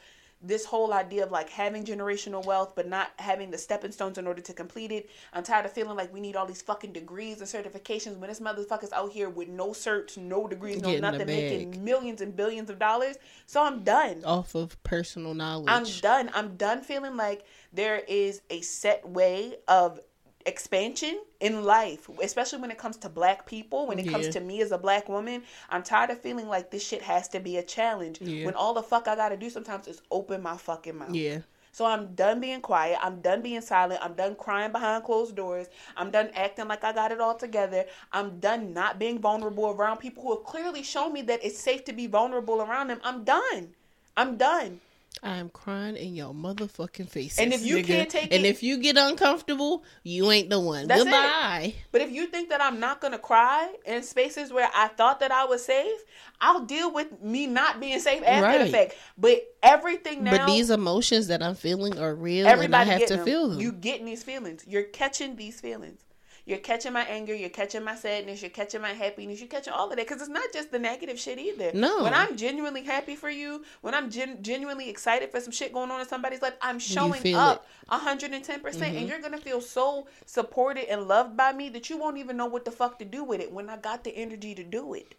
this 0.46 0.66
whole 0.66 0.94
idea 0.94 1.24
of 1.24 1.32
like 1.32 1.50
having 1.50 1.86
generational 1.86 2.46
wealth 2.46 2.74
but 2.76 2.88
not 2.88 3.12
having 3.18 3.50
the 3.50 3.58
stepping 3.58 3.94
stones 3.94 4.18
in 4.18 4.28
order 4.28 4.42
to 4.42 4.54
complete 4.54 4.92
it. 4.92 5.10
I'm 5.32 5.42
tired 5.42 5.66
of 5.66 5.72
feeling 5.72 5.96
like 5.96 6.14
we 6.14 6.20
need 6.20 6.36
all 6.36 6.46
these 6.46 6.62
fucking 6.62 6.92
degrees 6.92 7.40
and 7.40 7.48
certifications 7.48 8.18
when 8.18 8.30
this 8.30 8.42
motherfucker's 8.42 8.92
out 8.92 9.14
here 9.14 9.30
with 9.30 9.48
no 9.48 9.70
certs, 9.70 10.18
no 10.18 10.48
degrees, 10.48 10.82
no 10.82 10.90
Getting 10.90 11.02
nothing, 11.02 11.28
making 11.28 11.84
millions 11.84 12.20
and 12.20 12.36
billions 12.36 12.70
of 12.70 12.78
dollars. 12.78 13.16
So 13.46 13.64
I'm 13.64 13.84
done. 13.84 14.24
Off 14.26 14.54
of 14.54 14.82
personal 14.84 15.34
knowledge. 15.34 15.70
I'm 15.70 15.86
done. 16.02 16.30
I'm 16.34 16.58
done 16.58 16.82
feeling 16.82 17.16
like 17.16 17.46
there 17.72 18.00
is 18.08 18.42
a 18.50 18.60
set 18.62 19.08
way 19.08 19.56
of 19.70 20.02
expansion 20.46 21.22
in 21.40 21.64
life, 21.64 22.10
especially 22.22 22.60
when 22.60 22.72
it 22.72 22.78
comes 22.78 22.98
to 22.98 23.10
black 23.10 23.46
people, 23.46 23.88
when 23.88 24.00
it 24.00 24.08
comes 24.10 24.30
to 24.30 24.40
me 24.40 24.62
as 24.62 24.72
a 24.72 24.78
black 24.78 25.10
woman. 25.10 25.44
I'm 25.70 25.84
tired 25.84 26.10
of 26.10 26.22
feeling 26.22 26.48
like 26.48 26.72
this 26.72 26.86
shit 26.86 27.02
has 27.02 27.28
to 27.30 27.40
be 27.40 27.58
a 27.58 27.64
challenge 27.64 28.22
Yeah. 28.22 28.46
when 28.46 28.54
all 28.56 28.74
the 28.74 28.84
fuck 28.84 29.08
I 29.08 29.16
gotta 29.16 29.38
do 29.38 29.50
sometimes 29.50 29.88
is 29.88 30.02
open 30.12 30.42
my 30.42 30.58
fucking 30.58 30.98
mouth. 30.98 31.14
Yeah. 31.14 31.40
So 31.72 31.86
I'm 31.86 32.14
done 32.14 32.40
being 32.40 32.62
quiet. 32.62 33.00
I'm 33.02 33.20
done 33.22 33.42
being 33.42 33.62
silent. 33.62 34.00
I'm 34.04 34.14
done 34.14 34.36
crying 34.36 34.72
behind 34.72 35.04
closed 35.06 35.36
doors. 35.36 35.68
I'm 35.98 36.12
done 36.12 36.30
acting 36.36 36.68
like 36.68 36.84
I 36.84 36.94
got 36.94 37.12
it 37.12 37.20
all 37.20 37.34
together. 37.36 37.86
I'm 38.12 38.40
done 38.40 38.74
not 38.74 39.00
being 39.00 39.18
vulnerable 39.18 39.66
around 39.72 39.98
people 39.98 40.22
who 40.22 40.36
have 40.36 40.44
clearly 40.44 40.84
shown 40.84 41.14
me 41.14 41.24
that 41.24 41.44
it's 41.44 41.58
safe 41.58 41.84
to 41.86 41.94
be 41.94 42.06
vulnerable 42.06 42.62
around 42.62 42.90
them. 42.90 43.00
I'm 43.04 43.24
done. 43.24 43.74
I'm 44.16 44.38
done. 44.38 44.82
I 45.22 45.38
am 45.38 45.50
crying 45.50 45.96
in 45.96 46.16
your 46.16 46.34
motherfucking 46.34 47.08
face. 47.08 47.38
And 47.40 47.54
if 47.54 47.64
you 47.64 47.84
can't 47.84 48.10
take 48.10 48.34
and 48.34 48.46
it- 48.46 48.50
if 48.50 48.64
you 48.64 48.78
get 48.78 48.98
uncomfortable, 48.98 49.84
you 50.04 50.30
ain't 50.32 50.50
the 50.50 50.60
one. 50.60 50.88
That's 50.88 51.02
it. 51.02 51.06
Goodbye. 51.06 51.76
But 51.92 52.02
if 52.02 52.12
you 52.12 52.26
think 52.28 52.50
that 52.50 52.62
I'm 52.62 52.80
not 52.80 53.00
gonna 53.00 53.20
cry 53.20 53.70
in 53.86 54.04
spaces 54.04 54.52
where 54.52 54.70
I 54.74 54.88
thought 54.90 55.20
that 55.22 55.32
I 55.32 55.46
was 55.46 55.64
safe, 55.64 56.00
I'll 56.42 56.62
deal 56.66 56.92
with 56.92 57.22
me 57.22 57.48
not 57.48 57.80
being 57.80 58.00
safe 58.00 58.22
after 58.26 58.66
the 58.66 58.72
fact. 58.72 58.96
But 59.18 59.44
everything 59.62 60.24
now, 60.24 60.32
But 60.32 60.48
these 60.48 60.70
emotions 60.70 61.28
that 61.28 61.42
I'm 61.42 61.56
feeling 61.56 61.98
are 62.00 62.14
real, 62.16 62.40
and 62.46 62.50
I 62.50 62.52
everybody 62.52 62.90
have 62.90 63.06
to 63.06 63.16
them. 63.18 63.26
feel 63.26 63.48
them. 63.50 63.60
You 63.62 63.72
getting 63.72 64.06
these 64.06 64.24
feelings. 64.24 64.64
You're 64.68 64.84
catching 64.84 65.36
these 65.38 65.60
feelings. 65.62 66.02
You're 66.46 66.58
catching 66.58 66.92
my 66.92 67.04
anger. 67.04 67.34
You're 67.34 67.50
catching 67.50 67.84
my 67.86 67.96
sadness. 67.96 68.42
You're 68.42 68.52
catching 68.52 68.82
my 68.82 68.92
happiness. 68.92 69.40
You're 69.40 69.48
catching 69.48 69.72
all 69.72 69.90
of 69.90 69.96
that 69.96 70.06
because 70.06 70.20
it's 70.22 70.30
not 70.30 70.52
just 70.52 70.72
the 70.72 70.80
negative 70.80 71.18
shit 71.18 71.40
either. 71.40 71.72
No. 71.74 72.04
When 72.04 72.14
I'm 72.14 72.36
genuinely 72.36 72.84
happy 72.84 73.16
for 73.16 73.30
you, 73.30 73.64
when 73.82 73.94
I'm 73.94 74.10
gen- 74.10 74.44
genuinely 74.44 74.90
excited 74.90 75.32
for 75.32 75.40
some 75.40 75.52
shit 75.54 75.72
going 75.72 75.90
on 75.90 76.02
in 76.02 76.08
somebody's 76.08 76.42
life, 76.42 76.56
I'm 76.62 76.80
showing 76.80 77.34
up 77.34 77.66
110%. 77.90 78.62
percent 78.62 78.84
Mm-hmm. 78.84 78.98
And 78.98 79.08
you're 79.08 79.20
going 79.22 79.32
to 79.32 79.38
feel 79.38 79.62
so 79.62 80.08
supported 80.26 80.92
and 80.92 81.08
loved 81.08 81.38
by 81.38 81.54
me 81.54 81.70
that 81.70 81.90
you 81.90 81.98
won't 81.98 82.18
even 82.18 82.36
know 82.36 82.46
what 82.48 82.66
the 82.66 82.72
fuck 82.72 83.00
to 83.00 83.06
do 83.06 83.24
with 83.24 83.40
it 83.40 83.52
when 83.54 83.70
I 83.70 83.78
got 83.78 84.04
the 84.04 84.12
energy 84.16 84.54
to 84.56 84.64
do 84.66 84.94
it. 84.94 85.16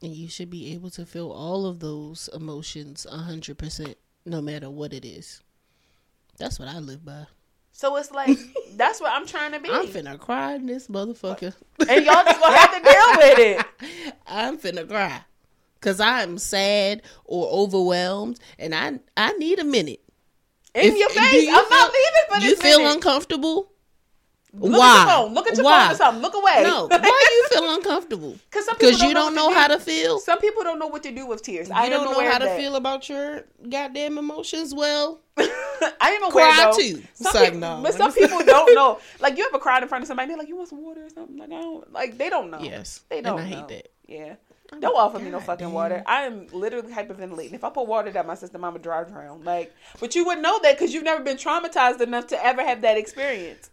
and 0.00 0.14
you 0.14 0.28
should 0.28 0.50
be 0.50 0.72
able 0.74 0.90
to 0.90 1.04
feel 1.06 1.30
all 1.32 1.66
of 1.66 1.80
those 1.80 2.28
emotions 2.32 3.04
hundred 3.10 3.58
percent, 3.58 3.96
no 4.24 4.40
matter 4.40 4.70
what 4.70 4.92
it 4.92 5.04
is. 5.04 5.42
That's 6.38 6.58
what 6.60 6.68
I 6.68 6.78
live 6.78 7.04
by. 7.04 7.26
So 7.72 7.96
it's 7.96 8.10
like, 8.12 8.38
that's 8.76 9.00
what 9.00 9.12
I'm 9.12 9.26
trying 9.26 9.52
to 9.52 9.60
be. 9.60 9.70
I'm 9.70 9.86
finna 9.86 10.18
cry 10.18 10.54
in 10.54 10.66
this 10.66 10.88
motherfucker. 10.88 11.54
and 11.88 12.04
y'all 12.04 12.24
just 12.24 12.40
to 12.40 12.46
have 12.50 12.74
to 12.76 12.82
deal 12.82 13.16
with 13.16 13.38
it. 13.38 14.14
I'm 14.26 14.58
finna 14.58 14.88
cry. 14.88 15.22
Cause 15.80 15.98
I'm 15.98 16.38
sad 16.38 17.02
or 17.24 17.48
overwhelmed 17.50 18.38
and 18.58 18.72
I 18.74 19.00
I 19.16 19.32
need 19.32 19.58
a 19.58 19.64
minute. 19.64 20.00
In 20.74 20.92
If- 20.92 20.96
your 20.98 21.08
face. 21.10 21.42
you 21.44 21.48
I'm 21.50 21.68
not 21.68 21.92
leaving 21.92 22.28
for 22.28 22.40
this 22.40 22.50
You 22.50 22.56
feel 22.56 22.78
minute. 22.78 22.94
uncomfortable? 22.94 23.71
Look 24.54 24.78
Why? 24.78 24.86
at 24.86 24.96
your 24.96 25.06
phone. 25.26 25.34
Look 25.34 25.48
at 25.48 25.56
your 25.56 25.64
Why? 25.64 25.82
phone 25.84 25.92
or 25.92 25.96
something. 25.96 26.22
Look 26.22 26.34
away. 26.34 26.62
No. 26.62 26.86
Why 26.86 26.98
do 26.98 27.34
you 27.34 27.48
feel 27.52 27.74
uncomfortable? 27.74 28.36
Because 28.50 28.66
some 28.66 28.76
people 28.76 28.90
Because 28.90 29.02
you 29.02 29.14
don't 29.14 29.34
know 29.34 29.46
what 29.46 29.56
how 29.56 29.68
do. 29.68 29.74
to 29.74 29.80
feel. 29.80 30.18
Some 30.20 30.38
people 30.40 30.62
don't 30.62 30.78
know 30.78 30.88
what 30.88 31.02
to 31.04 31.10
do 31.10 31.26
with 31.26 31.42
tears. 31.42 31.70
I 31.70 31.88
don't 31.88 32.04
know 32.04 32.20
how 32.30 32.36
to 32.38 32.44
that. 32.44 32.58
feel 32.58 32.76
about 32.76 33.08
your 33.08 33.44
goddamn 33.70 34.18
emotions. 34.18 34.74
Well, 34.74 35.20
I 35.38 35.48
am 36.20 36.30
aware 36.30 36.52
Cry 36.52 36.70
though. 36.70 36.76
too. 36.78 37.02
Some 37.14 37.32
like, 37.34 37.44
people, 37.54 37.60
no, 37.60 37.80
but 37.82 37.94
some 37.94 38.12
people 38.12 38.44
don't 38.44 38.74
know. 38.74 38.98
Like 39.20 39.38
you 39.38 39.46
ever 39.46 39.58
cried 39.58 39.82
in 39.82 39.88
front 39.88 40.02
of 40.02 40.08
somebody? 40.08 40.28
They're 40.28 40.36
like, 40.36 40.48
"You 40.48 40.56
want 40.56 40.68
some 40.68 40.82
water 40.84 41.06
or 41.06 41.08
something?" 41.08 41.38
Like 41.38 41.50
I 41.50 41.60
don't. 41.60 41.90
Like 41.92 42.18
they 42.18 42.28
don't 42.28 42.50
know. 42.50 42.60
Yes. 42.60 43.00
they 43.08 43.22
don't. 43.22 43.38
I 43.40 43.44
hate 43.44 43.56
know. 43.56 43.66
that. 43.68 43.88
Yeah. 44.06 44.34
Don't 44.80 44.96
offer 44.96 45.18
me 45.18 45.30
no 45.30 45.40
fucking 45.40 45.66
damn." 45.68 45.72
water. 45.74 46.02
I 46.06 46.22
am 46.24 46.46
literally 46.52 46.92
hyperventilating. 46.92 47.54
If 47.54 47.64
I 47.64 47.70
put 47.70 47.86
water 47.86 48.10
down 48.12 48.26
my 48.26 48.34
system, 48.34 48.64
I'm 48.64 48.76
a 48.76 48.78
dry 48.78 49.04
drown. 49.04 49.44
Like, 49.44 49.74
but 49.98 50.14
you 50.14 50.26
wouldn't 50.26 50.42
know 50.42 50.58
that 50.62 50.76
because 50.78 50.92
you've 50.92 51.04
never 51.04 51.22
been 51.24 51.38
traumatized 51.38 52.02
enough 52.02 52.26
to 52.28 52.44
ever 52.44 52.62
have 52.62 52.82
that 52.82 52.98
experience. 52.98 53.70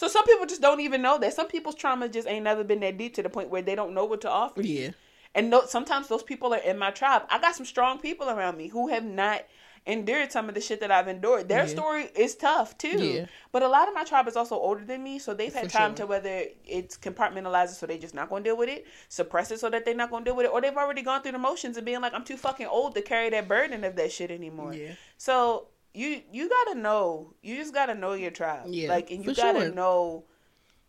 So 0.00 0.08
some 0.08 0.24
people 0.24 0.46
just 0.46 0.62
don't 0.62 0.80
even 0.80 1.02
know 1.02 1.18
that. 1.18 1.34
Some 1.34 1.46
people's 1.46 1.74
trauma 1.74 2.08
just 2.08 2.26
ain't 2.26 2.44
never 2.44 2.64
been 2.64 2.80
that 2.80 2.96
deep 2.96 3.12
to 3.16 3.22
the 3.22 3.28
point 3.28 3.50
where 3.50 3.60
they 3.60 3.74
don't 3.74 3.92
know 3.92 4.06
what 4.06 4.22
to 4.22 4.30
offer. 4.30 4.62
Yeah. 4.62 4.92
And 5.34 5.50
no, 5.50 5.66
sometimes 5.66 6.08
those 6.08 6.22
people 6.22 6.54
are 6.54 6.60
in 6.60 6.78
my 6.78 6.90
tribe. 6.90 7.24
I 7.28 7.38
got 7.38 7.54
some 7.54 7.66
strong 7.66 7.98
people 7.98 8.30
around 8.30 8.56
me 8.56 8.68
who 8.68 8.88
have 8.88 9.04
not 9.04 9.42
endured 9.84 10.32
some 10.32 10.48
of 10.48 10.54
the 10.54 10.60
shit 10.62 10.80
that 10.80 10.90
I've 10.90 11.06
endured. 11.06 11.50
Their 11.50 11.64
Yeah. 11.64 11.66
story 11.66 12.10
is 12.16 12.34
tough 12.34 12.78
too. 12.78 12.96
Yeah. 12.98 13.26
But 13.52 13.62
a 13.62 13.68
lot 13.68 13.88
of 13.88 13.94
my 13.94 14.04
tribe 14.04 14.26
is 14.26 14.36
also 14.36 14.58
older 14.58 14.86
than 14.86 15.02
me, 15.02 15.18
so 15.18 15.34
they've 15.34 15.52
had 15.52 15.64
For 15.64 15.76
time 15.78 15.90
sure. 15.90 15.96
to 15.96 16.06
whether 16.06 16.44
it's 16.64 16.96
compartmentalized 16.96 17.74
so 17.78 17.84
they're 17.84 17.98
just 17.98 18.14
not 18.14 18.30
gonna 18.30 18.42
deal 18.42 18.56
with 18.56 18.70
it, 18.70 18.86
suppress 19.10 19.50
it 19.50 19.60
so 19.60 19.68
that 19.68 19.84
they're 19.84 19.94
not 19.94 20.10
gonna 20.10 20.24
deal 20.24 20.34
with 20.34 20.46
it, 20.46 20.52
or 20.52 20.62
they've 20.62 20.74
already 20.78 21.02
gone 21.02 21.20
through 21.20 21.32
the 21.32 21.38
motions 21.38 21.76
and 21.76 21.84
being 21.84 22.00
like, 22.00 22.14
I'm 22.14 22.24
too 22.24 22.38
fucking 22.38 22.68
old 22.68 22.94
to 22.94 23.02
carry 23.02 23.28
that 23.28 23.48
burden 23.48 23.84
of 23.84 23.96
that 23.96 24.12
shit 24.12 24.30
anymore. 24.30 24.72
Yeah. 24.72 24.92
So 25.18 25.68
you 25.94 26.22
you 26.32 26.48
gotta 26.48 26.78
know. 26.78 27.34
You 27.42 27.56
just 27.56 27.74
gotta 27.74 27.94
know 27.94 28.12
your 28.12 28.30
tribe. 28.30 28.66
Yeah, 28.68 28.88
Like 28.88 29.10
and 29.10 29.24
you 29.24 29.34
gotta 29.34 29.60
sure. 29.60 29.74
know 29.74 30.24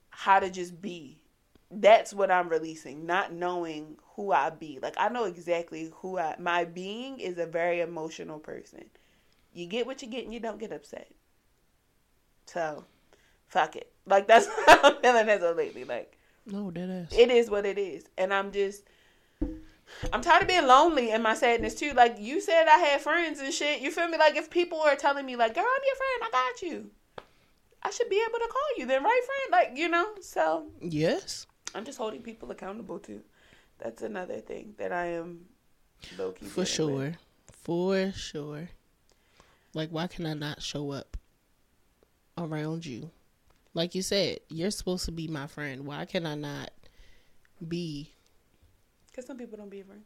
how 0.10 0.40
to 0.40 0.50
just 0.50 0.82
be. 0.82 1.18
That's 1.72 2.14
what 2.14 2.30
I'm 2.32 2.50
releasing, 2.50 3.06
not 3.06 3.34
knowing 3.34 3.98
who 4.16 4.32
I 4.32 4.50
be. 4.50 4.80
Like 4.82 4.96
I 4.98 5.10
know 5.10 5.26
exactly 5.26 5.92
who 5.96 6.18
I 6.20 6.36
my 6.40 6.66
being 6.66 7.20
is 7.20 7.38
a 7.38 7.46
very 7.46 7.82
emotional 7.82 8.40
person. 8.40 8.86
You 9.54 9.68
get 9.68 9.86
what 9.86 10.02
you 10.02 10.08
get 10.08 10.26
and 10.26 10.34
you 10.34 10.40
don't 10.40 10.60
get 10.60 10.72
upset. 10.72 11.12
So 12.46 12.86
fuck 13.48 13.76
it. 13.76 13.92
Like 14.06 14.28
that's 14.28 14.48
how 14.68 14.80
I'm 14.84 15.02
feeling 15.02 15.30
as 15.30 15.44
of 15.44 15.58
lately. 15.58 15.84
Like 15.84 16.18
No, 16.46 16.72
that 16.72 16.90
ass. 16.90 17.14
it 17.18 17.30
is 17.32 17.50
what 17.50 17.66
it 17.66 17.78
is. 17.78 18.06
And 18.18 18.34
I'm 18.34 18.52
just 18.52 18.84
I'm 20.12 20.22
tired 20.22 20.42
of 20.44 20.48
being 20.48 20.66
lonely 20.68 21.12
in 21.12 21.22
my 21.22 21.34
sadness 21.36 21.76
too. 21.76 21.94
Like 21.94 22.18
you 22.20 22.42
said 22.42 22.68
I 22.68 22.78
had 22.78 23.02
friends 23.02 23.40
and 23.40 23.54
shit. 23.54 23.82
You 23.82 23.92
feel 23.92 24.08
me? 24.08 24.18
Like 24.18 24.36
if 24.36 24.50
people 24.50 24.80
are 24.82 24.96
telling 24.96 25.26
me 25.26 25.36
like, 25.36 25.54
girl, 25.54 25.64
I'm 25.66 25.82
your 25.86 25.96
friend, 25.96 26.22
I 26.24 26.30
got 26.32 26.62
you. 26.62 26.92
I 27.84 27.90
should 27.92 28.10
be 28.10 28.22
able 28.28 28.40
to 28.40 28.48
call 28.48 28.78
you 28.78 28.86
then, 28.86 29.04
right, 29.04 29.22
friend? 29.26 29.52
Like, 29.52 29.78
you 29.78 29.90
know, 29.90 30.08
so 30.22 30.68
Yes. 30.82 31.48
I'm 31.74 31.86
just 31.86 31.98
holding 31.98 32.22
people 32.22 32.52
accountable 32.52 33.00
too. 33.00 33.22
That's 33.80 34.02
another 34.02 34.40
thing 34.40 34.76
that 34.78 34.92
I 34.92 35.06
am 35.14 35.46
low 36.18 36.32
key 36.32 36.46
For 36.46 36.64
dealing 36.66 36.96
with. 36.96 37.14
sure. 37.14 37.20
For 37.64 38.12
sure. 38.12 38.70
Like, 39.74 39.90
why 39.90 40.08
can 40.08 40.26
I 40.26 40.34
not 40.34 40.62
show 40.62 40.92
up 40.92 41.18
around 42.38 42.86
you? 42.86 43.10
Like 43.74 43.96
you 43.96 44.02
said, 44.02 44.40
you're 44.50 44.70
supposed 44.72 45.06
to 45.06 45.12
be 45.12 45.28
my 45.28 45.48
friend. 45.48 45.86
Why 45.86 46.06
can 46.06 46.26
I 46.26 46.36
not 46.36 46.72
be? 47.68 48.12
Because 49.12 49.26
some 49.28 49.38
people 49.38 49.58
don't 49.58 49.70
be 49.70 49.78
your 49.78 49.86
friends. 49.88 50.06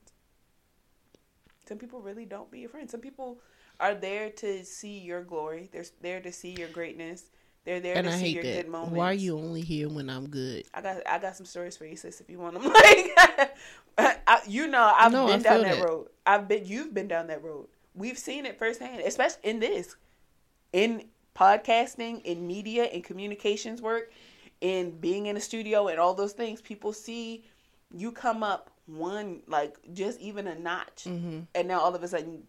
Some 1.68 1.78
people 1.78 2.02
really 2.02 2.26
don't 2.26 2.52
be 2.52 2.60
your 2.60 2.70
friends. 2.70 2.92
Some 2.92 3.02
people 3.02 3.40
are 3.80 3.96
there 3.96 4.30
to 4.32 4.64
see 4.66 5.00
your 5.00 5.24
glory. 5.24 5.70
They're 5.72 5.86
there 6.02 6.22
to 6.22 6.32
see 6.32 6.52
your 6.52 6.70
greatness. 6.70 7.26
They're 7.66 7.80
there 7.80 7.96
And 7.96 8.06
to 8.06 8.12
I 8.12 8.18
see 8.18 8.20
hate 8.20 8.36
your 8.36 8.44
that. 8.44 8.64
good 8.64 8.68
moments. 8.72 8.96
Why 8.96 9.12
are 9.12 9.14
you 9.14 9.38
only 9.38 9.62
here 9.62 9.90
when 9.90 10.10
I'm 10.10 10.30
good? 10.30 10.66
I 10.74 10.82
got 10.82 10.98
I 11.08 11.20
got 11.20 11.36
some 11.36 11.46
stories 11.46 11.78
for 11.78 11.86
you, 11.86 11.96
sis. 11.96 12.22
If 12.22 12.30
you 12.30 12.38
want 12.40 12.54
them, 12.56 12.64
like, 12.72 13.58
I, 13.98 14.42
you 14.48 14.68
know, 14.68 14.94
I've 14.96 15.12
No, 15.12 15.28
I 15.28 15.32
been 15.32 15.42
down 15.44 15.62
that, 15.64 15.78
that. 15.78 15.90
road. 15.90 16.10
I've 16.26 16.48
been, 16.48 16.66
you've 16.66 16.94
been 16.94 17.08
down 17.08 17.28
that 17.28 17.44
road. 17.44 17.68
We've 17.96 18.18
seen 18.18 18.46
it 18.46 18.60
firsthand, 18.60 19.02
especially 19.02 19.40
in 19.44 19.60
this, 19.60 19.96
in 20.74 21.06
podcasting, 21.36 22.22
in 22.24 22.46
media, 22.46 22.86
in 22.86 23.02
communications 23.02 23.82
work, 23.82 24.12
in 24.62 24.92
being 25.00 25.28
in 25.28 25.38
a 25.38 25.42
studio, 25.42 25.88
and 25.88 26.00
all 26.00 26.14
those 26.14 26.34
things. 26.34 26.62
People 26.62 26.94
see 26.94 27.46
you 27.94 28.12
come 28.12 28.44
up 28.44 28.70
one, 28.88 29.42
like 29.48 29.76
just 29.94 30.20
even 30.20 30.48
a 30.48 30.56
notch, 30.58 31.06
Mm-hmm. 31.06 31.40
and 31.56 31.68
now 31.68 31.80
all 31.80 31.96
of 31.96 32.04
a 32.04 32.08
sudden, 32.08 32.44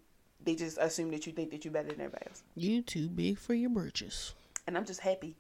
they 0.45 0.55
just 0.55 0.79
assume 0.79 1.11
that 1.13 1.27
you 1.27 1.33
think 1.33 1.51
that 1.51 1.65
you're 1.65 1.73
better 1.73 1.89
than 1.89 2.01
everybody 2.01 2.27
else. 2.29 2.43
You 2.55 2.83
too 2.83 3.09
big 3.09 3.39
for 3.39 3.55
your 3.55 3.71
britches. 3.71 4.35
and 4.67 4.77
I'm 4.77 4.85
just 4.85 5.01
happy. 5.01 5.37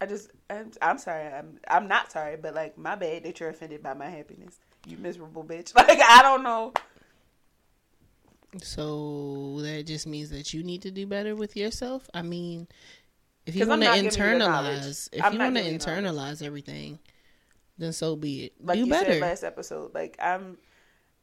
I 0.00 0.06
just, 0.06 0.30
I'm, 0.50 0.70
I'm 0.82 0.98
sorry. 0.98 1.26
I'm, 1.26 1.58
I'm 1.68 1.88
not 1.88 2.12
sorry, 2.12 2.36
but 2.36 2.54
like, 2.54 2.76
my 2.76 2.94
bad 2.96 3.24
that 3.24 3.40
you're 3.40 3.48
offended 3.48 3.82
by 3.82 3.94
my 3.94 4.08
happiness. 4.10 4.58
You 4.86 4.96
miserable 4.98 5.42
bitch. 5.44 5.72
Like, 5.76 6.00
I 6.00 6.20
don't 6.22 6.42
know. 6.42 6.72
So 8.62 9.58
that 9.60 9.84
just 9.86 10.06
means 10.06 10.30
that 10.30 10.54
you 10.54 10.62
need 10.62 10.82
to 10.82 10.90
do 10.90 11.06
better 11.06 11.34
with 11.34 11.56
yourself. 11.56 12.08
I 12.14 12.22
mean, 12.22 12.68
if 13.44 13.54
you 13.54 13.66
want 13.66 13.82
to 13.82 13.88
not 13.88 13.94
giving 13.96 14.04
you 14.06 14.10
the 14.10 14.38
knowledge. 14.38 14.80
internalize, 14.82 15.08
if 15.12 15.24
I'm 15.24 15.32
you 15.34 15.38
want 15.38 15.56
to 15.56 15.62
internalize 15.62 16.42
everything, 16.42 16.98
then 17.78 17.92
so 17.92 18.16
be 18.16 18.44
it. 18.44 18.52
Like 18.62 18.76
do 18.76 18.84
you 18.84 18.90
better. 18.90 19.12
said 19.12 19.22
last 19.22 19.44
episode. 19.44 19.94
Like, 19.94 20.16
I'm, 20.20 20.58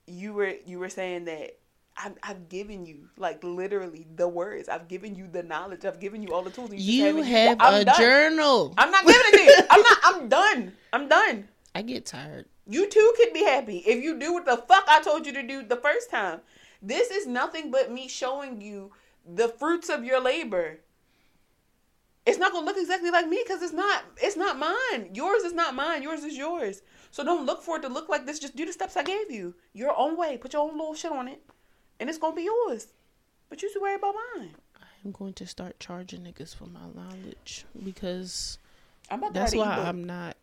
you 0.08 0.34
were, 0.34 0.54
you 0.66 0.80
were 0.80 0.90
saying 0.90 1.26
that. 1.26 1.58
I'm, 1.96 2.16
I've 2.24 2.50
given 2.50 2.88
you 2.88 3.10
like 3.18 3.44
literally 3.44 4.08
the 4.16 4.28
words. 4.28 4.68
I've 4.68 4.88
given 4.88 5.14
you 5.14 5.28
the 5.28 5.44
knowledge. 5.44 5.86
I've 5.86 6.00
given 6.00 6.24
you 6.24 6.34
all 6.34 6.42
the 6.42 6.50
tools. 6.50 6.74
you 6.74 7.06
used 7.06 7.28
have. 7.28 7.58
I'm 7.60 7.82
a 7.82 7.86
done. 7.86 8.00
journal. 8.00 8.74
I'm 8.80 8.90
not 8.90 9.06
giving 9.06 9.22
it 9.26 9.38
to 9.38 9.44
you. 9.44 9.68
I'm 9.70 9.82
not. 9.82 9.98
I'm 10.04 10.28
done. 10.28 10.74
I'm 10.92 11.08
done. 11.08 11.48
I 11.76 11.84
get 11.84 12.08
tired. 12.08 12.46
You 12.66 12.90
too 12.90 13.14
can 13.18 13.34
be 13.34 13.44
happy 13.44 13.78
if 13.86 14.04
you 14.04 14.18
do 14.18 14.34
what 14.34 14.46
the 14.46 14.58
fuck 14.58 14.86
I 14.88 15.02
told 15.04 15.26
you 15.26 15.34
to 15.34 15.44
do 15.44 15.64
the 15.64 15.76
first 15.76 16.10
time. 16.10 16.40
This 16.82 17.12
is 17.12 17.28
nothing 17.28 17.72
but 17.72 17.92
me 17.92 18.08
showing 18.08 18.62
you 18.62 18.92
the 19.26 19.50
fruits 19.50 19.90
of 19.90 20.04
your 20.04 20.22
labor. 20.22 20.80
It's 22.26 22.38
not 22.38 22.54
gonna 22.54 22.66
look 22.66 22.78
exactly 22.78 23.12
like 23.12 23.28
me 23.28 23.42
because 23.44 23.62
it's 23.62 23.74
not. 23.74 24.04
It's 24.18 24.38
not 24.38 24.58
mine. 24.58 25.10
Yours 25.14 25.44
is 25.44 25.54
not 25.54 25.76
mine. 25.76 26.04
Yours 26.04 26.24
is 26.24 26.38
yours. 26.38 26.82
So 27.12 27.24
don't 27.24 27.46
look 27.46 27.62
for 27.62 27.78
it 27.78 27.82
to 27.82 27.90
look 27.90 28.08
like 28.08 28.26
this. 28.26 28.40
Just 28.40 28.56
do 28.56 28.66
the 28.66 28.72
steps 28.72 28.96
I 28.96 29.04
gave 29.04 29.30
you. 29.30 29.56
Your 29.74 29.98
own 29.98 30.16
way. 30.18 30.38
Put 30.38 30.54
your 30.54 30.64
own 30.64 30.78
little 30.78 30.94
shit 30.94 31.12
on 31.12 31.28
it, 31.28 31.42
and 32.00 32.10
it's 32.10 32.18
gonna 32.18 32.36
be 32.36 32.44
yours. 32.44 32.88
But 33.50 33.62
you 33.62 33.72
should 33.72 33.82
worry 33.82 33.96
about 33.96 34.16
mine. 34.36 34.56
I'm 35.06 35.12
going 35.12 35.34
to 35.34 35.46
start 35.46 35.80
charging 35.80 36.22
niggas 36.22 36.56
for 36.56 36.66
my 36.66 36.80
knowledge 36.96 37.66
because 37.84 38.58
I'm 39.12 39.20
about 39.20 39.34
to 39.34 39.40
that's 39.40 39.56
why 39.56 39.74
ebook. 39.74 39.86
I'm 39.86 40.04
not. 40.06 40.38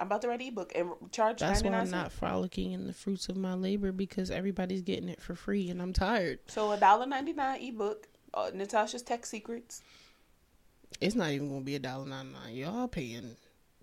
I'm 0.00 0.06
about 0.06 0.22
to 0.22 0.28
write 0.28 0.40
an 0.40 0.48
ebook 0.48 0.72
and 0.74 0.90
charge 1.12 1.40
That's 1.40 1.62
why 1.62 1.70
I'm 1.70 1.90
not 1.90 2.12
frolicking 2.12 2.72
in 2.72 2.86
the 2.86 2.92
fruits 2.92 3.28
of 3.28 3.36
my 3.36 3.54
labor 3.54 3.90
because 3.90 4.30
everybody's 4.30 4.82
getting 4.82 5.08
it 5.08 5.20
for 5.20 5.34
free 5.34 5.70
and 5.70 5.82
I'm 5.82 5.92
tired. 5.92 6.40
So 6.48 6.70
a 6.72 6.76
dollar 6.76 7.06
ninety 7.06 7.32
nine 7.32 7.60
ebook. 7.62 8.08
Uh, 8.34 8.50
Natasha's 8.52 9.02
Tech 9.02 9.24
Secrets. 9.24 9.82
It's 11.00 11.14
not 11.14 11.30
even 11.30 11.48
gonna 11.48 11.60
be 11.62 11.74
a 11.76 11.78
dollar 11.78 12.06
ninety 12.06 12.32
nine. 12.32 12.54
Y'all 12.54 12.88
paying 12.88 13.36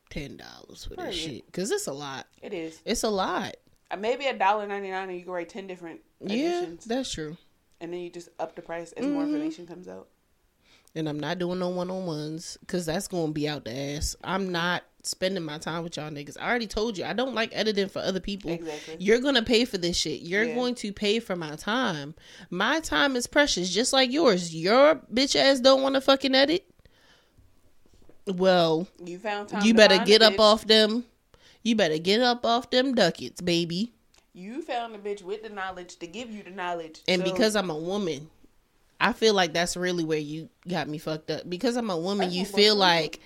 ten 0.09 0.37
dollars 0.37 0.85
for 0.85 0.95
this 0.95 1.15
shit 1.15 1.45
because 1.45 1.71
it's 1.71 1.87
a 1.87 1.93
lot. 1.93 2.27
It 2.41 2.53
is. 2.53 2.81
It's 2.85 3.03
a 3.03 3.09
lot. 3.09 3.55
Uh, 3.91 3.97
maybe 3.97 4.25
a 4.27 4.37
dollar 4.37 4.67
ninety 4.67 4.89
nine 4.91 5.09
and 5.09 5.17
you 5.17 5.23
can 5.23 5.31
write 5.33 5.49
ten 5.49 5.67
different 5.67 6.01
Yeah, 6.19 6.59
editions. 6.59 6.85
that's 6.85 7.11
true. 7.13 7.37
and 7.79 7.93
then 7.93 7.99
you 8.01 8.09
just 8.09 8.29
up 8.39 8.55
the 8.55 8.61
price 8.61 8.91
as 8.93 9.05
more 9.05 9.23
Mm-hmm. 9.23 9.33
information 9.33 9.67
comes 9.67 9.87
out. 9.87 10.07
And 10.97 11.09
I'm 11.09 11.19
not 11.19 11.39
doing 11.39 11.59
no 11.59 11.69
one 11.69 11.91
on 11.91 12.05
ones 12.05 12.57
because 12.61 12.85
that's 12.85 13.09
going 13.09 13.27
to 13.27 13.31
be 13.33 13.49
out 13.49 13.65
the 13.65 13.77
ass. 13.77 14.15
I'm 14.23 14.53
not 14.53 14.83
spending 15.03 15.43
my 15.43 15.57
time 15.57 15.83
with 15.83 15.97
y'all 15.97 16.09
niggas. 16.09 16.37
I 16.39 16.47
already 16.49 16.67
told 16.67 16.97
you 16.97 17.03
I 17.03 17.11
don't 17.11 17.35
like 17.35 17.49
editing 17.53 17.89
for 17.89 17.99
other 17.99 18.21
people. 18.21 18.51
Exactly. 18.51 18.95
You're 18.99 19.19
going 19.19 19.35
to 19.35 19.43
pay 19.43 19.65
for 19.65 19.77
this 19.77 19.97
shit. 19.97 20.21
You're 20.21 20.45
Yeah. 20.45 20.55
going 20.55 20.73
to 20.75 20.93
pay 20.93 21.19
for 21.19 21.35
my 21.35 21.57
time. 21.57 22.15
My 22.49 22.79
time 22.79 23.17
is 23.17 23.27
precious, 23.27 23.69
just 23.73 23.91
like 23.91 24.09
yours. 24.09 24.55
Your 24.55 24.95
bitch 25.13 25.35
ass 25.35 25.59
don't 25.59 25.81
want 25.81 25.95
to 25.95 26.01
fucking 26.01 26.33
edit. 26.33 26.65
Well, 28.27 28.87
You 29.03 29.19
found 29.19 29.49
time. 29.49 29.63
you 29.63 29.73
better 29.73 30.03
get 30.03 30.21
up 30.21 30.33
bitch. 30.33 30.39
off 30.39 30.67
them. 30.67 31.05
You 31.63 31.75
better 31.75 31.97
get 31.97 32.21
up 32.21 32.45
off 32.45 32.69
them 32.69 32.93
ducats, 32.93 33.41
baby. 33.41 33.91
You 34.33 34.61
found 34.61 34.95
a 34.95 34.99
bitch 34.99 35.23
with 35.23 35.43
the 35.43 35.49
knowledge 35.49 35.97
to 35.97 36.07
give 36.07 36.29
you 36.29 36.43
the 36.43 36.49
knowledge. 36.49 37.01
And 37.07 37.25
So, 37.25 37.31
because 37.31 37.55
I'm 37.55 37.69
a 37.69 37.77
woman, 37.77 38.29
I 38.99 39.13
feel 39.13 39.33
like 39.33 39.53
that's 39.53 39.77
really 39.77 40.03
where 40.03 40.19
you 40.19 40.49
got 40.67 40.87
me 40.87 40.97
fucked 40.97 41.31
up. 41.31 41.49
Because 41.49 41.75
I'm 41.75 41.89
a 41.89 41.97
woman, 41.97 42.31
you 42.31 42.45
feel 42.45 42.75
like 42.75 43.19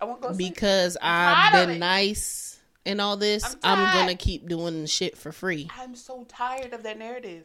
I 0.00 0.04
won't 0.04 0.20
go 0.20 0.34
because 0.34 0.96
I've 1.00 1.52
been 1.66 1.78
nice 1.78 2.58
and 2.84 3.00
all 3.00 3.16
this, 3.16 3.56
I'm 3.64 3.78
I'm, 3.80 3.94
gonna 3.94 4.14
keep 4.14 4.48
doing 4.48 4.86
shit 4.86 5.16
for 5.16 5.32
free. 5.32 5.68
I'm 5.76 5.94
so 5.94 6.24
tired 6.28 6.72
of 6.72 6.82
that 6.84 6.98
narrative. 6.98 7.44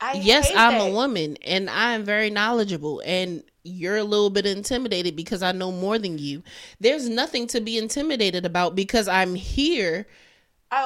I 0.00 0.14
Yes, 0.14 0.50
I'm 0.54 0.78
that. 0.78 0.90
a 0.90 0.92
woman 0.92 1.36
and 1.44 1.68
I'm 1.68 2.04
very 2.04 2.30
knowledgeable 2.30 3.02
and 3.04 3.42
you're 3.62 3.96
a 3.96 4.04
little 4.04 4.30
bit 4.30 4.46
intimidated 4.46 5.16
because 5.16 5.42
I 5.42 5.52
know 5.52 5.72
more 5.72 5.98
than 5.98 6.18
you. 6.18 6.42
There's 6.80 7.08
nothing 7.08 7.46
to 7.48 7.60
be 7.60 7.76
intimidated 7.78 8.46
about 8.46 8.74
because 8.74 9.08
I'm 9.08 9.34
here 9.34 10.06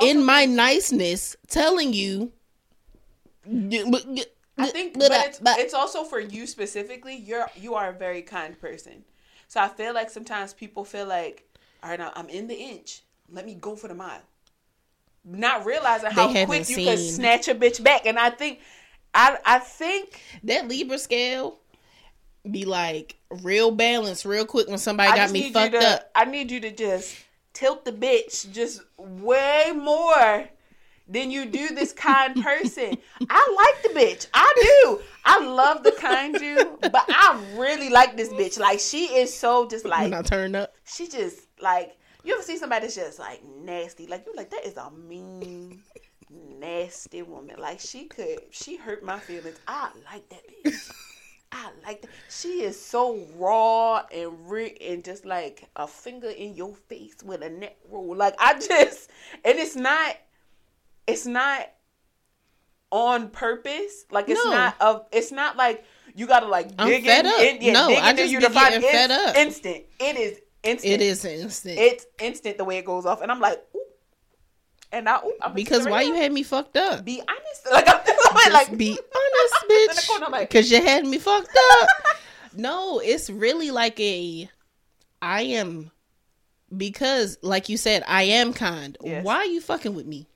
in 0.02 0.24
my 0.24 0.46
niceness 0.46 1.36
telling 1.48 1.92
you 1.92 2.32
I 4.56 4.68
think, 4.68 4.98
but 4.98 5.10
it's, 5.10 5.40
it's 5.42 5.74
also 5.74 6.04
for 6.04 6.20
you 6.20 6.46
specifically. 6.46 7.16
You're 7.16 7.46
you 7.56 7.74
are 7.74 7.90
a 7.90 7.92
very 7.92 8.22
kind 8.22 8.58
person, 8.58 9.04
so 9.48 9.60
I 9.60 9.68
feel 9.68 9.92
like 9.92 10.10
sometimes 10.10 10.54
people 10.54 10.84
feel 10.84 11.06
like, 11.06 11.48
all 11.82 11.90
right, 11.90 11.98
now 11.98 12.12
I'm 12.14 12.28
in 12.28 12.46
the 12.46 12.54
inch. 12.54 13.02
Let 13.30 13.46
me 13.46 13.54
go 13.54 13.74
for 13.74 13.88
the 13.88 13.94
mile, 13.94 14.22
not 15.24 15.66
realizing 15.66 16.10
how 16.10 16.28
quick 16.28 16.36
haven't 16.36 16.70
you 16.70 16.76
can 16.76 16.98
snatch 16.98 17.48
a 17.48 17.54
bitch 17.54 17.82
back. 17.82 18.06
And 18.06 18.18
I 18.18 18.30
think, 18.30 18.60
I 19.12 19.38
I 19.44 19.58
think 19.58 20.22
that 20.44 20.68
Libra 20.68 20.98
scale 20.98 21.58
be 22.50 22.64
like 22.64 23.16
real 23.42 23.70
balanced 23.70 24.24
real 24.24 24.44
quick 24.46 24.68
when 24.68 24.78
somebody 24.78 25.10
I 25.12 25.16
got 25.16 25.30
me 25.30 25.50
fucked 25.52 25.72
to. 25.72 25.86
up. 25.86 26.10
I 26.14 26.24
need 26.26 26.50
you 26.50 26.60
to 26.60 26.70
just 26.70 27.16
tilt 27.52 27.84
the 27.84 27.92
bitch 27.92 28.50
just 28.52 28.82
way 28.98 29.72
more 29.74 30.48
than 31.08 31.30
you 31.30 31.46
do 31.46 31.68
this 31.74 31.92
kind 31.92 32.34
person. 32.42 32.96
I 33.30 33.72
like 33.74 33.82
the 33.94 33.98
bitch. 34.00 34.26
I 34.34 34.52
do. 34.84 35.00
I 35.24 35.44
love 35.44 35.82
the 35.82 35.92
kind 35.92 36.38
you, 36.40 36.78
but 36.80 37.04
I 37.08 37.42
really 37.56 37.88
like 37.90 38.16
this 38.16 38.28
bitch. 38.30 38.58
Like 38.58 38.80
she 38.80 39.06
is 39.06 39.32
so 39.34 39.66
just 39.68 39.84
like 39.84 40.02
when 40.02 40.14
I 40.14 40.22
turn 40.22 40.54
up. 40.54 40.74
she 40.84 41.08
just 41.08 41.40
like 41.60 41.96
you 42.24 42.34
ever 42.34 42.42
see 42.42 42.56
somebody 42.56 42.82
that's 42.86 42.94
just 42.96 43.18
like 43.18 43.42
nasty 43.44 44.06
like 44.06 44.24
you 44.26 44.32
like 44.34 44.50
that 44.50 44.64
is 44.66 44.76
a 44.76 44.90
mean 44.90 45.82
nasty 46.58 47.22
woman 47.22 47.56
like 47.58 47.78
she 47.78 48.04
could 48.06 48.38
she 48.50 48.76
hurt 48.76 49.04
my 49.04 49.18
feelings 49.18 49.56
i 49.68 49.90
like 50.12 50.28
that 50.30 50.40
bitch 50.64 50.90
i 51.54 51.70
like 51.86 52.02
that 52.02 52.10
she 52.28 52.62
is 52.62 52.78
so 52.78 53.24
raw 53.36 54.04
and 54.12 54.50
re- 54.50 54.76
and 54.80 55.04
just 55.04 55.24
like 55.24 55.68
a 55.76 55.86
finger 55.86 56.28
in 56.28 56.54
your 56.54 56.74
face 56.74 57.14
with 57.24 57.42
a 57.42 57.48
neck 57.48 57.76
roll 57.90 58.14
like 58.16 58.34
i 58.38 58.54
just 58.68 59.10
and 59.44 59.58
it's 59.58 59.76
not 59.76 60.16
it's 61.06 61.26
not 61.26 61.66
on 62.90 63.28
purpose 63.30 64.04
like 64.10 64.28
it's 64.28 64.44
No. 64.44 64.50
not 64.50 64.74
of 64.80 65.06
it's 65.12 65.32
not 65.32 65.56
like 65.56 65.84
you 66.14 66.26
gotta 66.26 66.46
like 66.46 66.70
I'm 66.78 66.88
dig 66.88 67.04
fed 67.04 67.24
in, 67.26 67.32
up. 67.32 67.40
in- 67.40 67.62
yeah, 67.62 67.72
No, 67.72 67.88
dig 67.88 67.98
I 67.98 68.12
just 68.12 68.32
you 68.32 68.38
be 68.40 68.48
getting 68.48 68.82
fed 68.82 69.10
up. 69.10 69.36
instant 69.36 69.84
it 70.00 70.16
is 70.16 70.40
instant 70.62 70.92
It 70.92 71.00
is 71.00 71.24
instant. 71.24 71.78
it's 71.78 72.06
instant 72.20 72.58
the 72.58 72.64
way 72.64 72.78
it 72.78 72.84
goes 72.84 73.04
off, 73.06 73.20
and 73.22 73.30
I'm 73.32 73.40
like. 73.40 73.62
And 74.94 75.08
I 75.08 75.18
ooh, 75.18 75.32
because 75.54 75.86
why 75.86 76.02
you 76.02 76.14
had 76.14 76.32
me 76.32 76.42
fucked 76.42 76.76
up? 76.76 77.04
be 77.04 77.20
honest? 77.20 77.40
Like 77.70 77.88
I'm 77.88 78.04
just 78.04 78.52
like, 78.52 78.78
be 78.78 78.90
honest, 79.16 80.08
bitch. 80.08 80.40
Because 80.40 80.70
you 80.70 80.82
had 80.82 81.04
me 81.06 81.18
fucked 81.18 81.56
up. 81.72 81.88
no, 82.56 83.00
it's 83.00 83.28
really 83.28 83.70
like 83.70 83.98
a. 84.00 84.48
I 85.20 85.42
am. 85.42 85.90
Because, 86.74 87.38
like 87.42 87.68
you 87.68 87.76
said, 87.76 88.02
I 88.06 88.24
am 88.24 88.52
kind. 88.52 88.96
Yes. 89.02 89.24
Why 89.24 89.36
are 89.36 89.46
you 89.46 89.60
fucking 89.60 89.94
with 89.94 90.06
me? 90.06 90.28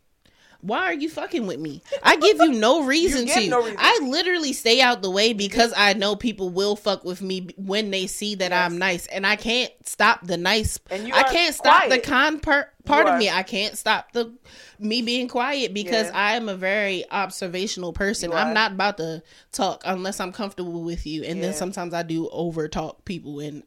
Why 0.61 0.81
are 0.87 0.93
you 0.95 1.09
fucking 1.09 1.47
with 1.47 1.61
me? 1.61 1.83
I 2.03 2.17
give 2.17 2.39
you 2.39 2.51
no 2.53 2.83
reason 2.85 3.27
give 3.27 3.35
to. 3.45 3.49
no 3.49 3.61
reason. 3.63 3.77
I 3.79 4.01
literally 4.03 4.53
stay 4.53 4.81
out 4.81 5.03
the 5.03 5.11
way 5.11 5.33
because 5.33 5.73
I 5.77 5.93
know 5.93 6.17
people 6.17 6.51
will 6.51 6.75
fuck 6.75 7.05
with 7.05 7.23
me 7.23 7.49
when 7.57 7.91
they 7.93 8.09
see 8.09 8.35
that 8.37 8.51
Yes. 8.51 8.73
I'm 8.73 8.77
nice, 8.79 9.07
and 9.07 9.25
I 9.25 9.37
can't 9.37 9.73
stop 9.87 10.27
the 10.27 10.37
nice. 10.37 10.81
And 10.91 11.07
you 11.07 11.15
I 11.15 11.23
can't 11.25 11.55
stop 11.55 11.85
the 11.85 11.89
quiet. 12.01 12.03
con 12.03 12.41
per, 12.41 12.69
part 12.85 13.07
of 13.07 13.19
me. 13.19 13.31
I 13.31 13.45
can't 13.45 13.79
stop 13.79 14.11
the 14.13 14.33
me 14.81 15.01
being 15.03 15.29
quiet 15.29 15.73
because 15.75 16.09
Yeah. 16.09 16.19
I 16.19 16.35
am 16.37 16.49
a 16.49 16.57
very 16.57 17.05
observational 17.09 17.93
person. 17.93 18.33
You 18.33 18.37
I'm 18.37 18.53
not 18.53 18.73
about 18.73 18.97
to 18.97 19.23
talk 19.53 19.83
unless 19.85 20.19
I'm 20.19 20.33
comfortable 20.33 20.83
with 20.83 21.07
you, 21.07 21.23
and 21.23 21.41
then 21.43 21.53
sometimes 21.53 21.95
I 21.95 22.03
do 22.03 22.29
over 22.31 22.67
talk 22.67 23.05
people, 23.05 23.39
and 23.39 23.63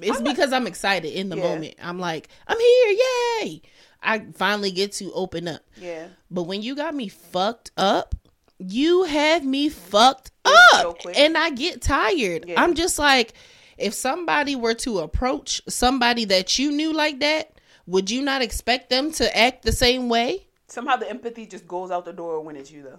it's 0.00 0.20
because 0.22 0.52
I'm 0.52 0.66
excited 0.66 1.12
in 1.12 1.28
the 1.28 1.36
Yeah. 1.36 1.42
moment. 1.42 1.74
I'm 1.80 1.98
like, 2.00 2.28
I'm 2.48 2.58
here, 2.58 2.96
yay! 3.42 3.62
I 4.02 4.26
finally 4.34 4.70
get 4.70 4.92
to 4.94 5.12
open 5.12 5.46
up. 5.48 5.62
yeah, 5.76 6.08
But 6.30 6.44
when 6.44 6.62
you 6.62 6.74
got 6.74 6.94
me 6.94 7.08
fucked 7.08 7.70
up, 7.76 8.14
you 8.58 9.04
have 9.04 9.44
me 9.44 9.68
fucked 9.68 10.32
up. 10.44 11.00
so 11.02 11.10
and 11.14 11.36
I 11.38 11.50
get 11.50 11.82
tired. 11.82 12.44
Yeah. 12.48 12.62
I'm 12.62 12.74
just 12.74 12.98
like, 12.98 13.34
if 13.78 13.94
somebody 13.94 14.56
were 14.56 14.74
to 14.74 15.00
approach 15.00 15.62
somebody 15.68 16.24
that 16.26 16.58
you 16.58 16.70
knew 16.72 16.92
like 16.92 17.20
that, 17.20 17.58
would 17.86 18.10
you 18.10 18.22
not 18.22 18.42
expect 18.42 18.90
them 18.90 19.10
to 19.12 19.36
act 19.36 19.64
the 19.64 19.72
same 19.72 20.08
way? 20.08 20.46
somehow 20.68 20.96
the 20.96 21.08
empathy 21.10 21.44
just 21.46 21.68
goes 21.68 21.90
out 21.90 22.06
the 22.06 22.12
door 22.14 22.40
when 22.40 22.56
it's 22.56 22.70
you, 22.70 22.82
though. 22.82 22.98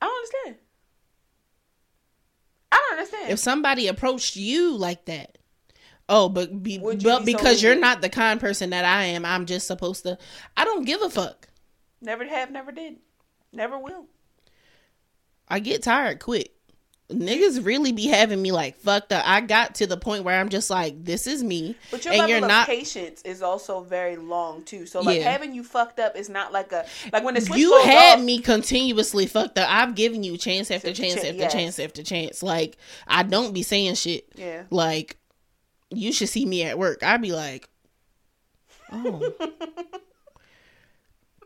I 0.00 0.06
don't 0.06 0.16
understand. 0.16 0.56
I 2.70 2.76
don't 2.76 2.98
understand. 2.98 3.30
If 3.32 3.38
somebody 3.40 3.88
approached 3.88 4.36
you 4.36 4.76
like 4.76 5.04
that, 5.06 5.38
oh, 6.08 6.28
but 6.28 6.62
be, 6.62 6.78
but 6.78 6.98
be 6.98 7.04
so 7.04 7.24
because 7.24 7.62
you're 7.62 7.74
not 7.74 8.00
the 8.00 8.08
kind 8.08 8.40
person 8.40 8.70
that 8.70 8.84
I 8.84 9.04
am, 9.04 9.24
I'm 9.24 9.46
just 9.46 9.66
supposed 9.66 10.02
to. 10.04 10.18
I 10.56 10.64
don't 10.64 10.84
give 10.84 11.02
a 11.02 11.10
fuck. 11.10 11.48
never 12.00 12.24
have, 12.26 12.50
never 12.50 12.72
did, 12.72 12.96
never 13.52 13.78
will. 13.78 14.06
I 15.48 15.60
get 15.60 15.82
tired 15.82 16.20
quick. 16.20 16.52
Niggas 17.10 17.62
really 17.62 17.92
be 17.92 18.06
having 18.06 18.40
me 18.40 18.52
like 18.52 18.78
fucked 18.78 19.12
up. 19.12 19.22
I 19.26 19.42
got 19.42 19.74
to 19.76 19.86
the 19.86 19.98
point 19.98 20.24
where 20.24 20.40
I'm 20.40 20.48
just 20.48 20.70
like, 20.70 21.04
this 21.04 21.26
is 21.26 21.44
me, 21.44 21.76
But 21.90 22.06
your 22.06 22.14
and 22.14 22.22
level 22.22 22.44
of 22.44 22.48
not. 22.48 22.66
patience 22.66 23.20
is 23.22 23.42
also 23.42 23.82
very 23.82 24.16
long 24.16 24.64
too. 24.64 24.86
So 24.86 25.02
like 25.02 25.18
Yeah. 25.18 25.30
having 25.30 25.54
you 25.54 25.62
fucked 25.62 26.00
up 26.00 26.16
is 26.16 26.30
not 26.30 26.52
like 26.54 26.72
a 26.72 26.86
like 27.12 27.22
when 27.22 27.34
the 27.34 27.42
switch 27.42 27.58
You 27.58 27.76
had 27.82 28.18
off, 28.20 28.24
me 28.24 28.38
continuously 28.40 29.26
fucked 29.26 29.58
up. 29.58 29.68
I've 29.68 29.94
given 29.94 30.22
you 30.22 30.38
chance 30.38 30.70
after 30.70 30.94
chance 30.94 31.16
chan- 31.16 31.26
after 31.26 31.36
yes. 31.38 31.52
chance 31.52 31.78
after 31.78 32.02
chance. 32.02 32.42
Like 32.42 32.78
I 33.06 33.24
don't 33.24 33.52
be 33.52 33.62
saying 33.62 33.96
shit. 33.96 34.32
Yeah. 34.34 34.62
Like 34.70 35.18
you 35.98 36.12
should 36.12 36.28
see 36.28 36.44
me 36.46 36.62
at 36.64 36.78
work. 36.78 37.02
I'd 37.02 37.22
be 37.22 37.32
like, 37.32 37.68
oh. 38.92 39.18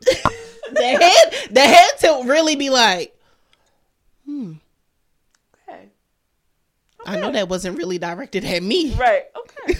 the 0.00 0.82
head, 0.82 1.34
the 1.50 1.60
head 1.60 1.90
tilt 1.98 2.26
really 2.26 2.56
be 2.56 2.70
like, 2.70 3.16
hmm. 4.24 4.54
Okay. 5.68 5.88
I 7.04 7.18
know 7.18 7.30
that 7.32 7.48
wasn't 7.48 7.78
really 7.78 7.98
directed 7.98 8.44
at 8.44 8.62
me. 8.62 8.94
Right. 8.94 9.24
Okay. 9.36 9.76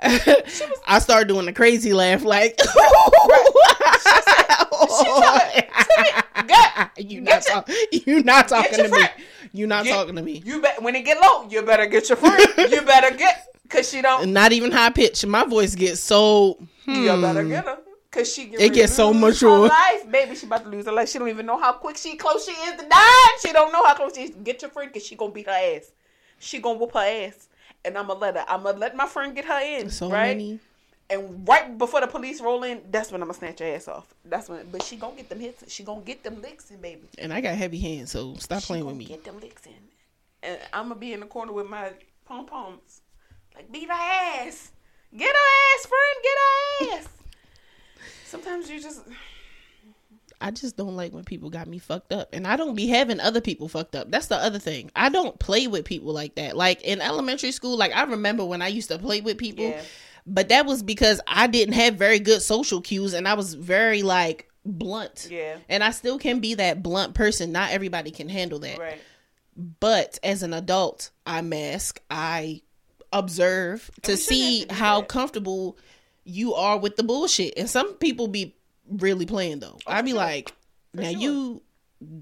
I 0.86 0.98
started 0.98 1.28
doing 1.28 1.48
a 1.48 1.52
crazy 1.52 1.92
laugh, 1.92 2.24
like 2.24 2.60
you 6.98 7.20
not 7.20 7.42
talk, 7.42 7.68
you 7.92 8.22
not 8.22 8.48
talking 8.48 8.78
to 8.78 8.82
me. 8.84 8.88
friend. 8.88 9.10
You 9.56 9.66
not 9.66 9.86
talking 9.86 10.16
to 10.16 10.22
me. 10.22 10.42
You 10.44 10.60
bet 10.60 10.82
when 10.82 10.94
it 10.94 11.04
get 11.04 11.20
low, 11.20 11.48
you 11.48 11.62
better 11.62 11.86
get 11.86 12.08
your 12.08 12.16
friend. 12.16 12.40
you 12.70 12.82
better 12.82 13.16
get 13.16 13.46
cause 13.68 13.88
she 13.88 14.02
don't. 14.02 14.32
Not 14.32 14.52
even 14.52 14.70
high 14.70 14.90
pitch. 14.90 15.24
My 15.24 15.44
voice 15.44 15.74
gets 15.74 16.00
so. 16.00 16.58
You 16.84 17.12
hmm. 17.12 17.20
better 17.22 17.44
get 17.44 17.64
her. 17.64 17.78
Cause 18.10 18.32
she 18.32 18.46
get 18.46 18.60
It 18.60 18.72
gets 18.72 18.94
so 18.94 19.12
mature. 19.12 19.68
Life, 19.68 20.10
baby, 20.10 20.34
she 20.34 20.46
about 20.46 20.64
to 20.64 20.70
lose 20.70 20.86
her 20.86 20.92
life. 20.92 21.08
She 21.08 21.18
don't 21.18 21.28
even 21.28 21.44
know 21.46 21.58
how 21.58 21.72
quick 21.72 21.96
she 21.96 22.16
close 22.16 22.44
she 22.44 22.52
is 22.52 22.80
to 22.80 22.88
die. 22.88 23.36
She 23.40 23.52
don't 23.52 23.72
know 23.72 23.84
how 23.84 23.94
close 23.94 24.14
she 24.14 24.22
is. 24.22 24.30
Get 24.42 24.62
your 24.62 24.70
friend, 24.70 24.92
cause 24.92 25.04
she 25.04 25.16
gonna 25.16 25.32
beat 25.32 25.46
her 25.46 25.52
ass. 25.52 25.92
She 26.38 26.58
gonna 26.58 26.78
whoop 26.78 26.92
her 26.92 27.00
ass, 27.00 27.48
and 27.84 27.96
I'ma 27.96 28.14
let 28.14 28.36
her. 28.36 28.44
I'ma 28.48 28.70
let 28.70 28.96
my 28.96 29.06
friend 29.06 29.34
get 29.34 29.44
her 29.46 29.60
in. 29.60 29.90
So 29.90 30.10
right? 30.10 30.28
many. 30.36 30.60
And 31.08 31.46
right 31.46 31.78
before 31.78 32.00
the 32.00 32.08
police 32.08 32.40
roll 32.40 32.64
in, 32.64 32.82
that's 32.90 33.12
when 33.12 33.22
I'ma 33.22 33.32
snatch 33.32 33.60
your 33.60 33.74
ass 33.74 33.86
off. 33.86 34.12
That's 34.24 34.48
when. 34.48 34.66
But 34.70 34.82
she 34.82 34.96
gonna 34.96 35.16
get 35.16 35.28
them 35.28 35.38
hits. 35.38 35.72
She 35.72 35.84
gonna 35.84 36.00
get 36.00 36.24
them 36.24 36.42
licks 36.42 36.70
in, 36.70 36.80
baby. 36.80 37.02
And 37.18 37.32
I 37.32 37.40
got 37.40 37.54
heavy 37.54 37.78
hands, 37.78 38.10
so 38.10 38.34
stop 38.36 38.62
She 38.62 38.66
playing 38.66 38.86
with 38.86 38.96
me. 38.96 39.04
Get 39.04 39.24
them 39.24 39.38
licks 39.38 39.66
in, 39.66 39.72
and 40.42 40.58
I'm 40.72 40.88
gonna 40.88 41.00
be 41.00 41.12
in 41.12 41.20
the 41.20 41.26
corner 41.26 41.52
with 41.52 41.68
my 41.68 41.92
pom 42.24 42.46
poms, 42.46 43.02
like 43.54 43.70
beat 43.70 43.88
her 43.88 43.92
ass, 43.92 44.72
get 45.16 45.28
her 45.28 45.76
ass, 45.78 45.86
friend, 45.86 46.16
get 46.22 46.90
her 46.90 46.98
ass. 46.98 47.08
Sometimes 48.24 48.68
you 48.68 48.82
just 48.82 49.02
I 50.40 50.50
just 50.50 50.76
don't 50.76 50.96
like 50.96 51.12
when 51.12 51.24
people 51.24 51.50
got 51.50 51.66
me 51.66 51.78
fucked 51.78 52.12
up. 52.12 52.28
And 52.32 52.46
I 52.46 52.56
don't 52.56 52.74
be 52.74 52.86
having 52.86 53.20
other 53.20 53.40
people 53.40 53.68
fucked 53.68 53.96
up. 53.96 54.10
That's 54.10 54.26
the 54.26 54.36
other 54.36 54.58
thing. 54.58 54.90
I 54.94 55.08
don't 55.08 55.38
play 55.38 55.66
with 55.66 55.84
people 55.84 56.12
like 56.12 56.34
that. 56.34 56.56
Like 56.56 56.82
in 56.82 57.00
elementary 57.00 57.52
school, 57.52 57.76
like 57.76 57.94
I 57.94 58.04
remember 58.04 58.44
when 58.44 58.60
I 58.62 58.68
used 58.68 58.88
to 58.90 58.98
play 58.98 59.20
with 59.20 59.38
people, 59.38 59.64
Yeah. 59.64 59.82
But 60.26 60.48
that 60.48 60.66
was 60.66 60.82
because 60.82 61.20
I 61.26 61.46
didn't 61.46 61.74
have 61.74 61.94
very 61.94 62.18
good 62.18 62.42
social 62.42 62.80
cues 62.80 63.14
and 63.14 63.28
I 63.28 63.34
was 63.34 63.54
very 63.54 64.02
like 64.02 64.48
blunt. 64.64 65.28
Yeah. 65.30 65.58
And 65.68 65.84
I 65.84 65.90
still 65.90 66.18
can 66.18 66.40
be 66.40 66.54
that 66.54 66.82
blunt 66.82 67.14
person. 67.14 67.52
Not 67.52 67.70
everybody 67.70 68.10
can 68.10 68.28
handle 68.28 68.58
that. 68.60 68.78
Right. 68.78 69.00
But 69.80 70.18
as 70.22 70.42
an 70.42 70.52
adult, 70.52 71.10
I 71.24 71.40
mask, 71.42 72.00
I 72.10 72.62
observe 73.12 73.90
to 74.02 74.16
see 74.16 74.66
how 74.68 75.00
that. 75.00 75.08
comfortable 75.08 75.78
you 76.24 76.54
are 76.54 76.78
with 76.78 76.96
the 76.96 77.02
bullshit. 77.04 77.54
And 77.56 77.70
some 77.70 77.94
people 77.94 78.28
be 78.28 78.54
really 78.90 79.26
playing 79.26 79.60
though. 79.60 79.78
I 79.86 80.02
be 80.02 80.10
Oh, 80.10 80.14
sure. 80.14 80.20
like, 80.24 80.52
now 80.92 81.10
sure. 81.10 81.20
you 81.20 81.62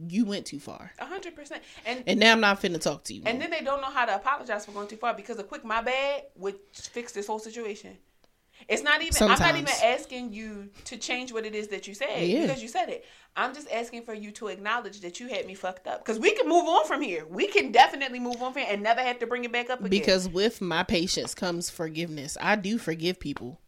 you 0.08 0.24
went 0.24 0.46
too 0.46 0.60
far. 0.60 0.92
A 0.98 1.04
hundred 1.06 1.34
percent. 1.34 1.62
And 1.84 2.04
And 2.06 2.20
now 2.20 2.32
I'm 2.32 2.40
not 2.40 2.60
finna 2.62 2.80
talk 2.80 3.04
to 3.04 3.14
you. 3.14 3.22
and 3.26 3.40
then 3.40 3.50
they 3.50 3.60
don't 3.60 3.80
know 3.80 3.90
how 3.90 4.04
to 4.06 4.14
apologize 4.14 4.66
for 4.66 4.72
going 4.72 4.88
too 4.88 4.96
far 4.96 5.14
because 5.14 5.38
a 5.38 5.42
quick 5.44 5.64
my 5.64 5.82
bad 5.82 6.22
would 6.36 6.56
fix 6.72 7.12
this 7.12 7.26
whole 7.26 7.38
situation. 7.40 7.96
It's 8.68 8.82
not 8.84 9.02
even. 9.02 9.12
I'm 9.30 9.38
not 9.40 9.56
even 9.56 9.66
asking 9.82 10.32
you 10.32 10.70
to 10.84 10.96
change 10.96 11.32
what 11.32 11.44
it 11.44 11.56
is 11.56 11.68
that 11.68 11.88
you 11.88 11.94
said 11.94 12.20
Yeah. 12.22 12.42
because 12.42 12.62
you 12.62 12.68
said 12.68 12.88
it. 12.88 13.04
I'm 13.36 13.52
just 13.52 13.68
asking 13.70 14.02
for 14.04 14.14
you 14.14 14.30
to 14.32 14.46
acknowledge 14.46 15.00
that 15.00 15.18
you 15.18 15.26
had 15.26 15.44
me 15.44 15.54
fucked 15.54 15.88
up 15.88 16.04
because 16.04 16.20
we 16.20 16.32
can 16.36 16.48
move 16.48 16.64
on 16.66 16.86
from 16.86 17.02
here. 17.02 17.26
We 17.26 17.48
can 17.48 17.72
definitely 17.72 18.20
move 18.20 18.40
on 18.40 18.52
from 18.52 18.62
here 18.62 18.70
and 18.70 18.80
never 18.80 19.00
have 19.02 19.18
to 19.18 19.26
bring 19.26 19.44
it 19.44 19.50
back 19.50 19.70
up 19.70 19.80
again. 19.80 19.90
because 19.90 20.28
with 20.28 20.60
my 20.60 20.84
patience 20.84 21.34
comes 21.34 21.68
forgiveness. 21.68 22.36
I 22.40 22.54
do 22.54 22.78
forgive 22.78 23.18
people. 23.18 23.60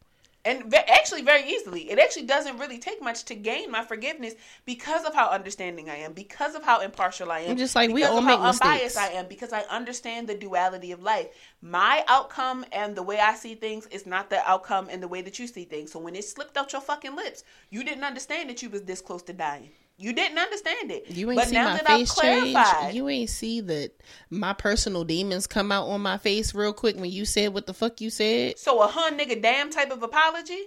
And 0.46 0.64
ve- 0.70 0.76
actually 0.88 1.22
very 1.22 1.46
easily. 1.48 1.90
It 1.90 1.98
actually 1.98 2.26
doesn't 2.26 2.58
really 2.58 2.78
take 2.78 3.02
much 3.02 3.24
to 3.24 3.34
gain 3.34 3.70
my 3.70 3.84
forgiveness 3.84 4.34
because 4.64 5.04
of 5.04 5.14
how 5.14 5.28
understanding 5.28 5.90
i 5.90 5.96
am 5.96 6.12
because 6.12 6.54
of 6.54 6.62
how 6.62 6.80
impartial 6.80 7.30
i 7.32 7.40
am 7.40 7.50
I'm 7.50 7.56
just 7.56 7.74
like, 7.74 7.90
we 7.90 7.96
because 7.96 8.10
all 8.10 8.18
of 8.18 8.24
make 8.24 8.38
how 8.38 8.50
unbiased 8.50 8.96
mistakes. 8.96 8.96
i 8.96 9.08
am 9.10 9.26
because 9.28 9.52
i 9.52 9.62
understand 9.62 10.28
the 10.28 10.34
duality 10.34 10.92
of 10.92 11.02
life. 11.02 11.28
My 11.60 12.04
outcome 12.08 12.64
and 12.72 12.96
the 12.96 13.02
way 13.02 13.18
i 13.18 13.34
see 13.34 13.54
things 13.54 13.86
is 13.86 14.06
not 14.06 14.30
the 14.30 14.48
outcome 14.48 14.88
and 14.90 15.02
the 15.02 15.08
way 15.08 15.20
that 15.22 15.38
you 15.38 15.46
see 15.46 15.64
things. 15.64 15.92
So 15.92 15.98
when 15.98 16.14
it 16.14 16.24
slipped 16.24 16.56
out 16.56 16.72
your 16.72 16.82
fucking 16.82 17.16
lips 17.16 17.44
you 17.70 17.82
didn't 17.84 18.04
understand 18.04 18.48
that 18.50 18.62
you 18.62 18.70
was 18.70 18.82
this 18.82 19.00
close 19.00 19.22
to 19.24 19.32
dying 19.32 19.70
you 19.98 20.12
didn't 20.12 20.38
understand 20.38 20.90
it 20.90 21.10
You 21.10 21.30
ain't 21.30 21.38
but 21.40 21.48
see 21.48 21.54
now 21.54 21.70
my 21.70 21.76
that 21.78 21.86
face 21.86 22.10
i've 22.10 22.16
clarified 22.16 22.80
change. 22.82 22.94
You 22.94 23.08
ain't 23.08 23.30
see 23.30 23.60
that 23.62 23.92
my 24.30 24.52
personal 24.52 25.04
demons 25.04 25.46
come 25.46 25.72
out 25.72 25.86
on 25.88 26.02
my 26.02 26.18
face 26.18 26.54
real 26.54 26.72
quick 26.72 26.96
when 26.96 27.10
you 27.10 27.24
said 27.24 27.54
what 27.54 27.66
the 27.66 27.72
fuck 27.74 28.00
you 28.00 28.10
said. 28.10 28.58
so 28.58 28.82
a 28.82 28.86
hun 28.86 29.18
nigga 29.18 29.40
damn 29.40 29.70
type 29.70 29.90
of 29.90 30.02
apology 30.02 30.60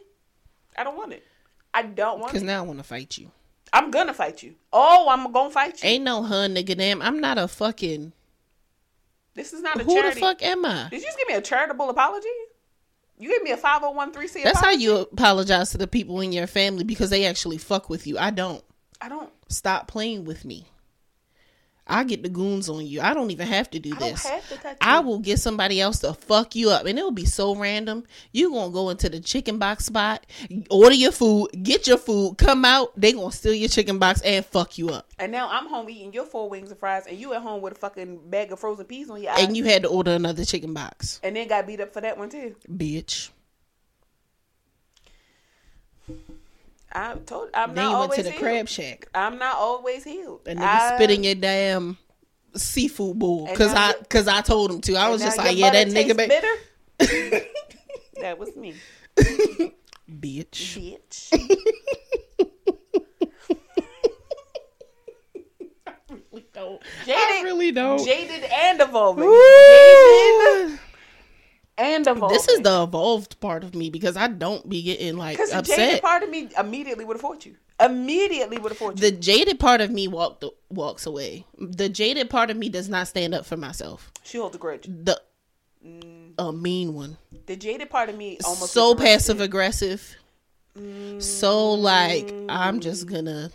i 0.77 0.83
don't 0.83 0.97
want 0.97 1.13
it 1.13 1.23
i 1.73 1.81
don't 1.83 2.19
want 2.19 2.31
it. 2.31 2.33
Cause 2.33 2.43
now 2.43 2.59
I 2.59 2.65
want 2.65 2.79
to 2.79 2.83
fight 2.83 3.17
you. 3.17 3.31
i'm 3.71 3.91
gonna 3.91 4.13
fight 4.13 4.41
you 4.41 4.55
oh 4.73 5.07
i'm 5.09 5.31
gonna 5.31 5.51
fight 5.51 5.83
you 5.83 5.89
Ain't 5.89 6.03
no 6.03 6.23
hun 6.23 6.55
nigga 6.55 6.75
damn. 6.77 7.01
I'm 7.01 7.19
not 7.19 7.37
a 7.37 7.47
fucking. 7.47 8.13
This 9.35 9.53
is 9.53 9.61
not 9.61 9.79
a 9.79 9.83
Who 9.83 9.93
charity. 9.93 10.15
the 10.15 10.19
fuck 10.19 10.41
am 10.43 10.65
I? 10.65 10.87
Did 10.89 11.01
you 11.01 11.05
just 11.05 11.17
give 11.17 11.27
me 11.27 11.35
a 11.35 11.41
charitable 11.41 11.89
apology? 11.89 12.27
You 13.17 13.29
gave 13.29 13.41
me 13.43 13.51
a 13.51 13.57
5013C 13.57 14.43
That's 14.43 14.59
how 14.59 14.71
you 14.71 14.95
apologize 14.97 15.69
to 15.71 15.77
the 15.77 15.87
people 15.87 16.19
in 16.19 16.31
your 16.33 16.47
family 16.47 16.83
because 16.83 17.09
they 17.09 17.25
actually 17.25 17.57
fuck 17.57 17.89
with 17.89 18.05
you. 18.07 18.17
I 18.17 18.31
don't. 18.31 18.63
I 19.01 19.09
don't 19.09 19.31
Stop 19.47 19.87
playing 19.87 20.25
with 20.25 20.45
me. 20.45 20.67
I 21.89 22.03
get 22.03 22.21
the 22.21 22.29
goons 22.29 22.69
on 22.69 22.85
you. 22.85 23.01
I 23.01 23.15
don't 23.15 23.31
even 23.31 23.47
have 23.47 23.69
to 23.71 23.79
do 23.79 23.93
I 23.95 23.99
this. 23.99 24.21
to 24.21 24.77
I 24.79 24.99
will 24.99 25.17
get 25.17 25.39
somebody 25.39 25.81
else 25.81 25.99
to 25.99 26.13
fuck 26.13 26.55
you 26.55 26.69
up, 26.69 26.85
and 26.85 26.99
it'll 26.99 27.09
be 27.09 27.25
so 27.25 27.55
random. 27.55 28.03
You 28.31 28.51
gonna 28.51 28.71
go 28.71 28.89
into 28.89 29.09
the 29.09 29.19
chicken 29.19 29.57
box 29.57 29.85
spot, 29.85 30.25
order 30.69 30.93
your 30.93 31.11
food, 31.11 31.49
get 31.63 31.87
your 31.87 31.97
food, 31.97 32.37
come 32.37 32.63
out. 32.63 32.91
They 32.95 33.13
gonna 33.13 33.31
steal 33.31 33.55
your 33.55 33.69
chicken 33.69 33.97
box 33.97 34.21
and 34.21 34.45
fuck 34.45 34.77
you 34.77 34.89
up, 34.89 35.11
And 35.17 35.31
now 35.31 35.49
I'm 35.49 35.67
home 35.67 35.89
eating 35.89 36.13
your 36.13 36.25
four 36.25 36.47
wings 36.47 36.71
of 36.71 36.77
fries 36.77 37.07
and 37.07 37.17
you 37.17 37.33
at 37.33 37.41
home 37.41 37.61
with 37.61 37.73
a 37.73 37.79
fucking 37.79 38.29
bag 38.29 38.51
of 38.51 38.59
frozen 38.59 38.85
peas 38.85 39.09
on 39.09 39.21
your 39.23 39.31
eye. 39.31 39.39
and 39.39 39.57
you 39.57 39.63
had 39.63 39.81
to 39.81 39.89
order 39.89 40.11
another 40.11 40.45
chicken 40.45 40.73
box, 40.75 41.19
and 41.23 41.35
then 41.35 41.47
got 41.47 41.65
beat 41.65 41.81
up 41.81 41.91
for 41.91 42.01
that 42.01 42.19
one 42.19 42.29
too. 42.29 42.55
bitch. 42.71 43.31
I 46.91 47.13
told 47.25 47.49
I'm 47.53 47.75
Then 47.75 47.83
not 47.85 47.91
you 47.91 47.97
went 47.97 48.01
always 48.03 48.17
to 48.17 48.23
the 48.23 48.31
healed. 48.31 48.41
crab 48.43 48.67
shack, 48.67 49.07
I'm 49.13 49.37
not 49.37 49.55
always 49.55 50.03
healed. 50.03 50.41
and 50.47 50.59
nigga 50.59 50.63
I- 50.65 50.95
spit 50.95 51.11
in 51.11 51.23
your 51.23 51.35
damn 51.35 51.97
seafood 52.55 53.19
bowl 53.19 53.45
because 53.47 53.73
I 53.73 53.93
because 53.99 54.27
I 54.27 54.41
told 54.41 54.71
him 54.71 54.81
to. 54.81 54.95
I 54.95 55.09
was 55.09 55.21
just 55.21 55.37
like, 55.37 55.55
yeah, 55.57 55.69
that 55.71 55.87
nigga, 55.87 56.17
ba- 56.17 56.27
bitter. 56.27 57.45
that 58.21 58.37
was 58.39 58.55
me, 58.55 58.73
bitch. 60.09 60.97
bitch. 61.29 61.29
Jaded, 67.05 67.17
I 67.17 67.41
really 67.43 67.71
don't. 67.71 68.03
jaded 68.03 68.43
and 68.43 68.81
evolving. 68.81 69.25
Woo! 69.25 70.67
Jaded 70.67 70.79
and 71.79 72.05
evolving. 72.05 72.37
This 72.37 72.47
is 72.49 72.59
the 72.59 72.83
evolved 72.83 73.39
part 73.39 73.63
of 73.63 73.73
me 73.73 73.89
because 73.89 74.17
I 74.17 74.27
don't 74.27 74.67
be 74.67 74.83
getting 74.83 75.17
like 75.17 75.37
Because 75.37 75.51
the 75.51 75.61
jaded 75.61 75.95
upset. 75.95 76.01
part 76.01 76.23
of 76.23 76.29
me 76.29 76.49
immediately 76.59 77.05
would 77.05 77.15
have 77.15 77.21
fought 77.21 77.45
you. 77.45 77.55
Immediately 77.79 78.57
would 78.57 78.71
have 78.73 78.77
fought 78.77 78.99
you. 78.99 79.09
The 79.09 79.11
jaded 79.11 79.59
part 79.59 79.79
of 79.81 79.89
me 79.89 80.07
walked 80.07 80.43
walks 80.69 81.05
away. 81.05 81.45
The 81.57 81.87
jaded 81.87 82.29
part 82.29 82.49
of 82.49 82.57
me 82.57 82.69
does 82.69 82.89
not 82.89 83.07
stand 83.07 83.33
up 83.33 83.45
for 83.45 83.57
myself. 83.57 84.11
she 84.23 84.37
holds 84.37 84.55
a 84.55 84.59
grudge. 84.59 84.83
The 84.83 85.19
mm. 85.83 86.33
a 86.37 86.51
mean 86.51 86.93
one, 86.93 87.17
The 87.45 87.55
jaded 87.55 87.89
part 87.89 88.09
of 88.09 88.17
me 88.17 88.37
almost 88.43 88.73
so 88.73 88.93
passive 88.93 89.39
aggressive, 89.39 90.15
mm. 90.77 91.21
so 91.23 91.73
like 91.73 92.33
I'm 92.49 92.81
just 92.81 93.07
gonna. 93.07 93.51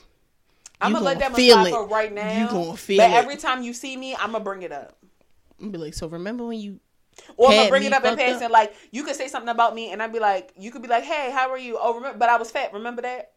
I'm 0.81 0.93
gonna 0.93 1.05
let 1.05 1.21
that 1.21 1.35
feel 1.35 1.65
it. 1.65 1.73
right 1.91 2.13
now. 2.13 2.41
You 2.41 2.49
gonna 2.49 2.77
feel 2.77 2.99
but 2.99 3.11
it. 3.11 3.15
every 3.15 3.37
time 3.37 3.63
you 3.63 3.73
see 3.73 3.97
me, 3.97 4.15
I'm 4.15 4.33
gonna 4.33 4.45
bring 4.45 4.63
it 4.63 4.73
up. 4.73 4.99
I'm 5.61 5.71
be 5.71 5.79
like, 5.79 5.95
so 5.95 6.09
remember 6.09 6.45
when 6.45 6.59
you 6.59 6.81
Or 7.37 7.51
if 7.51 7.57
gonna 7.57 7.69
bring 7.71 7.85
it 7.85 7.93
up 7.93 8.05
in 8.05 8.17
passing. 8.17 8.45
up? 8.47 8.51
Like 8.53 8.75
you 8.91 9.05
could 9.05 9.17
say 9.17 9.29
something 9.29 9.49
about 9.49 9.75
me, 9.75 9.93
and 9.93 10.03
I'd 10.03 10.13
be 10.13 10.19
like, 10.19 10.53
you 10.59 10.71
could 10.71 10.83
be 10.83 10.89
like, 10.89 11.05
"Hey, 11.05 11.31
how 11.31 11.51
are 11.51 11.59
you? 11.59 11.79
Oh, 11.81 11.95
remember? 11.95 12.19
But 12.19 12.29
I 12.29 12.37
was 12.37 12.51
fat. 12.51 12.73
Remember 12.73 13.03
that? 13.03 13.33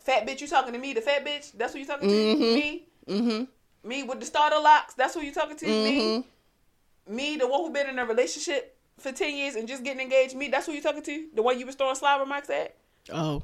Fat 0.00 0.26
bitch, 0.26 0.40
you 0.40 0.48
talking 0.48 0.72
to 0.72 0.78
me? 0.78 0.92
The 0.92 1.00
fat 1.00 1.24
bitch? 1.24 1.52
That's 1.52 1.72
who 1.72 1.78
you 1.78 1.86
talking 1.86 2.08
to? 2.08 2.14
Mhm. 2.14 2.54
Me? 2.54 2.86
mm-hmm, 3.08 3.88
Me 3.88 4.02
with 4.02 4.20
the 4.20 4.26
starter 4.26 4.58
locks? 4.58 4.94
That's 4.94 5.14
who 5.14 5.20
you 5.20 5.32
talking 5.32 5.56
to? 5.56 5.66
Me? 5.66 6.00
mm-hmm. 6.00 7.14
Me, 7.14 7.36
the 7.36 7.46
one 7.46 7.60
who 7.62 7.70
been 7.72 7.88
in 7.88 7.98
a 7.98 8.04
relationship 8.06 8.76
for 8.98 9.12
ten 9.12 9.36
years 9.36 9.54
and 9.54 9.66
just 9.68 9.82
getting 9.84 10.00
engaged? 10.00 10.34
Me? 10.34 10.48
That's 10.48 10.66
who 10.66 10.72
you 10.72 10.82
talking 10.82 11.02
to? 11.02 11.26
The 11.34 11.42
one 11.42 11.58
you 11.58 11.66
was 11.66 11.74
throwing 11.76 11.94
slide 11.94 12.20
remarks 12.20 12.50
at? 12.50 12.74
Oh, 13.12 13.42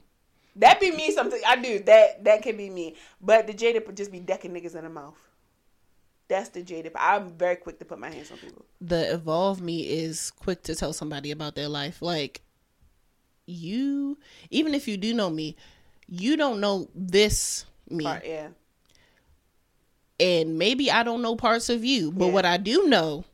That 0.56 0.80
be 0.80 0.90
me. 0.90 1.10
Something 1.12 1.40
I 1.46 1.56
do. 1.56 1.78
That 1.80 2.24
that 2.24 2.42
can 2.42 2.56
be 2.56 2.70
me. 2.70 2.96
But 3.20 3.46
the 3.46 3.82
would 3.86 3.96
just 3.96 4.10
be 4.12 4.20
decking 4.20 4.52
niggas 4.52 4.74
in 4.74 4.84
the 4.84 4.90
mouth. 4.90 5.18
That's 6.28 6.50
the 6.50 6.62
jaded. 6.62 6.92
I'm 6.94 7.30
very 7.30 7.56
quick 7.56 7.78
to 7.78 7.84
put 7.86 7.98
my 7.98 8.10
hands 8.10 8.30
on 8.30 8.36
people. 8.38 8.64
the 8.80 9.14
evolve 9.14 9.60
me 9.62 9.80
is 9.88 10.30
quick 10.30 10.62
to 10.64 10.74
tell 10.74 10.92
somebody 10.92 11.30
about 11.30 11.54
their 11.54 11.68
life. 11.68 12.02
Like 12.02 12.42
you, 13.46 14.18
even 14.50 14.74
if 14.74 14.86
you 14.86 14.96
do 14.98 15.14
know 15.14 15.30
me, 15.30 15.56
you 16.06 16.36
don't 16.36 16.60
know 16.60 16.88
this 16.94 17.64
me. 17.88 18.04
Part, 18.04 18.26
yeah. 18.26 18.48
and 20.20 20.58
maybe 20.58 20.90
I 20.90 21.02
don't 21.02 21.22
know 21.22 21.34
parts 21.34 21.70
of 21.70 21.82
you, 21.84 22.12
but 22.12 22.26
Yeah. 22.26 22.32
what 22.32 22.44
I 22.44 22.58
do 22.58 22.86
know, 22.88 23.24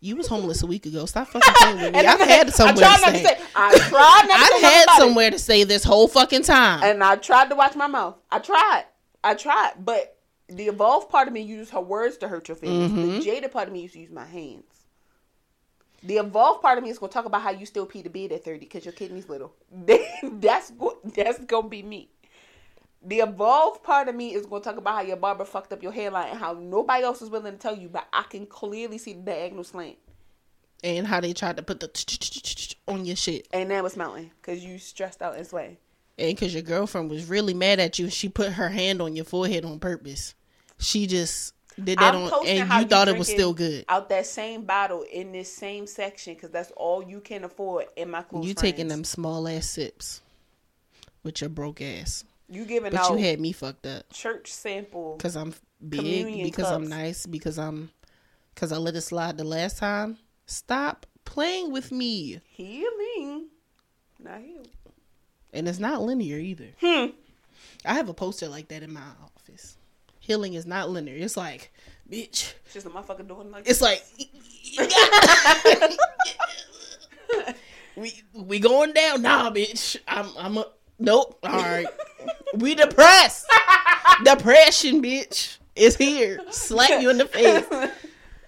you 0.00 0.16
was 0.16 0.28
homeless 0.28 0.62
a 0.62 0.66
week 0.66 0.86
ago. 0.86 1.04
Stop 1.04 1.28
fucking 1.28 1.52
playing 1.56 1.76
with 1.82 1.92
me. 1.94 2.00
I've 2.06 2.20
I- 2.20 2.24
had 2.24 2.46
I 2.48 2.50
somewhere 2.50 2.76
tried 2.76 2.96
to 2.96 3.00
not 3.02 3.12
to 3.12 3.18
say. 3.18 3.38
I 3.54 3.78
tried 3.78 4.24
not 4.28 4.48
to 4.48 4.54
I've 4.54 4.62
had 4.62 4.84
it. 4.88 5.00
somewhere 5.00 5.30
to 5.30 5.38
stay 5.38 5.64
this 5.64 5.84
whole 5.84 6.08
fucking 6.08 6.42
time. 6.44 6.82
and 6.82 7.04
I 7.04 7.16
tried 7.16 7.50
to 7.50 7.54
watch 7.54 7.76
my 7.76 7.86
mouth. 7.86 8.16
I 8.30 8.38
tried. 8.38 8.84
I 9.22 9.34
tried, 9.34 9.72
but 9.78 10.16
the 10.48 10.68
evolved 10.68 11.10
part 11.10 11.28
of 11.28 11.34
me 11.34 11.40
used 11.40 11.70
her 11.72 11.80
words 11.80 12.16
to 12.18 12.28
hurt 12.28 12.48
your 12.48 12.56
feelings. 12.56 12.92
Mm-hmm. 12.92 13.10
The 13.12 13.20
jaded 13.20 13.52
part 13.52 13.68
of 13.68 13.74
me 13.74 13.82
used 13.82 13.94
to 13.94 14.00
use 14.00 14.10
my 14.10 14.24
hands. 14.24 14.64
The 16.02 16.16
evolved 16.16 16.62
part 16.62 16.78
of 16.78 16.84
me 16.84 16.90
is 16.90 16.98
gonna 16.98 17.12
talk 17.12 17.26
about 17.26 17.42
how 17.42 17.50
you 17.50 17.66
still 17.66 17.84
pee 17.84 18.00
the 18.02 18.08
bed 18.08 18.32
at 18.32 18.44
thirty 18.44 18.60
because 18.60 18.84
your 18.86 18.92
kidney's 18.92 19.28
little. 19.28 19.54
that's 20.22 20.72
that's 21.14 21.44
gonna 21.44 21.68
be 21.68 21.82
me. 21.82 22.08
The 23.02 23.20
evolved 23.20 23.82
part 23.82 24.08
of 24.08 24.14
me 24.14 24.34
is 24.34 24.46
gonna 24.46 24.62
talk 24.64 24.76
about 24.78 24.94
how 24.94 25.02
your 25.02 25.16
barber 25.16 25.44
fucked 25.44 25.72
up 25.72 25.82
your 25.82 25.92
hairline 25.92 26.30
and 26.30 26.38
how 26.38 26.54
nobody 26.54 27.04
else 27.04 27.20
is 27.22 27.28
willing 27.30 27.52
to 27.52 27.58
tell 27.58 27.76
you, 27.76 27.88
but 27.88 28.06
I 28.12 28.22
can 28.22 28.46
clearly 28.46 28.96
see 28.98 29.12
the 29.12 29.20
diagonal 29.20 29.64
slant. 29.64 29.96
and 30.82 31.06
how 31.06 31.20
they 31.20 31.34
tried 31.34 31.58
to 31.58 31.62
put 31.62 31.80
the 31.80 32.76
on 32.88 33.04
your 33.04 33.16
shit. 33.16 33.46
And 33.52 33.68
now 33.68 33.84
it's 33.84 33.96
mountain 33.96 34.30
because 34.40 34.64
you 34.64 34.78
stressed 34.78 35.20
out 35.22 35.36
and 35.36 35.46
sway. 35.46 35.78
And 36.20 36.36
because 36.36 36.52
your 36.52 36.62
girlfriend 36.62 37.10
was 37.10 37.26
really 37.28 37.54
mad 37.54 37.80
at 37.80 37.98
you, 37.98 38.10
she 38.10 38.28
put 38.28 38.52
her 38.52 38.68
hand 38.68 39.00
on 39.00 39.16
your 39.16 39.24
forehead 39.24 39.64
on 39.64 39.78
purpose. 39.80 40.34
She 40.78 41.06
just 41.06 41.54
did 41.82 41.98
that 41.98 42.14
I'm 42.14 42.22
on, 42.24 42.46
and 42.46 42.68
how 42.68 42.80
you 42.80 42.86
thought 42.86 43.08
it 43.08 43.16
was 43.18 43.28
still 43.28 43.54
good. 43.54 43.84
Out 43.88 44.08
that 44.10 44.26
same 44.26 44.64
bottle 44.64 45.02
in 45.10 45.32
this 45.32 45.52
same 45.52 45.86
section 45.86 46.34
because 46.34 46.50
that's 46.50 46.70
all 46.76 47.02
you 47.02 47.20
can 47.20 47.44
afford 47.44 47.86
in 47.96 48.10
my 48.10 48.22
close 48.22 48.44
You 48.46 48.52
friends. 48.54 48.60
taking 48.60 48.88
them 48.88 49.02
small 49.04 49.48
ass 49.48 49.66
sips 49.66 50.20
with 51.22 51.40
your 51.40 51.50
broke 51.50 51.80
ass, 51.80 52.24
You 52.48 52.64
giving 52.64 52.92
but 52.92 53.00
out 53.00 53.10
you 53.12 53.24
had 53.24 53.40
me 53.40 53.52
fucked 53.52 53.86
up 53.86 54.12
church 54.12 54.52
sample. 54.52 55.16
because 55.16 55.36
I'm 55.36 55.54
big, 55.86 56.44
because 56.44 56.70
I'm 56.70 56.86
nice, 56.88 57.24
because 57.26 57.58
I'm, 57.58 57.90
because 58.54 58.72
I 58.72 58.76
let 58.76 58.94
it 58.94 59.00
slide 59.02 59.38
the 59.38 59.44
last 59.44 59.78
time. 59.78 60.18
Stop 60.46 61.06
playing 61.24 61.72
with 61.72 61.92
me. 61.92 62.40
Healing, 62.50 63.46
not 64.18 64.40
healed. 64.40 64.68
And 65.52 65.68
it's 65.68 65.78
not 65.78 66.02
linear 66.02 66.38
either. 66.38 66.68
Hmm. 66.80 67.06
I 67.84 67.94
have 67.94 68.08
a 68.08 68.14
poster 68.14 68.48
like 68.48 68.68
that 68.68 68.82
in 68.82 68.92
my 68.92 69.00
office. 69.24 69.76
Healing 70.18 70.54
is 70.54 70.66
not 70.66 70.90
linear. 70.90 71.16
It's 71.16 71.36
like, 71.36 71.72
bitch. 72.10 72.54
It's 72.64 72.74
just 72.74 72.86
a 72.86 72.90
motherfucker 72.90 73.26
doing 73.26 73.50
like 73.50 73.68
It's 73.68 73.80
like 73.80 74.04
we 77.96 78.22
we 78.34 78.58
going 78.58 78.92
down. 78.92 79.22
Nah, 79.22 79.50
bitch. 79.50 79.96
I'm 80.06 80.28
I'm 80.38 80.58
a 80.58 80.66
nope. 80.98 81.38
All 81.42 81.58
right. 81.58 81.86
we 82.54 82.74
depressed. 82.74 83.46
Depression, 84.24 85.02
bitch, 85.02 85.58
is 85.74 85.96
here. 85.96 86.40
Slap 86.50 87.00
you 87.00 87.10
in 87.10 87.18
the 87.18 87.26
face. 87.26 87.64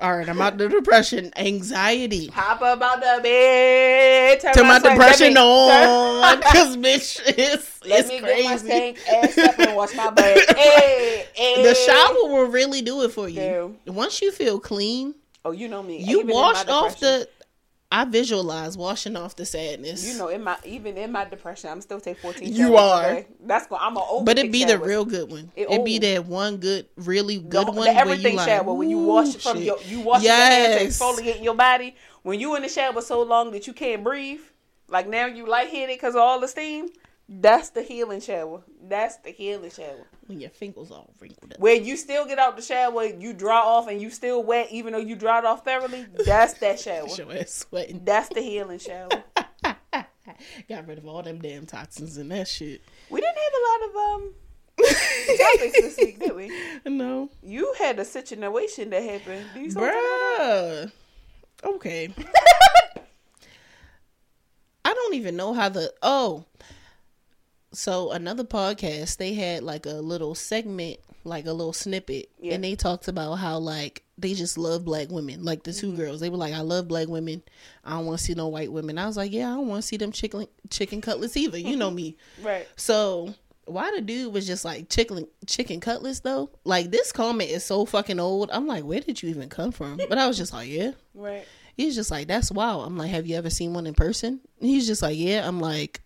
All 0.03 0.17
right, 0.17 0.29
I'm 0.29 0.41
out 0.41 0.59
the 0.59 0.69
depression. 0.69 1.33
Anxiety. 1.37 2.27
Hop 2.35 2.61
up 2.61 2.83
out 2.83 2.97
the 3.01 3.23
bed. 3.23 4.41
Turn 4.41 4.53
Turn 4.53 4.67
my 4.67 4.81
swank, 4.81 4.95
depression 4.99 5.37
on. 5.37 6.41
Cause 6.43 6.77
bitch, 6.77 7.21
it's, 7.25 7.81
Let 7.87 8.01
it's 8.01 8.09
me 8.09 8.21
get 8.21 8.23
my 8.45 8.57
crazy. 8.59 8.67
stank 8.67 8.99
ass 9.09 9.39
up 9.39 9.59
and 9.61 9.77
wash 9.77 9.95
my 9.95 10.11
butt. 10.11 10.17
hey, 10.25 10.45
eh, 10.49 11.25
hey. 11.35 11.55
Eh. 11.59 11.63
The 11.63 11.75
shower 11.77 12.15
will 12.33 12.47
really 12.49 12.83
do 12.83 13.03
it 13.03 13.13
for 13.13 13.29
you. 13.29 13.77
Damn. 13.87 13.95
Once 13.95 14.21
you 14.21 14.33
feel 14.33 14.59
clean, 14.59 15.15
Oh, 15.45 15.53
you 15.53 15.69
know 15.69 15.83
me. 15.85 15.99
you 16.03 16.21
Even 16.21 16.35
washed 16.35 16.69
off 16.69 16.99
the. 16.99 17.29
I 17.93 18.05
visualize 18.07 18.77
washing 18.77 19.17
off 19.17 19.37
the 19.37 19.45
sadness. 19.45 20.03
You 20.11 20.19
know, 20.19 20.29
in 20.29 20.43
my 20.43 20.57
even 20.65 20.97
in 20.97 21.13
my 21.13 21.27
depression, 21.27 21.69
I'm 21.71 21.81
still 21.83 22.01
take 22.01 22.19
14. 22.19 22.53
You 22.53 22.77
are. 22.77 23.03
day. 23.03 23.27
That's 23.45 23.67
going. 23.67 23.83
I'm 23.85 23.97
a 23.97 24.01
old. 24.01 24.25
but 24.25 24.39
it 24.39 24.51
be 24.51 24.65
the 24.65 24.79
real 24.79 25.05
good 25.05 25.31
one. 25.31 25.53
It- 25.55 25.71
It, 25.71 25.85
be 25.85 25.99
that 25.99 26.25
one 26.27 26.57
good, 26.57 26.87
really 26.97 27.39
good 27.39 27.67
the 27.67 27.73
one. 27.73 27.77
where 27.81 27.95
everything 27.97 28.33
you 28.33 28.37
like, 28.39 28.49
shower 28.49 28.73
when 28.73 28.89
you 28.89 28.99
"Ooh, 28.99 29.07
wash 29.07 29.37
from 29.37 29.59
shit." 29.59 29.67
your 29.67 29.79
you 29.87 30.01
wash 30.01 30.23
your 30.23 30.33
hands 30.33 30.77
and 30.77 30.85
Yes. 30.87 30.99
exfoliating 30.99 31.45
your 31.45 31.55
body. 31.55 31.95
When 32.23 32.41
you 32.41 32.57
in 32.57 32.63
the 32.63 32.69
shower 32.71 33.03
so 33.03 33.23
long 33.23 33.51
that 33.53 33.67
you 33.67 33.73
can't 33.75 34.03
breathe, 34.03 34.41
like 34.89 35.07
now 35.09 35.27
you 35.27 35.47
lightheaded 35.47 35.95
because 35.97 36.15
of 36.15 36.23
all 36.23 36.41
the 36.41 36.49
steam. 36.49 36.89
That's 37.29 37.71
the 37.71 37.83
healing 37.83 38.21
shower. 38.21 38.63
That's 38.89 39.17
the 39.19 39.31
healing 39.31 39.71
shower. 39.71 40.07
When 40.27 40.41
your 40.41 40.51
fingers 40.51 40.91
all 40.91 41.13
wrinkled 41.21 41.53
up. 41.53 41.61
Where 41.61 41.75
you 41.75 41.97
still 41.97 42.27
get 42.27 42.39
out 42.39 42.57
the 42.57 42.63
shower, 42.63 43.05
you 43.05 43.33
dry 43.33 43.59
off, 43.59 43.89
and 43.89 44.01
you 44.01 44.11
still 44.11 44.43
wet, 44.43 44.69
even 44.71 44.93
though 44.93 44.99
you 44.99 45.17
dried 45.17 45.45
off 45.45 45.65
thoroughly. 45.65 46.07
That's 46.25 46.55
that 46.55 46.81
shower. 46.81 47.09
Your 47.09 47.33
ass 47.33 47.51
sweating. 47.53 48.03
That's 48.05 48.29
the 48.29 48.41
healing 48.41 48.79
shower. 48.79 49.11
Got 50.69 50.87
rid 50.87 50.99
of 50.99 51.07
all 51.07 51.23
them 51.23 51.39
damn 51.39 51.67
toxins 51.67 52.17
and 52.17 52.31
that 52.31 52.49
shit. 52.49 52.83
We 53.11 53.21
didn't 53.21 53.37
have 53.37 53.53
a 53.55 53.63
lot 53.69 53.89
of 53.89 53.97
um 53.97 54.35
topics 55.39 55.81
this 55.81 55.97
week, 55.99 56.19
did 56.19 56.35
we? 56.35 56.51
no, 56.87 57.31
You 57.43 57.75
had 57.79 57.99
a 57.99 58.05
situation 58.05 58.91
that 58.91 59.03
happened. 59.03 59.47
Do 59.55 59.61
you 59.61 59.71
still 59.71 59.83
wanna 59.83 59.93
talk 59.93 60.01
about 60.01 60.93
bruh. 61.65 61.75
Okay. 61.75 62.15
I 64.85 64.95
don't 64.95 65.15
even 65.15 65.37
know 65.37 65.53
how 65.53 65.69
the 65.69 65.93
oh. 66.03 66.45
So 67.73 68.11
another 68.13 68.45
podcast, 68.45 69.17
they 69.17 69.35
had 69.35 69.63
like 69.63 69.87
a 69.87 69.95
little 69.95 70.35
segment, 70.35 70.99
like 71.25 71.47
a 71.47 71.53
little 71.53 71.73
snippet, 71.73 72.31
Yeah. 72.39 72.55
and 72.55 72.65
they 72.65 72.75
talked 72.75 73.09
about 73.09 73.35
how 73.37 73.59
like 73.59 74.03
they 74.19 74.35
just 74.35 74.59
love 74.59 74.85
black 74.85 75.09
women. 75.11 75.43
Like 75.45 75.63
the 75.63 75.71
Mm-hmm. 75.71 75.91
2 75.93 75.97
girls, 75.97 76.21
they 76.21 76.29
were 76.31 76.37
like, 76.37 76.53
"I 76.55 76.61
love 76.61 76.87
black 76.89 77.09
women. 77.09 77.43
I 77.85 77.93
don't 77.93 78.07
want 78.07 78.19
to 78.19 78.25
see 78.25 78.35
no 78.35 78.49
white 78.49 78.71
women." 78.71 78.99
I 78.99 79.07
was 79.07 79.17
like, 79.17 79.33
"Yeah, 79.33 79.51
I 79.51 79.55
don't 79.57 79.69
want 79.69 79.83
to 79.83 79.89
see 79.89 79.97
them 79.97 80.13
chicken 80.13 80.47
chicken 80.71 81.01
cutlets 81.01 81.37
either. 81.37 81.59
You 81.59 81.77
know 81.77 81.91
me." 81.91 82.17
Right. 82.43 82.67
So 82.77 83.35
why 83.65 83.91
the 83.95 84.01
dude 84.03 84.33
was 84.35 84.47
just 84.47 84.65
like 84.65 84.89
chicken 84.91 85.27
chicken 85.47 85.81
cutlets 85.81 86.21
though? 86.21 86.51
Like 86.65 86.91
this 86.91 87.11
comment 87.13 87.51
is 87.51 87.65
so 87.65 87.87
fucking 87.87 88.21
old. 88.21 88.51
I'm 88.53 88.67
like, 88.67 88.85
where 88.85 89.01
did 89.01 89.23
you 89.23 89.31
even 89.31 89.49
come 89.49 89.73
from? 89.73 89.97
But 90.09 90.19
I 90.19 90.27
was 90.27 90.37
just 90.37 90.53
like, 90.53 90.69
yeah. 90.69 90.93
Right. 91.15 91.45
He's 91.75 91.95
just 91.95 92.11
like, 92.11 92.27
that's 92.29 92.51
wild. 92.53 92.87
I'm 92.87 92.99
like, 92.99 93.11
have 93.13 93.27
you 93.27 93.37
ever 93.37 93.49
seen 93.49 93.73
one 93.73 93.87
in 93.87 93.95
person? 93.95 94.41
He's 94.61 94.87
just 94.87 95.01
like, 95.01 95.17
yeah. 95.17 95.47
I'm 95.49 95.59
like, 95.59 96.03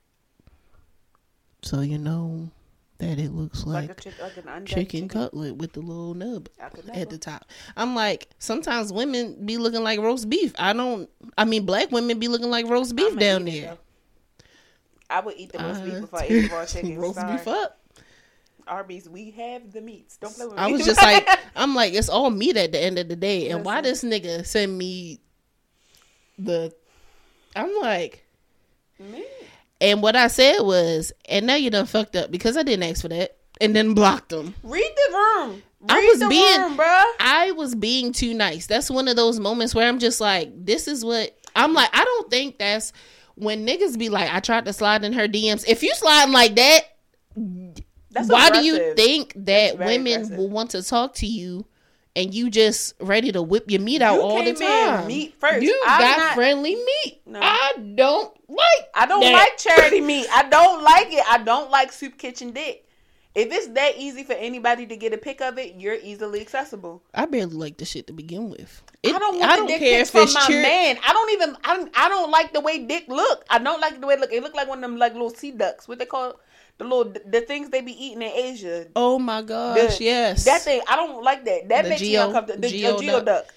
so 1.66 1.80
you 1.80 1.98
know 1.98 2.50
that 2.98 3.18
it 3.18 3.32
looks 3.32 3.66
Like, 3.66 3.88
like, 3.88 4.00
chick, 4.00 4.14
like 4.22 4.36
undone 4.38 4.64
chicken 4.64 5.08
cutlet 5.08 5.56
with 5.56 5.72
the 5.74 5.80
little 5.80 6.14
nub 6.14 6.48
at 6.94 7.10
the 7.10 7.18
top. 7.18 7.44
I'm 7.76 7.94
like, 7.94 8.28
sometimes 8.38 8.92
women 8.92 9.44
be 9.44 9.58
looking 9.58 9.82
like 9.82 9.98
roast 10.00 10.30
beef. 10.30 10.54
I 10.58 10.72
don't. 10.72 11.10
I 11.36 11.44
mean, 11.44 11.66
black 11.66 11.90
women 11.92 12.18
be 12.18 12.28
looking 12.28 12.50
like 12.50 12.66
roast 12.66 12.96
beef 12.96 13.18
down 13.18 13.44
there. 13.44 13.76
I 15.10 15.20
would 15.20 15.36
eat 15.36 15.52
the 15.52 15.58
roast 15.58 15.84
beef 15.84 15.94
Uh, 15.94 16.00
before 16.00 16.18
I 16.20 16.26
eat 16.28 16.50
raw 16.52 16.64
chicken. 16.66 16.98
roast 16.98 17.16
Sorry. 17.16 17.36
beef 17.36 17.48
up. 17.48 17.80
Arby's, 18.66 19.08
we 19.08 19.30
have 19.32 19.72
the 19.72 19.80
meats. 19.80 20.16
Don't 20.16 20.34
play 20.34 20.46
with 20.46 20.56
me. 20.56 20.60
I 20.60 20.66
was 20.66 20.84
just 20.84 21.00
like, 21.00 21.28
I'm 21.56 21.74
like, 21.76 21.94
it's 21.94 22.08
all 22.08 22.30
meat 22.30 22.56
at 22.56 22.72
the 22.72 22.80
end 22.82 22.98
of 22.98 23.08
the 23.08 23.14
day. 23.14 23.50
And 23.50 23.64
why 23.64 23.80
this 23.80 24.02
nigga 24.02 24.44
send 24.44 24.76
me 24.76 25.20
the? 26.38 26.74
I'm 27.54 27.72
like, 27.80 28.24
Me? 28.98 29.24
And 29.80 30.02
what 30.02 30.16
I 30.16 30.28
said 30.28 30.60
was, 30.60 31.12
and 31.28 31.46
now 31.46 31.54
you 31.54 31.70
done 31.70 31.86
fucked 31.86 32.16
up 32.16 32.30
because 32.30 32.56
I 32.56 32.62
didn't 32.62 32.82
ask 32.88 33.02
for 33.02 33.08
that, 33.08 33.36
and 33.60 33.74
then 33.74 33.94
blocked 33.94 34.30
them. 34.30 34.54
Read 34.62 34.82
the 34.82 35.12
room. 35.14 35.62
Read 35.80 35.90
I 35.90 36.00
was 36.00 36.18
the 36.20 36.28
being- 36.28 36.60
room. 36.76 36.80
I 37.20 37.52
was 37.56 37.74
being 37.74 38.12
too 38.12 38.34
nice. 38.34 38.66
That's 38.66 38.90
one 38.90 39.08
of 39.08 39.16
those 39.16 39.38
moments 39.38 39.74
where 39.74 39.86
I'm 39.88 39.98
just 39.98 40.20
like, 40.20 40.50
this 40.64 40.88
is 40.88 41.04
what 41.04 41.36
I'm 41.54 41.72
like. 41.74 41.90
I 41.92 42.04
don't 42.04 42.30
think 42.30 42.58
that's 42.58 42.92
when 43.34 43.66
niggas 43.66 43.98
be 43.98 44.08
like, 44.08 44.32
I 44.32 44.40
tried 44.40 44.64
to 44.64 44.72
slide 44.72 45.04
in 45.04 45.12
her 45.12 45.28
DMs. 45.28 45.64
If 45.68 45.82
you 45.82 45.94
sliding 45.94 46.32
like 46.32 46.56
that, 46.56 46.80
That's 48.10 48.28
why 48.30 48.50
do 48.50 48.64
you 48.64 48.94
think 48.94 49.34
that 49.36 49.78
women 49.78 50.06
aggressive. 50.22 50.38
will 50.38 50.48
want 50.48 50.70
to 50.70 50.82
talk 50.82 51.14
to 51.16 51.26
you 51.26 51.66
and 52.16 52.34
you 52.34 52.50
just 52.50 52.94
ready 53.00 53.30
to 53.30 53.42
whip 53.42 53.70
your 53.70 53.80
meat 53.80 54.02
out 54.02 54.14
You 54.16 54.22
all 54.22 54.42
the 54.44 54.54
time? 54.54 55.06
meat 55.06 55.34
first. 55.38 55.62
You 55.62 55.80
I'm 55.86 56.00
got 56.00 56.18
not- 56.18 56.34
friendly 56.34 56.74
meat. 56.74 57.20
No. 57.26 57.38
I 57.42 57.74
don't 57.94 58.34
like. 58.48 58.88
I 58.94 59.06
don't 59.06 59.20
that. 59.20 59.32
like 59.32 59.56
charity 59.58 60.00
meat. 60.00 60.26
I 60.32 60.48
don't 60.48 60.82
like 60.82 61.12
it. 61.12 61.22
I 61.28 61.38
don't 61.38 61.70
like 61.70 61.92
soup 61.92 62.18
kitchen 62.18 62.50
dick. 62.50 62.82
If 63.34 63.52
it's 63.52 63.68
that 63.68 63.98
easy 63.98 64.24
for 64.24 64.32
anybody 64.32 64.86
to 64.86 64.96
get 64.96 65.12
a 65.12 65.18
pick 65.18 65.42
of 65.42 65.58
it, 65.58 65.74
you're 65.76 65.98
easily 66.02 66.40
accessible. 66.40 67.02
I 67.12 67.26
barely 67.26 67.54
like 67.54 67.76
the 67.76 67.84
shit 67.84 68.06
to 68.06 68.14
begin 68.14 68.48
with. 68.48 68.82
It- 69.02 69.14
I 69.14 69.18
don't 69.18 69.38
want 69.38 69.60
the 69.60 69.66
dick 69.66 69.80
pics 69.80 70.08
from 70.10 70.32
my 70.32 70.40
cheer- 70.46 70.62
man. 70.62 70.96
I 71.06 71.12
don't 71.12 71.30
even. 71.32 71.56
I 71.62 71.76
don't. 71.76 71.92
I 71.94 72.08
don't 72.08 72.30
like 72.30 72.54
the 72.54 72.60
way 72.60 72.86
dick 72.86 73.04
look. 73.08 73.44
I 73.50 73.58
don't 73.58 73.80
like 73.80 74.00
the 74.00 74.06
way 74.06 74.14
it 74.14 74.20
look. 74.20 74.32
It 74.32 74.42
look 74.42 74.54
like 74.54 74.68
one 74.68 74.78
of 74.78 74.82
them 74.90 74.96
like 74.98 75.12
little 75.12 75.28
sea 75.28 75.50
ducks. 75.50 75.86
What 75.86 75.98
they 75.98 76.06
call 76.06 76.40
the 76.78 76.84
little 76.84 77.12
the 77.26 77.40
things 77.40 77.70
they 77.70 77.80
be 77.80 77.92
eating 77.92 78.22
in 78.22 78.32
Asia. 78.32 78.86
Oh 78.94 79.18
my 79.18 79.42
gosh! 79.42 79.98
The- 79.98 80.04
yes, 80.04 80.44
That 80.44 80.62
thing, 80.62 80.80
I 80.88 80.96
don't 80.96 81.22
like 81.22 81.44
that. 81.44 81.68
That 81.68 81.82
The 81.84 81.88
makes 81.90 82.02
me 82.02 82.16
uncomfortable. 82.16 82.60
The 82.60 82.68
geo 82.68 82.98
geo, 82.98 83.20
duck. 83.22 83.44
geoduck. 83.46 83.50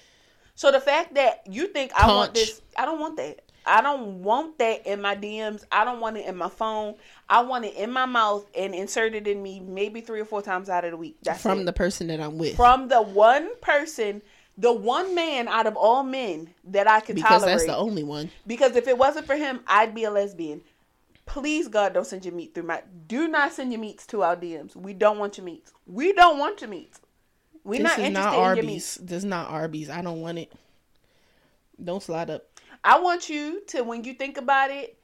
So 0.54 0.70
the 0.70 0.80
fact 0.80 1.14
that 1.14 1.42
you 1.46 1.68
think 1.68 1.92
I 1.94 2.06
want 2.06 2.34
this, 2.34 2.60
I 2.78 2.84
don't 2.84 3.00
want 3.00 3.16
that. 3.16 3.40
I 3.66 3.82
don't 3.82 4.22
want 4.22 4.58
that 4.58 4.86
in 4.86 5.02
my 5.02 5.14
DMs. 5.14 5.64
I 5.70 5.84
don't 5.84 6.00
want 6.00 6.16
it 6.16 6.26
in 6.26 6.36
my 6.36 6.48
phone. 6.48 6.94
I 7.28 7.42
want 7.42 7.66
it 7.66 7.74
in 7.76 7.90
my 7.92 8.06
mouth 8.06 8.46
and 8.56 8.74
inserted 8.74 9.28
in 9.28 9.42
me 9.42 9.60
maybe 9.60 10.00
three 10.00 10.20
or 10.20 10.24
four 10.24 10.42
times 10.42 10.68
out 10.70 10.84
of 10.84 10.90
the 10.92 10.96
week. 10.96 11.16
That's 11.22 11.42
from 11.42 11.60
it. 11.60 11.64
the 11.64 11.72
person 11.72 12.06
that 12.08 12.20
I'm 12.20 12.38
with. 12.38 12.56
from 12.56 12.88
the 12.88 13.02
one 13.02 13.50
person, 13.60 14.22
the 14.56 14.72
one 14.72 15.14
man 15.14 15.46
out 15.46 15.66
of 15.66 15.76
all 15.76 16.02
men 16.02 16.50
that 16.64 16.88
I 16.88 17.00
could 17.00 17.16
because 17.16 17.42
tolerate. 17.42 17.58
that's 17.58 17.66
the 17.66 17.76
only 17.76 18.02
one. 18.02 18.30
Because 18.46 18.76
if 18.76 18.88
it 18.88 18.96
wasn't 18.98 19.26
for 19.26 19.36
him, 19.36 19.60
I'd 19.66 19.94
be 19.94 20.04
a 20.04 20.10
lesbian. 20.10 20.62
Please, 21.30 21.68
God, 21.68 21.94
don't 21.94 22.06
send 22.06 22.24
your 22.24 22.34
meat 22.34 22.54
through 22.54 22.64
my. 22.64 22.82
Do 23.06 23.28
not 23.28 23.52
send 23.52 23.72
your 23.72 23.80
meats 23.80 24.04
to 24.08 24.22
our 24.22 24.34
DMs. 24.34 24.74
We 24.74 24.92
don't 24.92 25.16
want 25.16 25.38
your 25.38 25.44
meats. 25.44 25.72
We 25.86 26.12
don't 26.12 26.40
want 26.40 26.60
your 26.60 26.68
meats. 26.68 27.00
We're 27.62 27.78
this 27.78 27.84
not 27.84 27.98
is 28.00 28.04
interested 28.06 28.12
not 28.12 28.32
in 28.34 28.40
your 28.40 28.48
Arby's. 28.48 28.64
meats. 28.66 28.94
This 28.96 29.18
is 29.18 29.24
not 29.24 29.48
Arby's. 29.48 29.90
I 29.90 30.02
don't 30.02 30.20
want 30.22 30.38
it. 30.38 30.52
Don't 31.82 32.02
slide 32.02 32.30
up. 32.30 32.46
I 32.82 32.98
want 32.98 33.28
you 33.28 33.62
to, 33.68 33.82
when 33.82 34.02
you 34.02 34.14
think 34.14 34.38
about 34.38 34.72
it, 34.72 34.98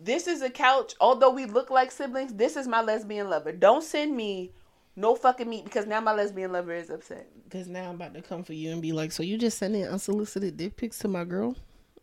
this 0.00 0.28
is 0.28 0.40
a 0.40 0.48
couch. 0.48 0.94
Although 0.98 1.30
we 1.30 1.44
look 1.44 1.68
like 1.68 1.90
siblings, 1.90 2.32
this 2.32 2.56
is 2.56 2.66
my 2.66 2.80
lesbian 2.80 3.28
lover. 3.28 3.52
Don't 3.52 3.84
send 3.84 4.16
me 4.16 4.52
no 4.96 5.14
fucking 5.14 5.48
meat 5.48 5.66
because 5.66 5.86
now 5.86 6.00
my 6.00 6.14
lesbian 6.14 6.52
lover 6.52 6.72
is 6.72 6.88
upset. 6.88 7.28
Because 7.44 7.68
now 7.68 7.90
I'm 7.90 7.96
about 7.96 8.14
to 8.14 8.22
come 8.22 8.44
for 8.44 8.54
you 8.54 8.72
and 8.72 8.80
be 8.80 8.92
like, 8.92 9.12
so 9.12 9.22
you 9.22 9.36
just 9.36 9.58
sending 9.58 9.84
unsolicited 9.86 10.56
dick 10.56 10.78
pics 10.78 11.00
to 11.00 11.08
my 11.08 11.24
girl? 11.24 11.54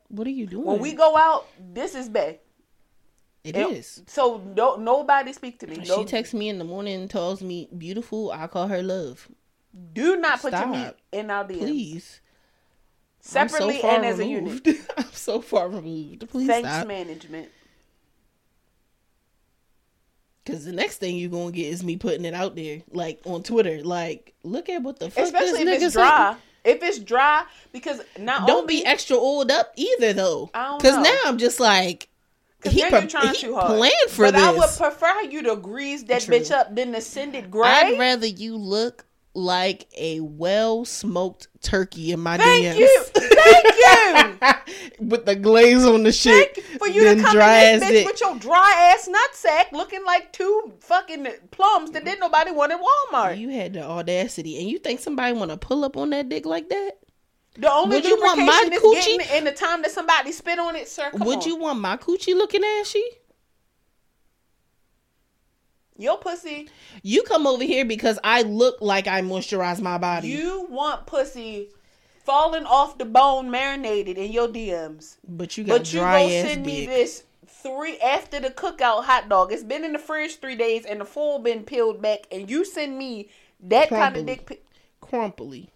What 0.10 0.28
are 0.28 0.32
you 0.32 0.46
doing? 0.46 0.66
When 0.66 0.80
we 0.80 0.94
go 0.94 1.18
out, 1.18 1.48
this 1.74 1.96
is 1.96 2.08
bad. 2.08 2.38
It 3.44 3.56
is. 3.56 4.04
So 4.08 4.42
no, 4.56 4.76
nobody 4.76 5.34
speak 5.34 5.60
to 5.60 5.68
me. 5.68 5.84
She 5.84 5.90
No, 5.90 6.04
texts 6.04 6.34
me 6.34 6.50
in 6.50 6.58
the 6.60 6.64
morning 6.66 7.02
and 7.02 7.10
tells 7.10 7.42
me, 7.42 7.68
beautiful, 7.78 8.32
I 8.32 8.48
call 8.48 8.68
her 8.68 8.82
love. 8.84 9.28
do 9.94 10.18
not 10.18 10.42
put 10.42 10.54
your 10.54 10.68
meat 10.68 10.94
in 11.12 11.32
our 11.32 11.44
DMs. 11.46 11.58
Please. 11.60 12.22
So 13.24 13.34
Separately 13.34 13.78
far 13.80 13.92
and 13.92 14.06
as 14.06 14.20
a 14.20 14.26
unit. 14.26 14.68
I'm 14.98 15.06
so 15.12 15.42
far 15.42 15.70
removed. 15.70 16.28
Please 16.30 16.48
Thanks 16.48 16.70
stop. 16.70 16.88
management. 16.88 17.50
Because 20.44 20.66
the 20.66 20.72
next 20.72 20.98
thing 20.98 21.16
you're 21.18 21.30
going 21.30 21.52
to 21.52 21.56
get 21.56 21.68
is 21.68 21.84
me 21.84 21.98
putting 21.98 22.26
it 22.26 22.34
out 22.34 22.56
there, 22.56 22.82
like 22.92 23.22
on 23.26 23.44
Twitter. 23.44 23.84
Like, 23.84 24.34
look 24.44 24.70
at 24.70 24.82
what 24.82 24.98
the 25.00 25.10
fuck 25.12 25.26
Especially 25.26 25.62
if 25.62 25.82
it's 25.84 25.94
dry. 25.94 26.36
If 26.64 26.82
it's 26.84 27.00
dry, 27.00 27.44
because 27.72 28.02
not 28.20 28.48
Don't 28.48 28.62
only 28.62 28.78
be 28.80 28.86
extra 28.86 29.18
oiled 29.18 29.52
up 29.52 29.72
either, 29.76 30.14
though. 30.14 30.50
I 30.54 30.64
don't 30.70 30.78
Because 30.82 30.98
now 30.98 31.18
I'm 31.26 31.38
just 31.38 31.60
like, 31.60 32.08
he, 32.70 32.82
now 32.82 32.90
pre- 32.90 33.00
you're 33.00 33.08
trying 33.10 33.34
he 33.34 33.42
too 33.42 33.56
hard. 33.56 33.68
planned 33.68 33.94
for 34.10 34.26
but 34.26 34.32
this. 34.36 34.44
I 34.44 34.52
would 34.52 34.70
prefer 34.78 35.22
you 35.30 35.44
to 35.44 35.56
grease 35.56 36.04
that 36.04 36.22
True. 36.24 36.36
bitch 36.38 36.52
up 36.52 36.76
than 36.76 36.92
to 36.94 37.02
send 37.02 37.36
it 37.36 37.50
gray. 37.52 37.68
I'd 37.70 38.00
rather 38.00 38.28
you 38.28 38.56
look 38.58 39.06
like 39.34 39.88
a 39.98 40.20
well 40.20 40.84
smoked 40.84 41.48
turkey 41.62 42.12
in 42.12 42.20
my 42.20 42.38
Thank 42.38 42.66
DMs. 42.66 42.78
you, 42.80 43.04
thank 43.16 43.66
you. 43.66 44.54
With 45.08 45.26
the 45.26 45.36
glaze 45.36 45.86
on 45.86 46.04
the 46.04 46.12
shit. 46.12 46.54
Thank- 46.56 46.68
for 46.80 46.88
you 46.88 47.04
to 47.16 47.22
come 47.22 47.34
dry 47.36 47.64
in 47.66 47.80
this 47.80 47.84
ass 47.84 47.90
bitch 47.90 47.94
dick. 47.94 48.08
with 48.08 48.22
your 48.22 48.36
dry 48.40 48.94
ass 48.94 49.08
nutsack 49.08 49.72
looking 49.72 50.04
like 50.06 50.34
two 50.34 50.74
fucking 50.82 51.28
plums 51.52 51.92
that 51.92 52.04
didn't 52.04 52.20
nobody 52.20 52.52
want 52.52 52.72
at 52.74 52.80
Walmart. 52.82 53.38
You 53.38 53.50
had 53.50 53.74
the 53.74 53.84
audacity, 53.84 54.58
and 54.60 54.68
you 54.70 54.80
think 54.80 55.00
somebody 55.00 55.34
want 55.34 55.52
to 55.52 55.58
pull 55.58 55.86
up 55.86 55.96
on 55.96 56.10
that 56.10 56.28
dick 56.28 56.46
like 56.46 56.70
that? 56.70 56.92
The 57.56 57.70
only 57.72 57.98
Would 57.98 58.06
you 58.06 58.18
want 58.22 58.40
my 58.40 58.70
coochie? 58.82 59.38
in 59.38 59.44
the 59.44 59.52
time 59.52 59.82
that 59.82 59.92
somebody 59.92 60.32
spit 60.32 60.58
on 60.58 60.76
it, 60.76 60.88
sir. 60.88 61.10
Come 61.12 61.26
Would 61.28 61.40
on. 61.40 61.48
you 61.48 61.56
want 61.58 61.80
my 61.80 61.98
coochie 61.98 62.34
looking 62.36 62.64
ashy? 62.80 63.04
Your 65.98 66.18
pussy. 66.18 66.70
You 67.04 67.22
come 67.24 67.46
over 67.46 67.64
here 67.64 67.86
because 67.86 68.18
I 68.24 68.42
look 68.44 68.78
like 68.82 69.08
I 69.08 69.22
moisturize 69.22 69.82
my 69.82 69.98
body. 69.98 70.30
You 70.30 70.66
want 70.70 71.06
pussy 71.06 71.70
falling 72.24 72.66
off 72.66 72.98
the 72.98 73.06
bone, 73.06 73.52
marinated 73.52 74.18
in 74.18 74.32
your 74.32 74.48
DMs. 74.48 75.18
but 75.28 75.58
you 75.58 75.64
got 75.64 75.80
But 75.80 75.94
you 75.94 76.00
dry 76.00 76.24
gonna 76.24 76.34
ass 76.36 76.48
send 76.48 76.66
me 76.66 76.86
this 76.86 77.24
three 77.48 78.00
after 78.00 78.40
the 78.40 78.50
cookout 78.50 79.04
hot 79.04 79.30
dog. 79.30 79.52
It's 79.52 79.64
been 79.64 79.84
in 79.84 79.94
the 79.94 80.00
fridge 80.00 80.38
three 80.38 80.56
days 80.56 80.86
and 80.86 81.02
the 81.02 81.06
full 81.06 81.38
been 81.40 81.64
peeled 81.64 82.02
back, 82.02 82.22
and 82.32 82.50
you 82.50 82.66
send 82.66 82.98
me 82.98 83.30
that 83.60 83.90
kind 83.90 84.16
of 84.18 84.26
dick. 84.26 84.46
pic- 84.48 84.66
Crumply. 85.02 85.70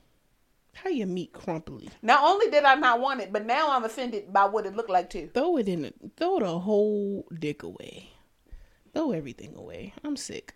How 0.75 0.89
you 0.89 1.05
meat 1.07 1.31
crumply? 1.33 1.89
Not 2.01 2.23
only 2.23 2.49
did 2.51 2.63
I 2.63 2.75
not 2.75 2.99
want 2.99 3.21
it, 3.21 3.31
but 3.33 3.45
now 3.45 3.71
I'm 3.71 3.83
offended 3.85 4.31
by 4.31 4.45
what 4.45 4.65
it 4.65 4.75
looked 4.75 4.89
like 4.89 5.09
too. 5.09 5.29
Throw 5.33 5.57
it 5.57 5.67
in 5.69 5.83
the 5.83 5.93
throw 6.17 6.39
the 6.39 6.59
whole 6.59 7.25
dick 7.39 7.63
away. 7.63 8.09
Throw 8.93 9.11
everything 9.11 9.55
away. 9.55 9.93
I'm 10.03 10.15
sick. 10.17 10.53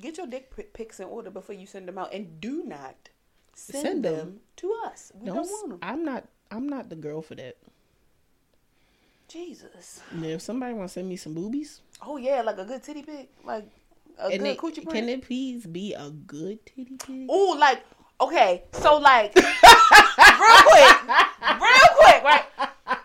Get 0.00 0.16
your 0.18 0.26
dick 0.26 0.54
pic- 0.54 0.72
pics 0.74 1.00
in 1.00 1.06
order 1.06 1.30
before 1.30 1.54
you 1.54 1.66
send 1.66 1.86
them 1.88 1.98
out, 1.98 2.12
and 2.12 2.40
do 2.40 2.64
not 2.64 3.10
send, 3.54 3.82
Send 3.82 4.04
them. 4.04 4.16
them. 4.16 4.40
to 4.56 4.74
us. 4.86 5.12
We 5.14 5.26
Don't, 5.26 5.36
don't, 5.36 5.46
want 5.48 5.68
them. 5.70 5.78
I'm 5.82 6.04
not 6.04 6.24
I'm 6.50 6.68
not 6.68 6.88
the 6.90 6.96
girl 6.96 7.22
for 7.22 7.34
that. 7.36 7.56
Jesus. 9.28 10.00
And 10.10 10.24
if 10.26 10.42
somebody 10.42 10.74
wants 10.74 10.94
to 10.94 11.00
send 11.00 11.08
me 11.08 11.16
some 11.16 11.34
boobies, 11.34 11.80
Oh 12.02 12.16
yeah, 12.16 12.42
like 12.42 12.58
a 12.58 12.64
good 12.64 12.82
titty 12.82 13.02
pic, 13.02 13.30
like 13.44 13.66
a 14.18 14.26
and 14.26 14.40
good 14.40 14.48
it, 14.48 14.58
coochie 14.58 14.88
can 14.90 15.08
it 15.08 15.22
please 15.22 15.66
be 15.66 15.94
a 15.94 16.10
good 16.10 16.64
titty 16.66 16.96
pig? 16.98 17.26
Oh, 17.28 17.56
like 17.58 17.82
okay, 18.22 18.62
so 18.72 18.98
like 18.98 19.34
real 19.36 20.62
quick, 20.66 20.96
real 21.60 21.88
quick, 21.96 22.22
right? 22.24 22.44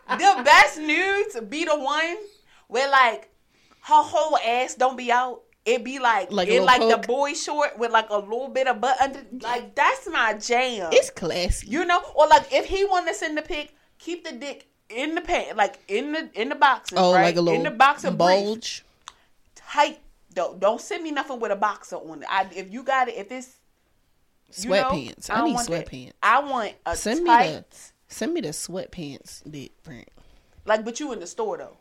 The 0.09 0.41
best 0.43 0.79
nudes 0.79 1.39
be 1.49 1.65
the 1.65 1.77
one 1.77 2.17
where 2.67 2.89
like 2.89 3.29
her 3.81 4.01
whole 4.03 4.37
ass 4.37 4.75
don't 4.75 4.97
be 4.97 5.11
out. 5.11 5.41
It 5.65 5.83
be 5.83 5.99
like, 5.99 6.31
Like 6.31 6.47
it 6.47 6.61
like 6.61 6.79
the 6.79 7.05
boy 7.05 7.33
short 7.33 7.77
with 7.77 7.91
like 7.91 8.09
a 8.09 8.17
little 8.17 8.47
bit 8.47 8.67
of 8.67 8.79
butt 8.79 9.01
under. 9.01 9.21
Like 9.41 9.75
that's 9.75 10.07
my 10.09 10.33
jam. 10.35 10.89
It's 10.93 11.09
classy. 11.09 11.67
you 11.67 11.83
know, 11.83 12.01
or 12.15 12.27
like 12.27 12.53
if 12.53 12.65
he 12.65 12.85
want 12.85 13.07
to 13.07 13.13
send 13.13 13.37
the 13.37 13.41
pic, 13.41 13.75
keep 13.99 14.23
the 14.23 14.31
dick 14.31 14.67
in 14.89 15.15
the 15.15 15.21
pant, 15.21 15.57
like 15.57 15.79
in 15.89 16.13
the 16.13 16.29
in 16.33 16.49
the 16.49 16.55
boxes, 16.55 16.97
oh, 16.97 17.13
right? 17.13 17.23
like 17.23 17.35
a 17.35 17.41
little 17.41 17.57
in 17.57 17.63
the 17.63 17.71
boxer 17.71 18.09
brief 18.09 18.17
bulge. 18.17 18.85
tight 19.55 19.99
though. 20.33 20.55
Don't 20.57 20.79
send 20.79 21.03
me 21.03 21.11
nothing 21.11 21.39
with 21.41 21.51
a 21.51 21.55
boxer 21.57 21.97
on 21.97 22.21
it. 22.21 22.27
I, 22.29 22.47
if 22.55 22.71
you 22.71 22.83
got 22.83 23.09
it, 23.09 23.15
if 23.15 23.29
it's 23.29 23.56
you 24.51 24.69
know, 24.69 24.75
Sweatpants. 24.75 25.29
I, 25.29 25.45
need 25.45 25.57
sweatpants. 25.57 26.13
I 26.23 26.39
want 26.39 26.73
a 26.85 26.95
Send 26.95 27.23
me 27.23 27.29
tight, 27.29 27.69
the 27.69 27.75
send 28.07 28.33
me 28.33 28.41
the 28.41 28.49
sweatpants 28.49 29.49
dick 29.49 29.83
print. 29.83 30.07
like, 30.65 30.85
but 30.85 30.99
you 30.99 31.11
in 31.13 31.19
the 31.19 31.27
store 31.27 31.57
though. 31.57 31.77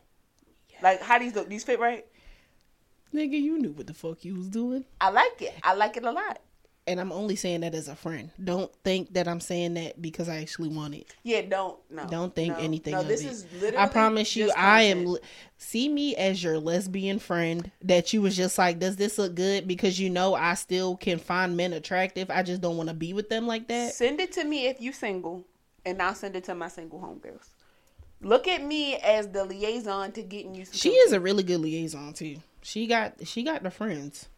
Like 0.82 1.00
how 1.00 1.18
these 1.18 1.34
look? 1.34 1.48
These 1.48 1.64
fit 1.64 1.78
right? 1.80 2.04
Nigga, 3.14 3.40
you 3.40 3.58
knew 3.58 3.70
what 3.72 3.86
the 3.86 3.94
fuck 3.94 4.24
you 4.24 4.34
was 4.34 4.48
doing. 4.48 4.84
I 5.00 5.10
like 5.10 5.40
it. 5.40 5.54
I 5.62 5.74
like 5.74 5.96
it 5.96 6.04
a 6.04 6.10
lot. 6.10 6.38
And 6.88 7.00
I'm 7.00 7.10
only 7.10 7.34
saying 7.34 7.62
that 7.62 7.74
as 7.74 7.88
a 7.88 7.96
friend. 7.96 8.30
Don't 8.42 8.72
think 8.84 9.12
that 9.14 9.26
I'm 9.26 9.40
saying 9.40 9.74
that 9.74 10.00
because 10.00 10.28
I 10.28 10.36
actually 10.36 10.68
want 10.68 10.94
it. 10.94 11.12
Yeah, 11.24 11.42
don't 11.42 11.78
no. 11.90 12.06
Don't 12.06 12.34
think 12.34 12.56
no, 12.56 12.62
anything 12.62 12.92
No, 12.92 13.00
of 13.00 13.08
this 13.08 13.22
it. 13.22 13.32
is 13.32 13.46
literally. 13.54 13.78
I 13.78 13.88
promise 13.88 14.36
you, 14.36 14.52
I 14.56 14.82
am. 14.82 15.16
See 15.58 15.88
me 15.88 16.14
as 16.14 16.42
your 16.44 16.58
lesbian 16.58 17.18
friend 17.18 17.72
that 17.82 18.12
you 18.12 18.22
was 18.22 18.36
just 18.36 18.56
like, 18.56 18.78
does 18.78 18.96
this 18.96 19.18
look 19.18 19.34
good? 19.34 19.66
Because 19.66 19.98
you 19.98 20.10
know 20.10 20.34
I 20.34 20.54
still 20.54 20.96
can 20.96 21.18
find 21.18 21.56
men 21.56 21.72
attractive. 21.72 22.30
I 22.30 22.44
just 22.44 22.60
don't 22.60 22.76
want 22.76 22.88
to 22.88 22.94
be 22.94 23.12
with 23.12 23.28
them 23.30 23.48
like 23.48 23.66
that. 23.68 23.94
Send 23.94 24.20
it 24.20 24.30
to 24.32 24.44
me 24.44 24.66
if 24.66 24.80
you 24.80 24.92
single, 24.92 25.44
and 25.84 26.00
I'll 26.00 26.14
send 26.14 26.36
it 26.36 26.44
to 26.44 26.54
my 26.54 26.68
single 26.68 27.00
homegirls. 27.00 27.48
Look 28.20 28.48
at 28.48 28.64
me 28.64 28.96
as 28.96 29.28
the 29.28 29.44
liaison 29.44 30.12
to 30.12 30.22
getting 30.22 30.54
you. 30.54 30.64
She 30.70 30.90
is 30.90 31.12
a 31.12 31.20
really 31.20 31.42
good 31.42 31.60
liaison 31.60 32.12
too. 32.12 32.36
She 32.62 32.86
got 32.86 33.26
she 33.26 33.42
got 33.42 33.62
the 33.62 33.70
friends. 33.70 34.28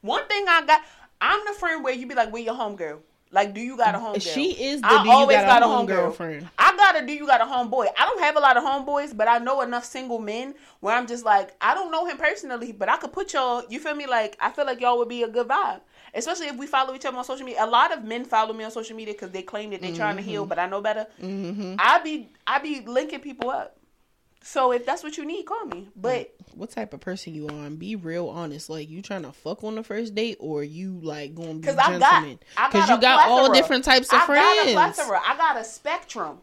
One 0.00 0.26
thing 0.28 0.44
I 0.48 0.64
got, 0.64 0.82
I'm 1.20 1.40
the 1.46 1.52
friend 1.54 1.82
where 1.84 1.94
you 1.94 2.06
be 2.06 2.14
like, 2.14 2.32
"Where 2.32 2.42
your 2.42 2.54
homegirl?" 2.54 2.98
Like, 3.32 3.54
do 3.54 3.60
you 3.60 3.76
got 3.76 3.94
a 3.94 3.98
homegirl? 3.98 4.22
She 4.34 4.52
is 4.52 4.80
the 4.80 4.86
I 4.86 5.02
do 5.02 5.08
you 5.08 5.14
always 5.14 5.36
got, 5.38 5.62
a 5.62 5.66
homegirl. 5.66 6.14
friend. 6.14 6.48
I 6.58 6.76
got 6.76 7.02
a 7.02 7.04
do 7.04 7.12
you 7.12 7.26
got 7.26 7.40
a 7.40 7.44
homeboy. 7.44 7.88
I 7.98 8.06
don't 8.06 8.20
have 8.20 8.36
a 8.36 8.40
lot 8.40 8.56
of 8.56 8.62
homeboys, 8.62 9.14
but 9.16 9.26
I 9.26 9.38
know 9.38 9.62
enough 9.62 9.84
single 9.84 10.20
men 10.20 10.54
where 10.80 10.94
I'm 10.96 11.08
just 11.08 11.24
like, 11.24 11.52
I 11.60 11.74
don't 11.74 11.90
know 11.90 12.06
him 12.06 12.18
personally, 12.18 12.70
but 12.70 12.88
I 12.88 12.96
could 12.98 13.12
put 13.12 13.32
y'all. 13.34 13.64
You 13.68 13.80
feel 13.80 13.96
me? 13.96 14.06
Like, 14.06 14.36
I 14.40 14.50
feel 14.52 14.64
like 14.64 14.80
y'all 14.80 14.96
would 14.98 15.08
be 15.08 15.24
a 15.24 15.28
good 15.28 15.48
vibe, 15.48 15.80
especially 16.14 16.46
if 16.46 16.56
we 16.56 16.68
follow 16.68 16.94
each 16.94 17.04
other 17.04 17.18
on 17.18 17.24
social 17.24 17.44
media. 17.44 17.64
A 17.64 17.66
lot 17.66 17.92
of 17.92 18.04
men 18.04 18.24
follow 18.24 18.54
me 18.54 18.62
on 18.64 18.70
social 18.70 18.96
media 18.96 19.12
because 19.12 19.32
they 19.32 19.42
claim 19.42 19.70
that 19.70 19.82
they're 19.82 19.94
trying 19.94 20.16
to 20.16 20.22
heal, 20.22 20.42
Mm-hmm. 20.42 20.48
but 20.48 20.58
I 20.60 20.66
know 20.68 20.80
better. 20.80 21.06
I 21.20 22.00
be 22.04 22.28
I 22.46 22.60
be 22.60 22.82
linking 22.86 23.20
people 23.20 23.50
up. 23.50 23.76
So 24.46 24.70
if 24.70 24.86
that's 24.86 25.02
what 25.02 25.16
you 25.16 25.26
need, 25.26 25.44
call 25.44 25.64
me. 25.66 25.88
But 25.96 26.38
mm. 26.38 26.56
What 26.56 26.70
type 26.70 26.94
of 26.94 27.00
person 27.00 27.34
you 27.34 27.48
are? 27.48 27.66
And 27.66 27.80
be 27.80 27.96
real 27.96 28.28
honest. 28.28 28.70
Like 28.70 28.88
you 28.88 29.02
trying 29.02 29.24
to 29.24 29.32
fuck 29.32 29.64
on 29.64 29.74
the 29.74 29.82
first 29.82 30.14
date, 30.14 30.36
or 30.38 30.62
you 30.62 31.00
like 31.02 31.34
going 31.34 31.48
to 31.48 31.54
be 31.54 31.60
Because 31.62 31.76
I 31.76 31.98
got, 31.98 32.12
gentleman? 32.12 32.38
I 32.56 32.68
Because 32.68 32.86
got 32.88 32.94
you 32.94 33.00
got 33.00 33.28
all 33.28 33.52
different 33.52 33.84
types 33.84 34.12
of 34.12 34.20
I 34.20 34.26
friends. 34.26 34.56
got 34.56 34.68
a 34.68 34.72
plethora. 34.72 35.20
I 35.26 35.36
got 35.36 35.56
a 35.58 35.64
spectrum. 35.64 36.38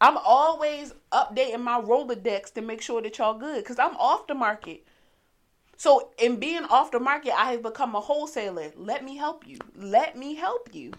I'm 0.00 0.16
always 0.18 0.94
updating 1.12 1.62
my 1.62 1.80
Rolodex 1.80 2.52
to 2.54 2.60
make 2.60 2.80
sure 2.80 3.02
that 3.02 3.18
y'all 3.18 3.36
good 3.36 3.64
because 3.64 3.80
I'm 3.80 3.96
off 3.96 4.28
the 4.28 4.34
market. 4.34 4.86
So 5.76 6.10
in 6.16 6.36
being 6.36 6.64
off 6.64 6.92
the 6.92 7.00
market, 7.00 7.36
I 7.36 7.50
have 7.52 7.62
become 7.62 7.96
a 7.96 8.00
wholesaler. 8.00 8.70
Let 8.76 9.04
me 9.04 9.16
help 9.16 9.46
you. 9.48 9.58
Let 9.74 10.16
me 10.16 10.36
help 10.36 10.72
you. 10.72 10.92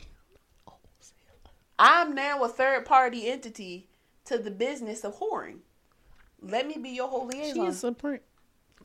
I'm 1.80 2.14
now 2.16 2.43
a 2.43 2.50
third 2.50 2.86
party 2.86 3.30
entity 3.30 3.87
to 4.28 4.38
the 4.38 4.51
business 4.51 5.03
of 5.03 5.19
whoring. 5.19 5.59
Let 6.41 6.67
me 6.67 6.78
be 6.78 6.89
your 6.89 7.07
whole 7.07 7.25
liaison. 7.28 7.53
She 7.55 7.61
is 7.69 7.84
a 7.84 7.91
pimp. 7.91 8.21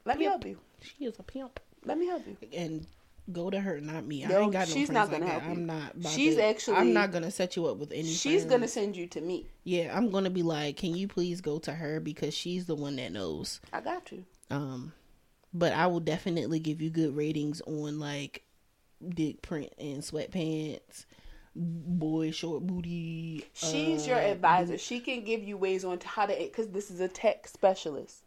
Let 0.05 0.19
me 0.19 0.25
help 0.25 0.45
you. 0.47 0.59
She 0.81 1.05
is 1.05 1.19
a 1.19 1.23
pimp. 1.23 1.61
Let 1.85 1.99
me 1.99 2.07
help 2.07 2.25
you. 2.27 2.37
And 2.57 2.87
go 3.33 3.51
to 3.51 3.61
her, 3.61 3.81
not 3.81 4.05
me. 4.05 4.25
I 4.25 4.31
ain't 4.41 4.53
got 4.53 4.69
no 4.69 4.75
she's 4.75 4.89
friends 4.89 4.91
not 4.93 5.09
like 5.11 5.21
gonna 5.21 5.27
that. 5.27 5.43
help 5.43 5.45
you. 5.45 5.51
I'm 5.61 5.67
not. 5.67 5.93
She's 6.11 6.37
to- 6.37 6.45
actually- 6.45 6.77
I'm 6.77 6.93
not 6.93 7.13
gonna 7.13 7.31
set 7.31 7.57
you 7.57 7.67
up 7.67 7.77
with 7.77 7.93
any. 7.93 8.05
She's 8.05 8.43
friends. 8.43 8.45
gonna 8.47 8.69
send 8.69 8.97
you 8.97 9.07
to 9.09 9.21
me. 9.21 9.47
Yeah, 9.65 9.97
I'm 9.97 10.11
gonna 10.11 10.31
be 10.31 10.43
like, 10.43 10.77
can 10.77 10.95
you 10.97 11.07
please 11.09 11.41
go 11.41 11.59
to 11.61 11.73
her 11.73 12.01
because 12.01 12.35
she's 12.35 12.67
the 12.67 12.75
one 12.75 12.97
that 12.97 13.13
knows. 13.13 13.61
I 13.73 13.81
got 13.81 14.11
you. 14.11 14.25
Um, 14.51 14.93
but 15.55 15.73
I 15.73 15.87
will 15.87 16.01
definitely 16.01 16.59
give 16.59 16.81
you 16.83 16.91
good 16.91 17.15
ratings 17.15 17.61
on 17.63 17.99
like 18.01 18.43
dick 19.09 19.43
print 19.43 19.73
and 19.79 20.03
sweatpants, 20.03 21.05
boy 21.55 22.31
short 22.31 22.67
booty. 22.67 23.45
She's 23.53 24.07
uh, 24.07 24.11
your 24.11 24.19
advisor. 24.19 24.79
She 24.79 25.01
can 25.01 25.25
give 25.25 25.43
you 25.43 25.57
ways 25.57 25.85
on 25.85 26.01
how 26.05 26.27
to 26.27 26.35
because 26.35 26.69
this 26.69 26.91
is 26.91 27.01
a 27.01 27.09
tech 27.09 27.47
specialist. 27.49 28.25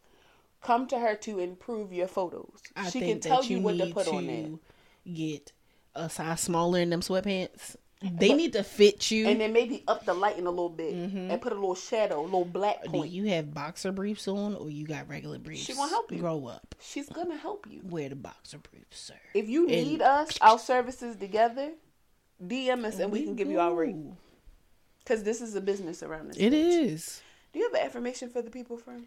Come 0.61 0.87
to 0.87 0.97
her 0.99 1.15
to 1.17 1.39
improve 1.39 1.93
your 1.93 2.07
photos. 2.07 2.61
I 2.75 2.89
she 2.89 2.99
can 2.99 3.19
tell 3.19 3.43
you, 3.43 3.57
you 3.57 3.63
what 3.63 3.77
to 3.77 3.87
put 3.93 4.07
on 4.07 4.27
there. 4.27 4.49
Get 5.13 5.51
a 5.93 6.09
size 6.09 6.41
smaller 6.41 6.79
in 6.79 6.89
them 6.89 7.01
sweatpants. 7.01 7.75
They 8.01 8.33
need 8.33 8.53
to 8.53 8.63
fit 8.63 9.09
you. 9.09 9.27
And 9.27 9.39
then 9.39 9.53
maybe 9.53 9.83
up 9.87 10.05
the 10.05 10.13
lighting 10.13 10.45
a 10.45 10.49
little 10.49 10.69
bit 10.69 10.93
and 10.93 11.41
put 11.41 11.51
a 11.51 11.55
little 11.55 11.75
shadow, 11.75 12.21
a 12.21 12.23
little 12.23 12.45
black 12.45 12.83
Do 12.83 12.89
point. 12.89 13.11
you 13.11 13.25
have 13.29 13.53
boxer 13.53 13.91
briefs 13.91 14.27
on 14.27 14.55
or 14.55 14.69
you 14.69 14.85
got 14.85 15.07
regular 15.07 15.39
briefs? 15.39 15.63
She 15.63 15.73
gonna 15.73 15.89
help 15.89 16.11
you. 16.11 16.19
Grow 16.19 16.45
up. 16.47 16.75
She's 16.81 17.09
gonna 17.09 17.37
help 17.37 17.65
you. 17.69 17.81
Wear 17.83 18.09
the 18.09 18.15
boxer 18.15 18.57
briefs, 18.59 18.99
sir. 18.99 19.15
If 19.33 19.47
you 19.49 19.63
And- 19.67 19.71
need 19.87 20.01
us, 20.01 20.37
our 20.41 20.59
services 20.59 21.15
together, 21.15 21.71
DM 22.43 22.85
us 22.85 22.99
and 22.99 23.11
we 23.11 23.23
can 23.23 23.35
give 23.35 23.49
you 23.49 23.59
our 23.59 23.73
rate. 23.73 23.95
Because 24.99 25.23
this 25.23 25.41
is 25.41 25.55
a 25.55 25.61
business 25.61 26.01
around 26.01 26.29
this. 26.29 26.37
It 26.37 26.53
is. 26.53 27.21
Do 27.53 27.59
you 27.59 27.65
have 27.65 27.73
an 27.73 27.85
affirmation 27.85 28.29
for 28.29 28.41
the 28.41 28.49
people, 28.49 28.77
friend? 28.77 29.05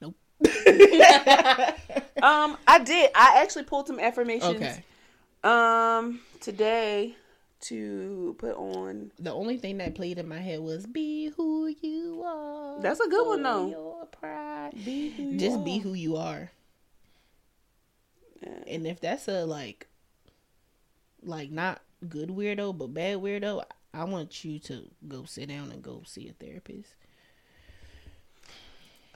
Nope. 0.00 0.16
Um, 2.22 2.56
I 2.68 2.78
did. 2.78 3.10
I 3.16 3.42
actually 3.42 3.64
pulled 3.64 3.88
some 3.88 3.98
affirmations. 3.98 4.54
Okay. 4.54 4.84
Um, 5.42 6.20
today 6.40 7.16
to 7.62 8.36
put 8.38 8.56
on. 8.56 9.12
The 9.18 9.32
only 9.32 9.56
thing 9.56 9.78
that 9.78 9.94
played 9.94 10.18
in 10.18 10.28
my 10.28 10.38
head 10.38 10.60
was 10.60 10.86
"Be 10.86 11.30
who 11.36 11.66
you 11.80 12.22
are." 12.24 12.80
That's 12.80 13.00
a 13.00 13.08
good 13.08 13.26
one, 13.26 13.42
though. 13.42 13.68
Your 13.68 14.06
pride. 14.06 14.72
Be 14.84 15.10
who 15.10 15.22
you 15.22 15.38
Just 15.38 15.58
are. 15.58 15.64
be 15.64 15.78
who 15.78 15.94
you 15.94 16.16
are. 16.16 16.50
Yeah. 18.42 18.64
And 18.66 18.86
if 18.86 19.00
that's 19.00 19.28
a 19.28 19.44
like, 19.44 19.88
like 21.22 21.50
not 21.50 21.80
good 22.08 22.28
weirdo 22.30 22.76
but 22.76 22.92
bad 22.92 23.18
weirdo, 23.18 23.62
I 23.94 24.04
want 24.04 24.44
you 24.44 24.58
to 24.60 24.88
go 25.06 25.24
sit 25.24 25.48
down 25.48 25.70
and 25.70 25.82
go 25.82 26.02
see 26.04 26.28
a 26.28 26.32
therapist. 26.32 26.94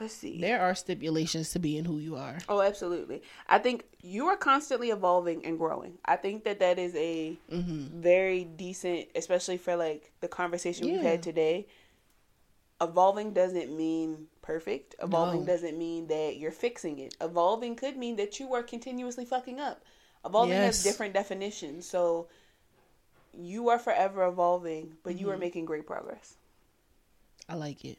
Let's 0.01 0.15
see. 0.15 0.41
There 0.41 0.61
are 0.61 0.75
stipulations 0.75 1.51
to 1.53 1.59
being 1.59 1.85
who 1.85 1.99
you 1.99 2.17
are. 2.17 2.39
Oh, 2.49 2.61
absolutely. 2.63 3.23
I 3.49 3.59
think 3.59 3.85
you 4.03 4.27
are 4.27 4.37
constantly 4.37 4.91
evolving 4.91 5.45
and 5.45 5.59
growing. 5.59 5.99
I 6.05 6.17
think 6.17 6.45
that 6.45 6.61
that 6.61 6.79
is 6.79 6.95
a 6.97 7.37
Mm-hmm. 7.53 8.01
very 8.01 8.45
decent, 8.45 9.07
especially 9.15 9.57
for 9.59 9.77
like 9.77 10.13
the 10.21 10.29
conversation 10.29 10.87
we've 10.87 11.01
had 11.03 11.23
today. 11.23 11.67
Evolving 12.81 13.33
doesn't 13.33 13.75
mean 13.75 14.27
perfect. 14.43 14.95
Evolving 15.03 15.41
No. 15.41 15.47
doesn't 15.47 15.79
mean 15.79 16.09
that 16.09 16.37
you're 16.37 16.51
fixing 16.51 16.99
it. 16.99 17.15
Evolving 17.23 17.75
could 17.75 17.97
mean 17.97 18.17
that 18.17 18.39
you 18.39 18.53
are 18.55 18.63
continuously 18.63 19.25
fucking 19.25 19.59
up. 19.61 19.83
Evolving 20.27 20.59
has 20.59 20.77
Yes. 20.77 20.85
different 20.85 21.15
definitions. 21.15 21.89
So 21.89 22.29
you 23.33 23.69
are 23.71 23.79
forever 23.79 24.25
evolving, 24.27 24.97
but 25.05 25.19
you 25.19 25.31
are 25.31 25.39
making 25.39 25.65
great 25.65 25.87
progress. 25.87 26.35
I 27.49 27.55
like 27.55 27.85
it. 27.85 27.99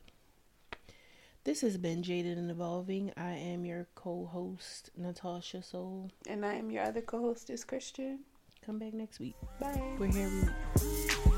This 1.48 1.62
has 1.62 1.78
been 1.78 2.04
Jaded 2.04 2.38
and 2.38 2.52
Evolving. 2.52 3.14
I 3.16 3.32
am 3.32 3.64
your 3.64 3.88
co-host 3.95 4.89
Natasha 4.98 5.64
Soul. 5.64 6.12
And 6.28 6.45
I 6.45 6.56
am 6.56 6.70
your 6.70 6.84
other 6.84 7.00
co 7.00 7.22
hostess, 7.22 7.64
Christian. 7.64 8.20
Come 8.66 8.80
back 8.80 8.93
next 8.93 9.22
week. 9.22 9.36
Bye. 9.58 9.82
We're 9.98 10.12
here 10.12 10.26
every 10.26 10.41
week. 10.41 11.36